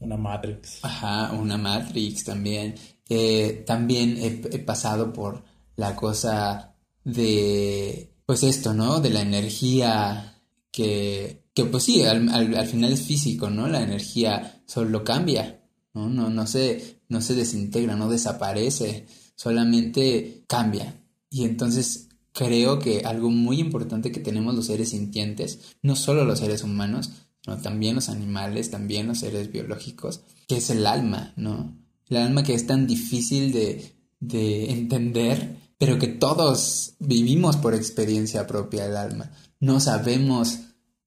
Una 0.00 0.16
Matrix. 0.16 0.82
Ajá, 0.82 1.32
una 1.32 1.56
Matrix 1.58 2.24
también. 2.24 2.74
Eh, 3.08 3.62
también 3.66 4.16
he 4.18 4.58
pasado 4.58 5.12
por 5.12 5.44
la 5.76 5.94
cosa 5.94 6.74
de, 7.04 8.14
pues 8.24 8.42
esto, 8.42 8.72
¿no? 8.72 9.00
De 9.00 9.10
la 9.10 9.20
energía 9.20 10.40
que 10.70 11.46
que 11.56 11.64
pues 11.64 11.84
sí, 11.84 12.02
al, 12.02 12.28
al, 12.28 12.66
final 12.66 12.92
es 12.92 13.00
físico, 13.00 13.48
¿no? 13.48 13.66
La 13.66 13.80
energía 13.80 14.62
solo 14.66 15.02
cambia, 15.02 15.62
¿no? 15.94 16.06
No, 16.06 16.28
no, 16.28 16.46
se, 16.46 17.00
no 17.08 17.22
se 17.22 17.34
desintegra, 17.34 17.96
no 17.96 18.10
desaparece, 18.10 19.06
solamente 19.34 20.44
cambia. 20.46 21.02
Y 21.30 21.44
entonces 21.44 22.05
creo 22.36 22.78
que 22.78 23.00
algo 23.00 23.30
muy 23.30 23.60
importante 23.60 24.12
que 24.12 24.20
tenemos 24.20 24.54
los 24.54 24.66
seres 24.66 24.90
sintientes, 24.90 25.76
no 25.80 25.96
solo 25.96 26.26
los 26.26 26.40
seres 26.40 26.62
humanos, 26.62 27.10
sino 27.42 27.56
también 27.56 27.94
los 27.94 28.10
animales, 28.10 28.70
también 28.70 29.08
los 29.08 29.20
seres 29.20 29.50
biológicos, 29.50 30.20
que 30.46 30.58
es 30.58 30.68
el 30.68 30.86
alma, 30.86 31.32
¿no? 31.36 31.74
El 32.10 32.18
alma 32.18 32.42
que 32.42 32.52
es 32.52 32.66
tan 32.66 32.86
difícil 32.86 33.52
de, 33.52 33.96
de 34.20 34.70
entender, 34.70 35.56
pero 35.78 35.98
que 35.98 36.08
todos 36.08 36.92
vivimos 36.98 37.56
por 37.56 37.74
experiencia 37.74 38.46
propia 38.46 38.84
el 38.84 38.98
alma. 38.98 39.32
No 39.58 39.80
sabemos 39.80 40.58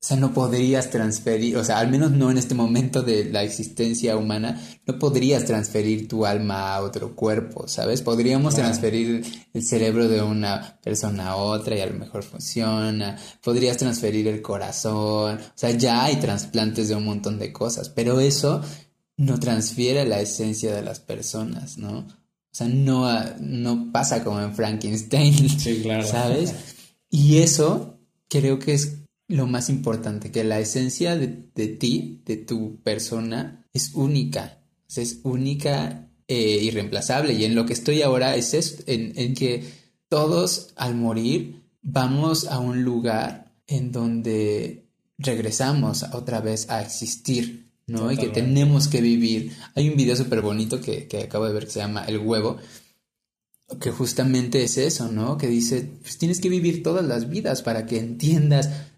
o 0.01 0.05
sea, 0.05 0.15
no 0.15 0.33
podrías 0.33 0.89
transferir, 0.91 1.57
o 1.57 1.63
sea, 1.65 1.79
al 1.79 1.91
menos 1.91 2.11
no 2.11 2.31
en 2.31 2.37
este 2.37 2.55
momento 2.55 3.01
de 3.01 3.25
la 3.25 3.43
existencia 3.43 4.15
humana, 4.15 4.61
no 4.85 4.97
podrías 4.97 5.43
transferir 5.43 6.07
tu 6.07 6.25
alma 6.25 6.73
a 6.73 6.81
otro 6.81 7.17
cuerpo, 7.17 7.67
¿sabes? 7.67 8.01
Podríamos 8.01 8.55
transferir 8.55 9.25
el 9.53 9.61
cerebro 9.61 10.07
de 10.07 10.21
una 10.21 10.79
persona 10.81 11.31
a 11.31 11.35
otra 11.35 11.75
y 11.75 11.81
a 11.81 11.85
lo 11.87 11.99
mejor 11.99 12.23
funciona, 12.23 13.17
podrías 13.43 13.75
transferir 13.75 14.29
el 14.29 14.41
corazón, 14.41 15.37
o 15.37 15.51
sea, 15.53 15.71
ya 15.71 16.05
hay 16.05 16.15
trasplantes 16.15 16.87
de 16.87 16.95
un 16.95 17.03
montón 17.03 17.37
de 17.37 17.51
cosas, 17.51 17.89
pero 17.89 18.21
eso 18.21 18.61
no 19.17 19.37
transfiere 19.37 20.05
la 20.05 20.21
esencia 20.21 20.73
de 20.73 20.81
las 20.81 21.01
personas, 21.01 21.77
¿no? 21.77 21.99
O 21.99 22.55
sea, 22.55 22.69
no, 22.69 23.05
no 23.41 23.91
pasa 23.91 24.23
como 24.23 24.39
en 24.39 24.55
Frankenstein, 24.55 25.49
sí, 25.49 25.81
claro. 25.81 26.07
¿sabes? 26.07 26.55
Y 27.09 27.39
eso 27.39 27.99
creo 28.29 28.59
que 28.59 28.75
es 28.75 28.98
lo 29.29 29.45
más 29.45 29.69
importante, 29.69 30.31
que 30.31 30.43
la 30.43 30.59
esencia 30.59 31.15
de, 31.15 31.27
ti, 31.67 32.21
de 32.25 32.35
tu 32.35 32.81
persona, 32.81 33.65
es 33.73 33.93
única. 33.93 34.63
Es 34.93 35.19
única 35.23 36.09
e 36.27 36.63
irreemplazable. 36.63 37.33
Y 37.33 37.45
en 37.45 37.53
lo 37.53 37.65
que 37.67 37.73
estoy 37.73 38.01
ahora 38.01 38.35
es 38.35 38.55
esto, 38.55 38.83
en, 38.87 39.35
que 39.35 39.63
todos 40.09 40.69
al 40.75 40.95
morir 40.95 41.61
vamos 41.83 42.47
a 42.47 42.57
un 42.57 42.83
lugar 42.83 43.53
en 43.67 43.91
donde 43.91 44.87
regresamos 45.19 46.03
otra 46.11 46.41
vez 46.41 46.67
a 46.71 46.81
existir, 46.81 47.71
¿no? 47.85 48.11
Y 48.11 48.17
que 48.17 48.29
tenemos 48.29 48.87
que 48.87 48.99
vivir. 48.99 49.55
Hay 49.75 49.89
un 49.89 49.95
video 49.95 50.15
súper 50.15 50.41
bonito 50.41 50.81
que, 50.81 51.07
que 51.07 51.23
acabo 51.23 51.45
de 51.45 51.53
ver 51.53 51.65
que 51.65 51.71
se 51.71 51.79
llama 51.79 52.05
El 52.05 52.17
huevo, 52.17 52.57
que 53.79 53.91
justamente 53.91 54.63
es 54.63 54.79
eso, 54.79 55.11
¿no? 55.11 55.37
Que 55.37 55.47
dice, 55.47 55.87
pues 56.01 56.17
tienes 56.17 56.41
que 56.41 56.49
vivir 56.49 56.81
todas 56.81 57.05
las 57.05 57.29
vidas 57.29 57.61
para 57.61 57.85
que 57.85 57.99
entiendas 57.99 58.88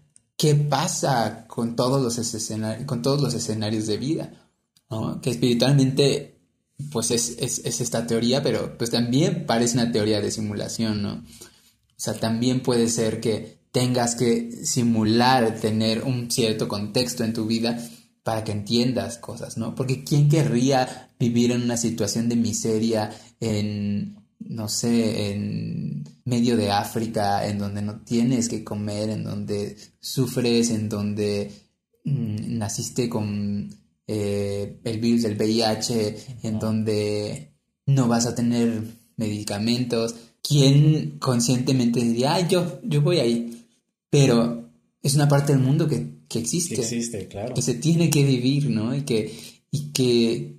qué 0.42 0.56
pasa 0.56 1.46
con 1.46 1.76
todos 1.76 2.02
los, 2.02 2.18
escenarios, 2.18 2.84
con 2.84 3.00
todos 3.00 3.22
los 3.22 3.32
escenarios 3.32 3.86
de 3.86 3.96
vida, 3.96 4.32
Que 5.22 5.30
espiritualmente, 5.30 6.40
pues 6.90 7.12
es, 7.12 7.38
esta 7.64 8.08
teoría, 8.08 8.42
pero 8.42 8.76
pues 8.76 8.90
también 8.90 9.46
parece 9.46 9.78
una 9.78 9.92
teoría 9.92 10.20
de 10.20 10.32
simulación, 10.32 11.00
¿no? 11.00 11.12
O 11.12 11.24
sea, 11.96 12.14
también 12.14 12.60
puede 12.60 12.88
ser 12.88 13.20
que 13.20 13.60
tengas 13.70 14.16
que 14.16 14.66
simular 14.66 15.60
tener 15.60 16.02
un 16.02 16.28
cierto 16.28 16.66
contexto 16.66 17.22
en 17.22 17.34
tu 17.34 17.46
vida 17.46 17.78
para 18.24 18.42
que 18.42 18.50
entiendas 18.50 19.18
cosas, 19.18 19.56
¿no? 19.56 19.76
Porque 19.76 20.02
¿quién 20.02 20.28
querría 20.28 21.14
vivir 21.20 21.52
en 21.52 21.62
una 21.62 21.76
situación 21.76 22.28
de 22.28 22.34
miseria 22.34 23.10
en, 23.38 24.21
no 24.54 24.68
sé, 24.68 25.32
en 25.32 26.04
medio 26.24 26.56
de 26.56 26.70
África, 26.70 27.46
en 27.46 27.58
donde 27.58 27.82
no 27.82 28.00
tienes 28.00 28.48
que 28.48 28.62
comer, 28.62 29.10
en 29.10 29.24
donde 29.24 29.76
sufres, 30.00 30.70
en 30.70 30.88
donde 30.88 31.50
mm, 32.04 32.58
naciste 32.58 33.08
con 33.08 33.68
eh, 34.06 34.80
el 34.84 35.00
virus 35.00 35.22
del 35.22 35.36
VIH, 35.36 36.16
en 36.42 36.58
donde 36.58 37.54
no 37.86 38.08
vas 38.08 38.26
a 38.26 38.34
tener 38.34 38.82
medicamentos? 39.16 40.14
¿Quién 40.42 41.18
conscientemente 41.18 42.00
diría, 42.00 42.34
ay, 42.34 42.46
yo, 42.48 42.80
yo 42.82 43.02
voy 43.02 43.18
ahí? 43.18 43.66
Pero 44.10 44.70
es 45.02 45.14
una 45.14 45.28
parte 45.28 45.52
del 45.52 45.62
mundo 45.62 45.88
que 45.88 46.22
que 46.32 46.38
existe. 46.38 46.74
Que 46.74 46.80
existe, 46.80 47.28
claro. 47.28 47.54
Que 47.54 47.62
se 47.62 47.74
tiene 47.74 48.10
que 48.10 48.24
vivir, 48.24 48.70
¿no? 48.70 48.94
Y 48.94 49.02
que, 49.02 49.32
y 49.70 49.92
que, 49.92 50.56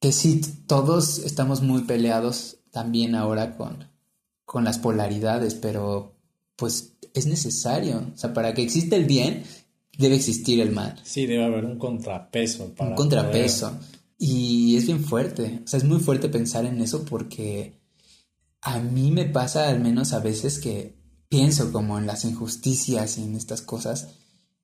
que 0.00 0.12
sí, 0.12 0.40
todos 0.66 1.18
estamos 1.18 1.62
muy 1.62 1.82
peleados 1.82 2.58
también 2.70 3.14
ahora 3.14 3.56
con, 3.56 3.88
con 4.44 4.64
las 4.64 4.78
polaridades, 4.78 5.54
pero 5.54 6.14
pues 6.56 6.94
es 7.14 7.26
necesario. 7.26 8.10
O 8.14 8.16
sea, 8.16 8.32
para 8.32 8.54
que 8.54 8.62
exista 8.62 8.96
el 8.96 9.04
bien, 9.04 9.44
debe 9.96 10.16
existir 10.16 10.60
el 10.60 10.70
mal. 10.70 10.98
Sí, 11.02 11.26
debe 11.26 11.44
haber 11.44 11.64
un 11.64 11.78
contrapeso. 11.78 12.72
Para 12.74 12.90
un 12.90 12.96
contrapeso. 12.96 13.78
Y 14.18 14.76
es 14.76 14.86
bien 14.86 15.02
fuerte. 15.02 15.62
O 15.64 15.66
sea, 15.66 15.78
es 15.78 15.84
muy 15.84 16.00
fuerte 16.00 16.28
pensar 16.28 16.64
en 16.66 16.80
eso 16.80 17.04
porque 17.04 17.74
a 18.60 18.78
mí 18.78 19.10
me 19.10 19.24
pasa 19.24 19.68
al 19.68 19.80
menos 19.80 20.12
a 20.12 20.20
veces 20.20 20.58
que 20.58 20.94
pienso 21.28 21.72
como 21.72 21.98
en 21.98 22.06
las 22.06 22.24
injusticias 22.24 23.16
y 23.18 23.22
en 23.22 23.36
estas 23.36 23.62
cosas 23.62 24.08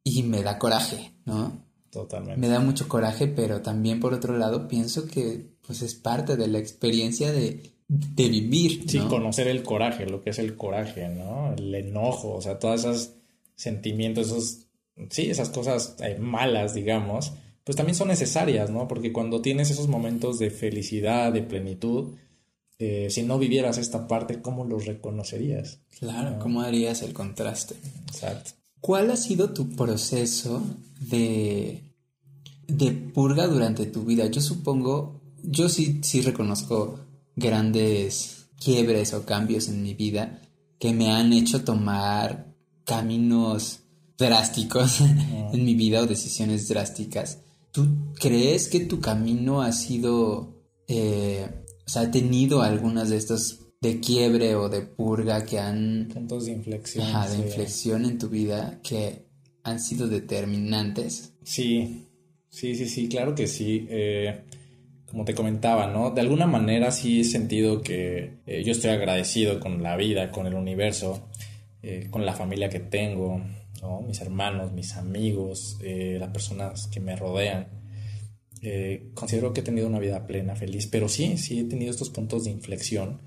y 0.02 0.22
me 0.24 0.42
da 0.42 0.58
coraje, 0.58 1.14
¿no? 1.24 1.64
Totalmente. 1.90 2.40
Me 2.40 2.48
da 2.48 2.60
mucho 2.60 2.88
coraje, 2.88 3.26
pero 3.28 3.62
también 3.62 4.00
por 4.00 4.12
otro 4.12 4.36
lado 4.36 4.68
pienso 4.68 5.06
que 5.06 5.56
pues 5.66 5.80
es 5.82 5.94
parte 5.94 6.36
de 6.36 6.48
la 6.48 6.58
experiencia 6.58 7.32
de, 7.32 7.75
de 7.88 8.28
vivir. 8.28 8.84
Sí, 8.88 8.98
conocer 8.98 9.48
el 9.48 9.62
coraje, 9.62 10.06
lo 10.06 10.22
que 10.22 10.30
es 10.30 10.38
el 10.38 10.56
coraje, 10.56 11.08
¿no? 11.08 11.54
El 11.56 11.74
enojo, 11.74 12.34
o 12.34 12.42
sea, 12.42 12.58
todos 12.58 12.80
esos 12.80 13.10
sentimientos, 13.54 14.26
esos, 14.28 14.66
sí, 15.10 15.30
esas 15.30 15.50
cosas 15.50 15.96
eh, 16.00 16.18
malas, 16.18 16.74
digamos, 16.74 17.32
pues 17.64 17.76
también 17.76 17.96
son 17.96 18.08
necesarias, 18.08 18.70
¿no? 18.70 18.86
Porque 18.86 19.12
cuando 19.12 19.40
tienes 19.40 19.70
esos 19.70 19.88
momentos 19.88 20.38
de 20.38 20.50
felicidad, 20.50 21.32
de 21.32 21.42
plenitud, 21.42 22.14
eh, 22.78 23.08
si 23.10 23.22
no 23.22 23.38
vivieras 23.38 23.78
esta 23.78 24.06
parte, 24.06 24.40
¿cómo 24.40 24.64
los 24.64 24.84
reconocerías? 24.84 25.80
Claro, 25.98 26.38
¿cómo 26.38 26.60
harías 26.60 27.02
el 27.02 27.12
contraste? 27.12 27.74
Exacto. 28.06 28.50
¿Cuál 28.80 29.10
ha 29.10 29.16
sido 29.16 29.50
tu 29.50 29.70
proceso 29.70 30.62
de, 31.00 31.82
de 32.68 32.92
purga 32.92 33.46
durante 33.46 33.86
tu 33.86 34.04
vida? 34.04 34.26
Yo 34.26 34.40
supongo, 34.40 35.20
yo 35.42 35.68
sí, 35.68 36.00
sí 36.02 36.20
reconozco 36.20 37.00
grandes 37.36 38.48
quiebres 38.58 39.14
o 39.14 39.24
cambios 39.24 39.68
en 39.68 39.82
mi 39.82 39.94
vida 39.94 40.40
que 40.78 40.92
me 40.92 41.10
han 41.10 41.32
hecho 41.32 41.62
tomar 41.64 42.54
caminos 42.84 43.80
drásticos 44.18 45.00
en 45.52 45.64
mi 45.64 45.74
vida 45.74 46.00
o 46.00 46.06
decisiones 46.06 46.68
drásticas. 46.68 47.38
¿Tú 47.72 47.86
crees 48.18 48.68
que 48.68 48.80
tu 48.80 49.00
camino 49.00 49.60
ha 49.60 49.72
sido, 49.72 50.54
eh, 50.88 51.46
o 51.86 51.88
sea, 51.88 52.02
ha 52.02 52.10
tenido 52.10 52.62
algunas 52.62 53.10
de 53.10 53.18
estas 53.18 53.60
de 53.80 54.00
quiebre 54.00 54.54
o 54.56 54.68
de 54.68 54.82
purga 54.82 55.44
que 55.44 55.58
han... 55.58 56.08
Puntos 56.12 56.46
de 56.46 56.52
inflexión. 56.52 57.06
de 57.30 57.36
inflexión 57.36 58.04
en 58.04 58.18
tu 58.18 58.28
vida 58.28 58.80
que 58.82 59.26
han 59.62 59.80
sido 59.80 60.08
determinantes. 60.08 61.34
Sí, 61.44 62.06
sí, 62.48 62.74
sí, 62.74 62.88
sí, 62.88 63.08
claro 63.08 63.34
que 63.34 63.46
sí. 63.46 63.86
Eh, 63.90 64.44
como 65.10 65.24
te 65.24 65.34
comentaba, 65.34 65.86
¿no? 65.86 66.10
De 66.10 66.20
alguna 66.20 66.46
manera 66.46 66.90
sí 66.90 67.20
he 67.20 67.24
sentido 67.24 67.82
que 67.82 68.38
eh, 68.46 68.62
yo 68.64 68.72
estoy 68.72 68.90
agradecido 68.90 69.60
con 69.60 69.82
la 69.82 69.96
vida, 69.96 70.30
con 70.30 70.46
el 70.46 70.54
universo, 70.54 71.28
eh, 71.82 72.08
con 72.10 72.26
la 72.26 72.34
familia 72.34 72.68
que 72.68 72.80
tengo, 72.80 73.40
¿no? 73.82 74.02
Mis 74.02 74.20
hermanos, 74.20 74.72
mis 74.72 74.96
amigos, 74.96 75.78
las 75.82 76.30
personas 76.30 76.88
que 76.88 77.00
me 77.00 77.16
rodean. 77.16 77.68
considero 79.14 79.52
que 79.52 79.60
he 79.60 79.64
tenido 79.64 79.86
una 79.86 80.00
vida 80.00 80.26
plena, 80.26 80.56
feliz, 80.56 80.86
pero 80.86 81.08
sí, 81.08 81.36
sí 81.36 81.60
he 81.60 81.64
tenido 81.64 81.90
estos 81.90 82.10
puntos 82.10 82.44
de 82.44 82.50
inflexión 82.50 83.20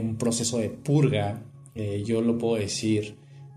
un 0.00 0.16
proceso 0.16 0.58
de 0.58 0.70
purga, 0.70 1.42
eh, 1.74 2.02
yo 2.06 2.20
lo 2.20 2.38
puedo 2.38 2.56
decir, 2.56 3.16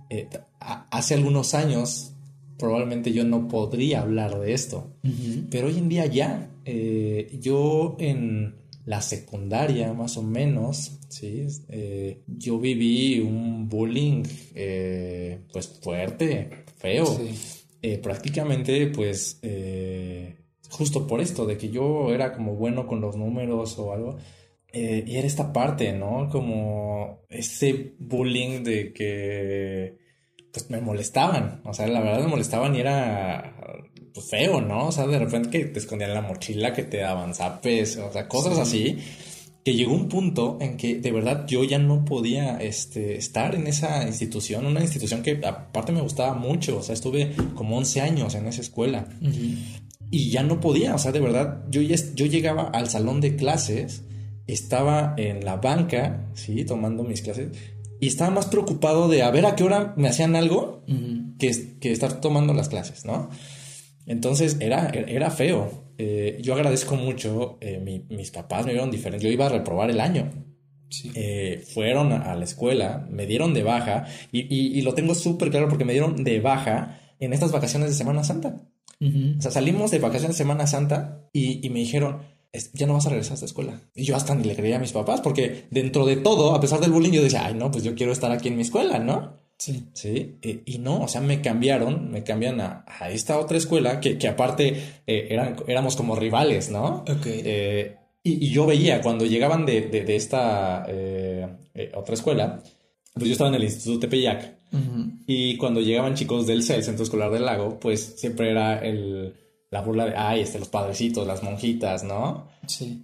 eh, 0.09 0.28
hace 0.59 1.13
algunos 1.13 1.53
años 1.53 2.13
probablemente 2.57 3.13
yo 3.13 3.23
no 3.23 3.47
podría 3.47 4.01
hablar 4.01 4.39
de 4.39 4.53
esto, 4.53 4.91
pero 5.51 5.67
hoy 5.67 5.78
en 5.78 5.89
día 5.89 6.07
ya, 6.07 6.49
eh, 6.68 7.39
yo 7.39 7.95
en 7.99 8.55
la 8.86 9.01
secundaria 9.01 9.91
más 9.93 10.18
o 10.18 10.24
menos, 10.24 10.99
¿sí? 11.09 11.45
yo 12.28 12.59
viví 12.59 13.20
un 13.20 13.68
bullying 13.68 14.24
pues 15.51 15.68
fuerte, 15.82 16.49
feo, 16.78 17.05
prácticamente 18.01 18.88
pues 18.88 19.41
justo 20.70 21.07
por 21.07 21.22
esto, 21.22 21.45
de 21.45 21.57
que 21.57 21.70
yo 21.70 22.13
era 22.13 22.34
como 22.34 22.55
bueno 22.55 22.88
con 22.88 23.01
los 23.01 23.15
números 23.15 23.78
o 23.80 23.93
algo, 23.93 24.18
eh, 24.72 25.03
y 25.07 25.15
era 25.15 25.28
esta 25.28 25.53
parte, 25.53 25.93
¿no? 25.93 26.30
Como 26.30 27.24
ese 27.30 27.95
bullying 27.99 28.63
de 28.63 28.93
que 28.93 29.97
pues 30.51 30.70
me 30.70 30.82
molestaban, 30.82 31.61
o 31.65 31.74
sea, 31.74 31.88
la 31.88 32.01
verdad 32.01 32.22
me 32.22 32.28
molestaban 32.28 32.76
y 32.76 32.80
era 32.80 33.55
pues, 34.18 34.30
feo, 34.30 34.61
¿no? 34.61 34.88
O 34.88 34.91
sea, 34.91 35.05
de 35.05 35.20
repente 35.20 35.49
que 35.49 35.65
te 35.65 35.80
escondían 35.80 36.13
la 36.13 36.22
mochila, 36.22 36.74
que 36.74 36.84
te 36.84 36.97
daban 36.97 37.36
zapes, 37.36 37.97
o 37.97 38.11
sea, 38.11 38.28
cosas 38.28 38.57
así, 38.57 38.97
que 39.63 39.76
llegó 39.76 39.93
un 39.93 40.09
punto 40.09 40.57
en 40.59 40.78
que 40.78 40.95
de 40.95 41.11
verdad 41.11 41.45
yo 41.45 41.63
ya 41.63 41.78
no 41.78 42.03
podía 42.03 42.57
este, 42.57 43.18
estar 43.18 43.53
en 43.53 43.68
esa 43.68 44.07
institución, 44.07 44.65
una 44.65 44.82
institución 44.82 45.22
que 45.22 45.39
aparte 45.45 45.91
me 45.91 46.01
gustaba 46.01 46.34
mucho, 46.34 46.78
o 46.80 46.84
sea, 46.84 46.93
estuve 46.93 47.36
como 47.53 47.78
11 47.78 48.01
años 48.01 48.34
en 48.36 48.47
esa 48.47 48.61
escuela. 48.61 49.07
Y 50.09 50.32
ya 50.32 50.41
no 50.41 50.59
podía, 50.59 50.95
o 50.95 50.97
sea, 50.97 51.11
de 51.11 51.20
verdad, 51.20 51.63
yo, 51.70 51.82
yo 51.82 52.26
llegaba 52.26 52.63
al 52.70 52.89
salón 52.89 53.22
de 53.22 53.36
clases 53.36 54.03
estaba 54.47 55.13
en 55.18 55.43
la 55.45 55.57
banca, 55.57 56.30
sí, 56.34 56.63
tomando 56.63 57.03
mis 57.03 57.22
clases, 57.22 57.49
y 57.99 58.07
estaba 58.07 58.32
más 58.32 58.45
preocupado 58.45 59.09
de 59.09 59.24
a 59.24 59.32
ver 59.32 59.45
a 59.45 59.55
qué 59.55 59.63
hora 59.63 59.93
me 59.97 60.07
hacían 60.07 60.36
algo 60.36 60.84
que, 61.38 61.78
que, 61.80 61.91
estar 61.91 62.22
tomando 62.22 62.53
las 62.53 62.70
clases, 62.70 63.05
¿no? 63.05 63.30
Entonces 64.07 64.57
era, 64.59 64.87
era 64.89 65.29
feo. 65.29 65.93
Eh, 65.97 66.39
yo 66.41 66.53
agradezco 66.53 66.95
mucho, 66.95 67.57
eh, 67.59 68.03
mis 68.09 68.31
papás 68.31 68.65
me 68.65 68.71
vieron 68.71 68.89
diferente, 68.89 69.25
yo 69.25 69.31
iba 69.31 69.47
a 69.47 69.49
reprobar 69.49 69.89
el 69.91 69.99
año. 69.99 70.31
Eh, 71.15 71.63
fueron 71.73 72.13
a, 72.13 72.33
la 72.35 72.45
escuela, 72.45 73.05
me 73.09 73.25
dieron 73.25 73.53
de 73.53 73.63
baja, 73.63 74.05
y, 74.31 74.81
lo 74.81 74.93
tengo 74.93 75.13
súper 75.13 75.49
claro 75.49 75.67
porque 75.67 75.83
me 75.83 75.91
dieron 75.91 76.23
de 76.23 76.39
baja 76.39 77.01
en 77.19 77.33
estas 77.33 77.51
vacaciones 77.51 77.89
de 77.89 77.95
Semana 77.95 78.23
Santa. 78.23 78.61
O 78.99 79.41
sea, 79.41 79.51
salimos 79.51 79.91
de 79.91 79.99
vacaciones 79.99 80.37
de 80.37 80.43
Semana 80.43 80.65
Santa 80.65 81.27
y, 81.33 81.65
y 81.65 81.69
me 81.69 81.79
dijeron, 81.79 82.21
ya 82.73 82.87
no 82.87 82.93
vas 82.93 83.05
a 83.05 83.09
regresar 83.09 83.33
a 83.33 83.35
esta 83.35 83.45
escuela. 83.45 83.81
Y 83.93 84.03
yo 84.03 84.15
hasta 84.15 84.33
ni 84.33 84.43
le 84.43 84.55
creía 84.55 84.77
a 84.77 84.79
mis 84.79 84.93
papás, 84.93 85.21
porque 85.21 85.67
dentro 85.71 86.05
de 86.05 86.17
todo, 86.17 86.55
a 86.55 86.61
pesar 86.61 86.79
del 86.79 86.91
bullying, 86.91 87.11
yo 87.11 87.23
decía, 87.23 87.45
ay, 87.45 87.53
no, 87.53 87.69
pues 87.69 87.83
yo 87.83 87.93
quiero 87.95 88.11
estar 88.11 88.31
aquí 88.31 88.47
en 88.47 88.55
mi 88.55 88.61
escuela, 88.61 88.99
¿no? 88.99 89.35
Sí. 89.57 89.87
Sí. 89.93 90.37
Eh, 90.41 90.61
y 90.65 90.77
no, 90.79 91.01
o 91.03 91.07
sea, 91.07 91.21
me 91.21 91.41
cambiaron, 91.41 92.11
me 92.11 92.23
cambian 92.23 92.61
a, 92.61 92.85
esta 93.09 93.39
otra 93.39 93.57
escuela 93.57 93.99
que, 93.99 94.17
que 94.17 94.27
aparte 94.27 94.67
eh, 95.07 95.27
eran, 95.29 95.55
éramos 95.67 95.95
como 95.95 96.15
rivales, 96.15 96.69
¿no? 96.69 97.03
Ok. 97.09 97.25
Eh, 97.25 97.95
y, 98.23 98.49
yo 98.49 98.65
veía 98.65 99.01
cuando 99.01 99.25
llegaban 99.25 99.65
de, 99.65 99.81
de, 99.81 100.15
esta 100.15 100.85
otra 101.95 102.13
escuela, 102.13 102.61
pues 103.13 103.25
yo 103.25 103.31
estaba 103.31 103.49
en 103.49 103.55
el 103.55 103.63
Instituto 103.63 104.01
Tepeyac. 104.01 104.57
Y 105.27 105.55
cuando 105.57 105.79
llegaban 105.79 106.13
chicos 106.13 106.45
del 106.45 106.61
CEL, 106.61 106.83
Centro 106.83 107.03
Escolar 107.03 107.31
del 107.31 107.45
Lago, 107.45 107.79
pues 107.79 108.15
siempre 108.17 108.51
era 108.51 108.79
el 108.79 109.33
la 109.69 109.81
burla 109.81 110.05
de, 110.05 110.15
ay, 110.15 110.41
este, 110.41 110.59
los 110.59 110.69
padrecitos, 110.69 111.27
las 111.27 111.43
monjitas, 111.43 112.03
¿no? 112.03 112.47
Sí. 112.65 113.03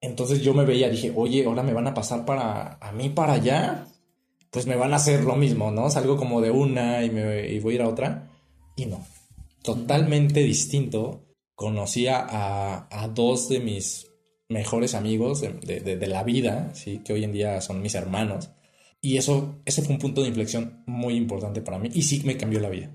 Entonces 0.00 0.42
yo 0.42 0.54
me 0.54 0.64
veía, 0.64 0.88
dije, 0.88 1.12
oye, 1.14 1.44
ahora 1.44 1.62
me 1.62 1.72
van 1.72 1.86
a 1.86 1.94
pasar 1.94 2.24
para, 2.24 2.74
a 2.80 2.92
mí 2.92 3.08
para 3.08 3.34
allá, 3.34 3.86
pues 4.54 4.68
me 4.68 4.76
van 4.76 4.92
a 4.92 4.96
hacer 4.96 5.24
lo 5.24 5.34
mismo, 5.34 5.72
¿no? 5.72 5.90
Salgo 5.90 6.16
como 6.16 6.40
de 6.40 6.52
una 6.52 7.02
y, 7.02 7.10
me, 7.10 7.50
y 7.50 7.58
voy 7.58 7.72
a 7.72 7.74
ir 7.74 7.82
a 7.82 7.88
otra. 7.88 8.30
Y 8.76 8.86
no, 8.86 9.04
totalmente 9.62 10.44
distinto. 10.44 11.24
Conocía 11.56 12.20
a, 12.20 12.86
a 12.88 13.08
dos 13.08 13.48
de 13.48 13.58
mis 13.58 14.06
mejores 14.48 14.94
amigos 14.94 15.40
de, 15.40 15.54
de, 15.80 15.96
de, 15.96 16.06
la 16.06 16.22
vida, 16.22 16.70
¿sí? 16.72 17.00
Que 17.04 17.12
hoy 17.12 17.24
en 17.24 17.32
día 17.32 17.60
son 17.60 17.82
mis 17.82 17.96
hermanos. 17.96 18.50
Y 19.00 19.16
eso, 19.16 19.60
ese 19.64 19.82
fue 19.82 19.94
un 19.94 20.00
punto 20.00 20.22
de 20.22 20.28
inflexión 20.28 20.84
muy 20.86 21.16
importante 21.16 21.60
para 21.60 21.80
mí. 21.80 21.88
Y 21.92 22.02
sí 22.02 22.22
me 22.24 22.36
cambió 22.36 22.60
la 22.60 22.70
vida. 22.70 22.92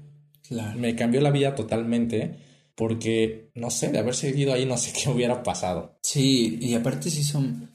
Claro. 0.48 0.80
Me 0.80 0.96
cambió 0.96 1.20
la 1.20 1.32
vida 1.32 1.56
totalmente 1.56 2.38
porque, 2.74 3.52
no 3.56 3.70
sé, 3.70 3.90
de 3.90 4.00
haber 4.00 4.16
seguido 4.16 4.54
ahí 4.54 4.66
no 4.66 4.78
sé 4.78 4.94
qué 4.98 5.10
hubiera 5.10 5.44
pasado. 5.44 6.00
Sí, 6.04 6.58
y 6.62 6.74
aparte 6.74 7.10
sí 7.10 7.22
son... 7.22 7.70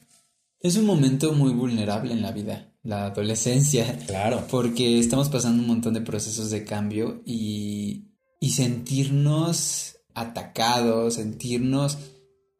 Es 0.59 0.75
un 0.75 0.87
momento 0.87 1.33
muy 1.33 1.53
vulnerable 1.53 2.13
en 2.13 2.23
la 2.23 2.31
vida, 2.31 2.74
la 2.85 3.07
adolescencia. 3.07 3.99
Claro. 4.07 4.45
Porque 4.49 4.99
estamos 4.99 5.29
pasando 5.29 5.61
un 5.61 5.67
montón 5.67 5.93
de 5.93 6.01
procesos 6.01 6.49
de 6.49 6.63
cambio 6.63 7.21
y, 7.25 8.05
y 8.39 8.51
sentirnos 8.51 9.97
atacados, 10.13 11.15
sentirnos 11.15 11.97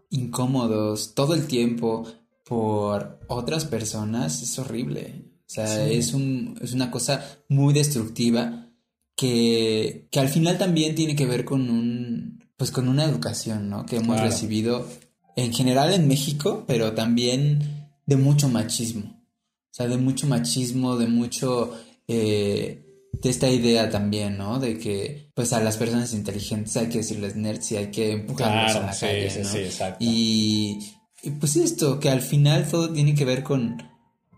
incómodos 0.10 1.14
todo 1.14 1.34
el 1.34 1.48
tiempo 1.48 2.06
por 2.44 3.20
otras 3.28 3.66
personas 3.66 4.42
es 4.42 4.60
horrible. 4.60 5.32
O 5.42 5.50
sea, 5.56 5.88
es, 5.88 6.14
un, 6.14 6.58
es 6.62 6.74
una 6.74 6.90
cosa 6.90 7.24
muy 7.50 7.74
destructiva 7.74 8.68
que, 9.16 10.08
que 10.12 10.20
al 10.20 10.30
final 10.30 10.58
también 10.58 10.96
tiene 10.96 11.16
que 11.16 11.28
ver 11.28 11.46
con 11.46 11.70
un, 11.70 12.44
pues 12.58 12.72
con 12.72 12.88
una 12.88 13.06
educación, 13.06 13.70
¿no? 13.70 13.86
Que 13.86 13.98
hemos 13.98 14.20
recibido 14.20 14.88
en 15.36 15.54
general 15.54 15.94
en 15.94 16.08
México, 16.08 16.64
pero 16.68 16.94
también 16.94 17.90
de 18.06 18.18
mucho 18.18 18.50
machismo. 18.50 19.15
O 19.76 19.78
sea, 19.78 19.90
de 19.90 19.98
mucho 19.98 20.26
machismo, 20.26 20.96
de 20.96 21.08
mucho... 21.08 21.78
Eh, 22.08 22.82
de 23.12 23.30
esta 23.30 23.50
idea 23.50 23.90
también, 23.90 24.38
¿no? 24.38 24.58
De 24.58 24.78
que, 24.78 25.30
pues, 25.34 25.52
a 25.52 25.60
las 25.60 25.76
personas 25.76 26.14
inteligentes 26.14 26.78
hay 26.78 26.88
que 26.88 27.00
decirles 27.00 27.36
nerds 27.36 27.74
y 27.74 27.76
hay 27.76 27.92
que 27.92 28.14
empujarlos 28.14 28.76
a 28.76 28.86
la 28.86 28.98
calle, 28.98 29.44
¿no? 29.44 29.50
Sí, 29.50 29.58
exacto. 29.58 29.98
Y, 30.00 30.80
y, 31.24 31.32
pues 31.32 31.58
esto, 31.58 32.00
que 32.00 32.10
al 32.10 32.22
final 32.22 32.66
todo 32.70 32.94
tiene 32.94 33.16
que 33.16 33.26
ver 33.26 33.44
con 33.44 33.84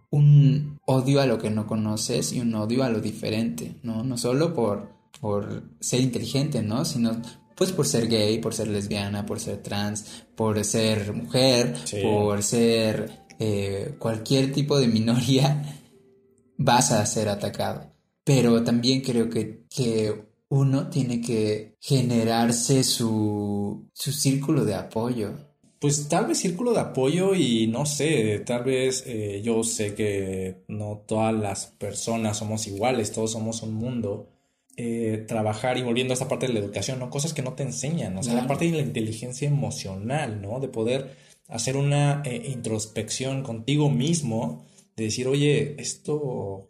un 0.10 0.80
odio 0.86 1.22
a 1.22 1.28
lo 1.28 1.38
que 1.38 1.52
no 1.52 1.68
conoces 1.68 2.34
y 2.34 2.40
un 2.40 2.56
odio 2.56 2.84
a 2.84 2.90
lo 2.90 3.00
diferente, 3.00 3.76
¿no? 3.84 4.04
No 4.04 4.18
solo 4.18 4.56
por, 4.56 4.92
por 5.22 5.64
ser 5.80 6.02
inteligente, 6.02 6.64
¿no? 6.64 6.84
Sino 6.84 7.22
pues 7.56 7.72
por 7.72 7.86
ser 7.86 8.08
gay, 8.08 8.40
por 8.40 8.56
ser 8.56 8.70
lesbiana, 8.70 9.24
por 9.26 9.40
ser 9.40 9.62
trans, 9.62 10.24
por 10.36 10.64
ser 10.64 11.14
mujer, 11.14 11.76
por 12.04 12.42
ser 12.42 13.27
eh, 13.40 13.96
cualquier 14.00 14.52
tipo 14.52 14.80
de 14.80 14.88
minoría, 14.88 15.80
vas 16.58 16.92
a 16.92 17.06
ser 17.06 17.30
atacado. 17.30 17.92
Pero 18.24 18.64
también 18.64 19.02
creo 19.02 19.30
que, 19.30 19.66
que 19.70 20.28
uno 20.50 20.90
tiene 20.90 21.22
que 21.22 21.76
generarse 21.80 22.84
su, 22.84 23.90
su 23.94 24.12
círculo 24.12 24.66
de 24.66 24.76
apoyo. 24.76 25.34
Pues 25.80 26.08
tal 26.10 26.26
vez 26.26 26.40
círculo 26.40 26.74
de 26.74 26.80
apoyo 26.80 27.36
y 27.36 27.68
no 27.68 27.86
sé, 27.86 28.40
tal 28.40 28.64
vez 28.64 29.04
eh, 29.06 29.42
yo 29.44 29.64
sé 29.64 29.94
que 29.94 30.64
no 30.68 31.04
todas 31.06 31.36
las 31.36 31.68
personas 31.68 32.38
somos 32.38 32.66
iguales, 32.66 33.12
todos 33.12 33.32
somos 33.32 33.62
un 33.62 33.76
mundo 33.76 34.28
eh, 34.76 35.26
trabajar 35.28 35.78
y 35.78 35.84
volviendo 35.84 36.14
a 36.14 36.16
esta 36.16 36.28
parte 36.28 36.48
de 36.48 36.54
la 36.54 36.60
educación, 36.60 37.00
¿no? 37.00 37.10
Cosas 37.10 37.34
que 37.34 37.42
no 37.42 37.54
te 37.54 37.64
enseñan, 37.64 38.18
o 38.18 38.24
sea, 38.24 38.34
la 38.34 38.48
parte 38.48 38.66
de 38.66 38.72
la 38.72 38.84
inteligencia 38.84 39.48
emocional, 39.48 40.42
¿no? 40.42 40.60
De 40.60 40.68
poder 40.68 41.16
hacer 41.48 41.78
una 41.78 42.22
eh, 42.26 42.50
introspección 42.52 43.44
contigo 43.44 43.90
mismo, 43.90 44.66
de 44.96 45.06
decir, 45.06 45.28
oye, 45.28 45.76
esto, 45.80 46.70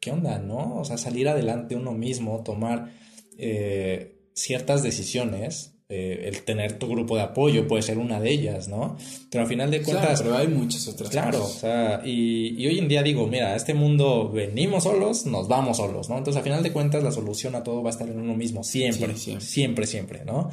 ¿qué 0.00 0.10
onda, 0.10 0.38
no? 0.38 0.76
O 0.76 0.84
sea, 0.84 0.96
salir 0.96 1.28
adelante 1.28 1.76
uno 1.76 1.92
mismo, 1.92 2.42
tomar 2.42 2.92
eh, 3.38 4.16
ciertas 4.34 4.82
decisiones 4.82 5.74
eh, 5.90 6.28
el 6.28 6.42
tener 6.44 6.78
tu 6.78 6.88
grupo 6.88 7.14
de 7.14 7.22
apoyo 7.22 7.68
puede 7.68 7.82
ser 7.82 7.98
una 7.98 8.18
de 8.18 8.30
ellas, 8.30 8.68
¿no? 8.68 8.96
Pero 9.30 9.42
al 9.42 9.48
final 9.48 9.70
de 9.70 9.82
cuentas... 9.82 10.22
pero 10.22 10.34
hay 10.34 10.48
muchas 10.48 10.88
otras 10.88 11.10
Claro, 11.10 11.44
o 11.44 11.48
sea, 11.48 12.00
y, 12.02 12.66
hoy 12.66 12.78
en 12.78 12.88
día 12.88 13.02
digo, 13.02 13.26
mira, 13.26 13.52
a 13.52 13.56
este 13.56 13.74
mundo 13.74 14.30
venimos 14.30 14.84
solos, 14.84 15.26
nos 15.26 15.46
vamos 15.46 15.76
solos, 15.76 16.08
¿no? 16.08 16.16
Entonces 16.16 16.38
al 16.38 16.42
final 16.42 16.62
de 16.62 16.72
cuentas 16.72 17.04
la 17.04 17.12
solución 17.12 17.54
a 17.54 17.62
todo 17.62 17.82
va 17.82 17.90
a 17.90 17.92
estar 17.92 18.08
en 18.08 18.18
uno 18.18 18.34
mismo, 18.34 18.64
siempre, 18.64 19.14
siempre, 19.14 19.86
siempre, 19.86 20.24
¿no? 20.24 20.50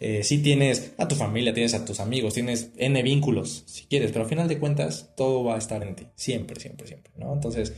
Eh, 0.00 0.22
si 0.22 0.38
tienes 0.38 0.94
a 0.98 1.08
tu 1.08 1.14
familia, 1.14 1.54
tienes 1.54 1.74
a 1.74 1.84
tus 1.84 2.00
amigos, 2.00 2.34
tienes 2.34 2.70
N 2.76 3.02
vínculos, 3.02 3.64
si 3.66 3.84
quieres, 3.86 4.12
pero 4.12 4.24
al 4.24 4.28
final 4.28 4.48
de 4.48 4.58
cuentas 4.58 5.12
todo 5.16 5.42
va 5.42 5.54
a 5.54 5.58
estar 5.58 5.82
en 5.82 5.96
ti, 5.96 6.06
siempre, 6.14 6.60
siempre, 6.60 6.86
siempre, 6.86 7.12
¿no? 7.16 7.32
Entonces 7.32 7.72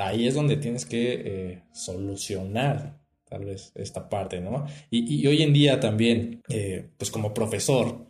ahí 0.00 0.26
es 0.26 0.34
donde 0.34 0.56
tienes 0.56 0.86
que 0.86 1.22
eh, 1.24 1.62
solucionar 1.72 2.98
tal 3.28 3.44
vez 3.44 3.72
esta 3.74 4.08
parte, 4.08 4.40
¿no? 4.40 4.66
Y, 4.90 5.26
hoy 5.26 5.42
en 5.42 5.52
día 5.52 5.80
también, 5.80 6.42
eh, 6.48 6.88
pues 6.96 7.10
como 7.10 7.34
profesor, 7.34 8.06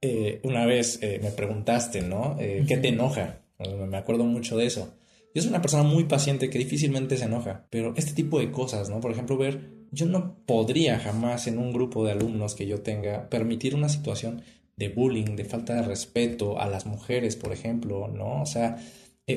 eh, 0.00 0.40
una 0.44 0.64
vez 0.64 1.00
me 1.02 1.32
preguntaste, 1.32 2.02
¿no? 2.02 2.36
¿Qué 2.38 2.76
te 2.76 2.88
enoja? 2.88 3.42
Me 3.88 3.96
acuerdo 3.96 4.22
mucho 4.24 4.56
de 4.56 4.66
eso. 4.66 4.94
Yo 5.34 5.42
soy 5.42 5.50
una 5.50 5.60
persona 5.60 5.82
muy 5.82 6.04
paciente 6.04 6.50
que 6.50 6.58
difícilmente 6.58 7.16
se 7.16 7.24
enoja, 7.24 7.66
pero 7.68 7.94
este 7.96 8.12
tipo 8.12 8.38
de 8.38 8.52
cosas, 8.52 8.88
¿no? 8.90 9.00
Por 9.00 9.10
ejemplo, 9.10 9.36
ver, 9.36 9.77
yo 9.90 10.06
no 10.06 10.36
podría 10.46 10.98
jamás 10.98 11.46
en 11.46 11.58
un 11.58 11.72
grupo 11.72 12.04
de 12.04 12.12
alumnos 12.12 12.54
que 12.54 12.66
yo 12.66 12.80
tenga 12.80 13.28
permitir 13.28 13.74
una 13.74 13.88
situación 13.88 14.42
de 14.76 14.88
bullying, 14.88 15.36
de 15.36 15.44
falta 15.44 15.74
de 15.74 15.82
respeto 15.82 16.60
a 16.60 16.68
las 16.68 16.86
mujeres, 16.86 17.36
por 17.36 17.52
ejemplo, 17.52 18.08
¿no? 18.08 18.42
O 18.42 18.46
sea, 18.46 18.78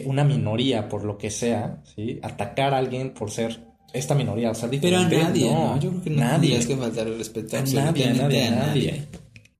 una 0.05 0.23
minoría 0.23 0.87
por 0.87 1.03
lo 1.03 1.17
que 1.17 1.31
sea, 1.31 1.81
¿sí? 1.95 2.19
Atacar 2.21 2.73
a 2.73 2.77
alguien 2.77 3.13
por 3.13 3.31
ser 3.31 3.59
esta 3.93 4.15
minoría, 4.15 4.51
o 4.51 4.55
sea, 4.55 4.69
diferente. 4.69 5.07
Pero 5.09 5.21
a 5.21 5.29
nadie, 5.29 5.51
no, 5.51 5.79
yo 5.79 5.89
creo 5.89 6.01
que 6.03 6.09
nadie. 6.11 6.57
es 6.57 6.67
que 6.67 6.77
faltar 6.77 7.07
el 7.07 7.17
respeto 7.17 7.57
a 7.57 7.61
nadie, 7.61 8.05
a 8.05 8.13
nadie, 8.13 8.43
a 8.45 8.51
nadie. 8.51 9.07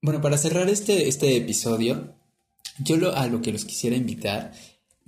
Bueno, 0.01 0.21
para 0.21 0.37
cerrar 0.37 0.69
este, 0.69 1.07
este 1.07 1.35
episodio, 1.35 2.15
yo 2.79 2.97
lo, 2.97 3.15
a 3.15 3.27
lo 3.27 3.41
que 3.41 3.51
los 3.51 3.65
quisiera 3.65 3.95
invitar, 3.95 4.51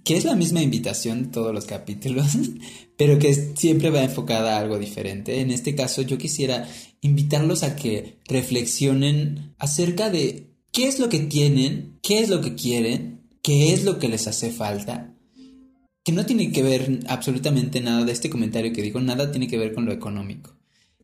que 0.03 0.17
es 0.17 0.25
la 0.25 0.35
misma 0.35 0.61
invitación 0.61 1.23
de 1.23 1.29
todos 1.29 1.53
los 1.53 1.65
capítulos, 1.65 2.27
pero 2.97 3.19
que 3.19 3.33
siempre 3.55 3.89
va 3.89 4.03
enfocada 4.03 4.55
a 4.55 4.59
algo 4.59 4.77
diferente. 4.79 5.39
En 5.39 5.51
este 5.51 5.75
caso, 5.75 6.01
yo 6.01 6.17
quisiera 6.17 6.67
invitarlos 7.01 7.63
a 7.63 7.75
que 7.75 8.19
reflexionen 8.25 9.55
acerca 9.57 10.09
de 10.09 10.51
qué 10.71 10.87
es 10.87 10.99
lo 10.99 11.09
que 11.09 11.19
tienen, 11.19 11.99
qué 12.01 12.19
es 12.19 12.29
lo 12.29 12.41
que 12.41 12.55
quieren, 12.55 13.21
qué 13.41 13.73
es 13.73 13.83
lo 13.83 13.99
que 13.99 14.09
les 14.09 14.27
hace 14.27 14.51
falta 14.51 15.13
que 16.03 16.11
no 16.11 16.25
tiene 16.25 16.51
que 16.51 16.63
ver 16.63 16.99
absolutamente 17.07 17.79
nada 17.79 18.03
de 18.03 18.11
este 18.11 18.29
comentario 18.29 18.73
que 18.73 18.81
digo, 18.81 18.99
nada 18.99 19.31
tiene 19.31 19.47
que 19.47 19.57
ver 19.57 19.73
con 19.73 19.85
lo 19.85 19.93
económico. 19.93 20.55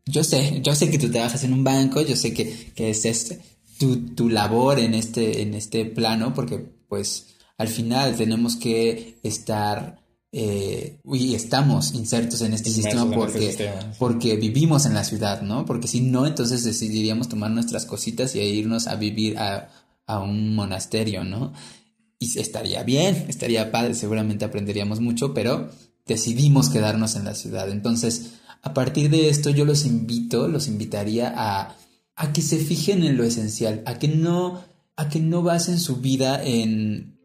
Yo 0.05 0.23
sé, 0.23 0.59
yo 0.61 0.75
sé 0.75 0.89
que 0.89 0.99
tú 0.99 1.09
trabajas 1.09 1.43
en 1.43 1.53
un 1.53 1.63
banco, 1.63 2.01
yo 2.01 2.15
sé 2.15 2.33
que, 2.33 2.71
es 2.75 3.05
este, 3.05 3.39
tu, 3.77 4.29
labor 4.29 4.79
en 4.79 4.93
este, 4.93 5.41
en 5.41 5.53
este 5.53 5.85
plano, 5.85 6.33
porque 6.33 6.57
pues 6.87 7.35
al 7.60 7.68
final 7.68 8.16
tenemos 8.16 8.55
que 8.55 9.20
estar 9.22 10.01
eh, 10.32 10.99
y 11.05 11.36
estamos 11.36 11.93
insertos 11.93 12.41
en 12.41 12.53
este 12.53 12.72
sistema 12.72 13.03
este 13.03 13.16
porque, 13.16 13.72
porque 13.99 14.36
vivimos 14.38 14.88
en 14.88 14.95
la 14.95 15.03
ciudad, 15.03 15.43
¿no? 15.43 15.66
Porque 15.68 15.88
si 15.88 16.01
no, 16.01 16.26
entonces 16.26 16.64
decidiríamos 16.64 17.30
tomar 17.30 17.51
nuestras 17.51 17.86
cositas 17.86 18.34
y 18.36 18.39
irnos 18.39 18.88
a 18.88 18.95
vivir 18.95 19.38
a, 19.38 19.70
a 20.07 20.20
un 20.22 20.55
monasterio, 20.55 21.24
¿no? 21.24 21.53
y 22.20 22.38
estaría 22.38 22.84
bien, 22.84 23.26
estaría 23.30 23.72
padre, 23.72 23.93
seguramente 23.93 24.43
aprenderíamos 24.43 24.99
mucho, 24.99 25.34
pero 25.34 25.70
decidimos 26.05 26.70
quedarnos 26.70 27.16
en 27.16 27.24
la 27.24 27.34
ciudad. 27.34 27.70
Entonces, 27.72 28.34
a 28.62 28.74
partir 28.74 29.10
de 29.10 29.30
esto 29.30 29.49
yo 29.49 29.64
los 29.64 29.86
invito, 29.86 30.49
los 30.49 30.68
invitaría 30.68 31.34
a, 31.36 31.78
a 32.16 32.34
que 32.34 32.41
se 32.41 32.57
fijen 32.57 33.03
en 33.03 33.16
lo 33.16 33.24
esencial, 33.24 33.84
a 33.86 33.97
que 33.99 34.10
no, 34.10 34.62
a 34.97 35.07
que 35.07 35.22
no 35.22 35.43
basen 35.43 35.80
su 35.80 35.97
vida 35.97 36.43
en, 36.43 37.18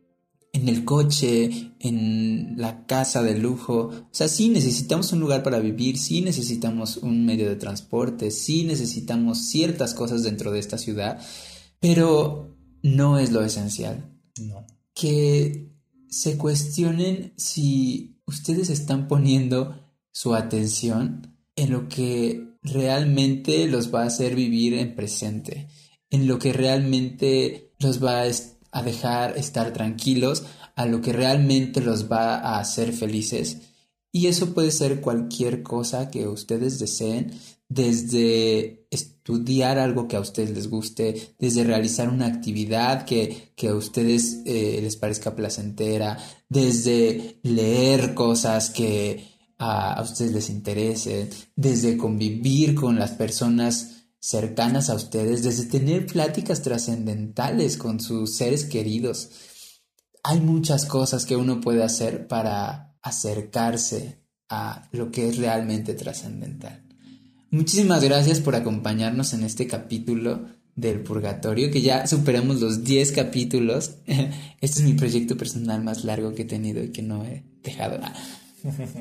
en 0.54 0.70
el 0.70 0.86
coche, 0.86 1.74
en 1.80 2.54
la 2.56 2.86
casa 2.86 3.22
de 3.22 3.36
lujo. 3.36 3.90
O 3.90 4.08
sea, 4.10 4.28
sí 4.28 4.48
necesitamos 4.48 5.12
un 5.12 5.20
lugar 5.20 5.42
para 5.42 5.60
vivir, 5.60 5.98
sí 5.98 6.22
necesitamos 6.22 6.96
un 6.96 7.26
medio 7.26 7.50
de 7.50 7.56
transporte, 7.56 8.30
sí 8.30 8.64
necesitamos 8.64 9.46
ciertas 9.48 9.92
cosas 9.92 10.22
dentro 10.22 10.50
de 10.50 10.60
esta 10.60 10.78
ciudad, 10.78 11.20
pero 11.78 12.56
no 12.82 13.18
es 13.18 13.30
lo 13.30 13.44
esencial. 13.44 14.10
No 14.40 14.64
que 14.94 15.72
se 16.08 16.38
cuestionen 16.38 17.34
si 17.36 18.20
ustedes 18.26 18.70
están 18.70 19.08
poniendo 19.08 19.92
su 20.12 20.34
atención 20.34 21.36
en 21.56 21.72
lo 21.72 21.88
que 21.88 22.56
realmente 22.62 23.66
los 23.66 23.92
va 23.92 24.04
a 24.04 24.06
hacer 24.06 24.34
vivir 24.36 24.74
en 24.74 24.94
presente, 24.94 25.68
en 26.08 26.26
lo 26.28 26.38
que 26.38 26.52
realmente 26.52 27.72
los 27.80 28.02
va 28.02 28.22
a, 28.22 28.26
dejar 28.82 29.36
estar 29.36 29.72
tranquilos, 29.72 30.44
a 30.76 30.86
lo 30.86 31.00
que 31.00 31.12
realmente 31.12 31.80
los 31.80 32.10
va 32.10 32.36
a 32.36 32.58
hacer 32.58 32.92
felices. 32.92 33.58
Y 34.12 34.28
eso 34.28 34.54
puede 34.54 34.70
ser 34.70 35.00
cualquier 35.00 35.62
cosa 35.62 36.10
que 36.10 36.28
ustedes 36.28 36.78
deseen, 36.78 37.32
desde 37.68 38.86
estudiar 38.90 39.78
algo 39.78 40.06
que 40.06 40.16
a 40.16 40.20
ustedes 40.20 40.50
les 40.50 40.68
guste, 40.68 41.34
desde 41.38 41.64
realizar 41.64 42.08
una 42.08 42.26
actividad 42.26 43.04
que, 43.04 43.52
a 43.68 43.74
ustedes 43.74 44.42
eh, 44.44 44.78
les 44.82 44.96
parezca 44.96 45.34
placentera, 45.34 46.18
desde 46.48 47.38
leer 47.42 48.14
cosas 48.14 48.70
que 48.70 49.24
a, 49.58 49.94
a 49.94 50.02
ustedes 50.02 50.32
les 50.32 50.50
interesen, 50.50 51.30
desde 51.56 51.96
convivir 51.96 52.74
con 52.74 52.98
las 52.98 53.12
personas 53.12 53.93
cercanas 54.24 54.88
a 54.88 54.94
ustedes, 54.94 55.42
desde 55.42 55.66
tener 55.66 56.06
pláticas 56.06 56.62
trascendentales 56.62 57.76
con 57.76 58.00
sus 58.00 58.34
seres 58.34 58.64
queridos. 58.64 59.28
Hay 60.22 60.40
muchas 60.40 60.86
cosas 60.86 61.26
que 61.26 61.36
uno 61.36 61.60
puede 61.60 61.84
hacer 61.84 62.26
para 62.26 62.96
acercarse 63.02 64.22
a 64.48 64.88
lo 64.92 65.10
que 65.10 65.28
es 65.28 65.36
realmente 65.36 65.92
trascendental. 65.92 66.86
Muchísimas 67.50 68.02
gracias 68.02 68.40
por 68.40 68.54
acompañarnos 68.54 69.34
en 69.34 69.44
este 69.44 69.66
capítulo 69.66 70.46
del 70.74 71.02
purgatorio, 71.02 71.70
que 71.70 71.82
ya 71.82 72.06
superamos 72.06 72.62
los 72.62 72.82
10 72.82 73.12
capítulos. 73.12 73.96
Este 74.06 74.80
es 74.80 74.86
mi 74.86 74.94
proyecto 74.94 75.36
personal 75.36 75.84
más 75.84 76.02
largo 76.02 76.34
que 76.34 76.42
he 76.42 76.46
tenido 76.46 76.82
y 76.82 76.92
que 76.92 77.02
no 77.02 77.26
he 77.26 77.44
dejado. 77.62 78.00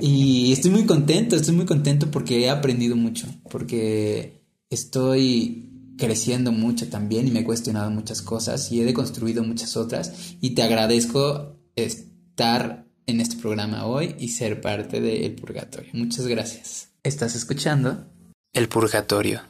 Y 0.02 0.52
estoy 0.52 0.72
muy 0.72 0.86
contento, 0.86 1.38
estoy 1.38 1.56
muy 1.56 1.66
contento 1.66 2.12
porque 2.12 2.44
he 2.44 2.50
aprendido 2.50 2.98
mucho, 2.98 3.26
porque 3.50 4.43
estoy 4.74 5.70
creciendo 5.98 6.52
mucho 6.52 6.90
también 6.90 7.28
y 7.28 7.32
me 7.32 7.42
he 7.42 7.44
cuestionado 7.44 7.90
muchas 7.92 8.22
cosas 8.22 8.72
y 8.72 8.82
he 8.82 8.86
deconstruido 8.86 9.44
muchas 9.44 9.78
otras 9.78 10.36
y 10.42 10.52
te 10.56 10.64
agradezco 10.64 11.56
estar 11.76 12.86
en 13.06 13.22
este 13.22 13.38
programa 13.38 13.86
hoy 13.86 14.16
y 14.18 14.30
ser 14.30 14.62
parte 14.62 15.02
de 15.02 15.26
El 15.26 15.36
Purgatorio. 15.36 15.92
Muchas 15.94 16.28
gracias. 16.28 16.90
Estás 17.04 17.36
escuchando 17.36 18.06
El 18.54 18.70
Purgatorio 18.70 19.42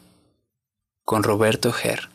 con 1.05 1.23
Roberto 1.23 1.71
Ger. 1.71 2.12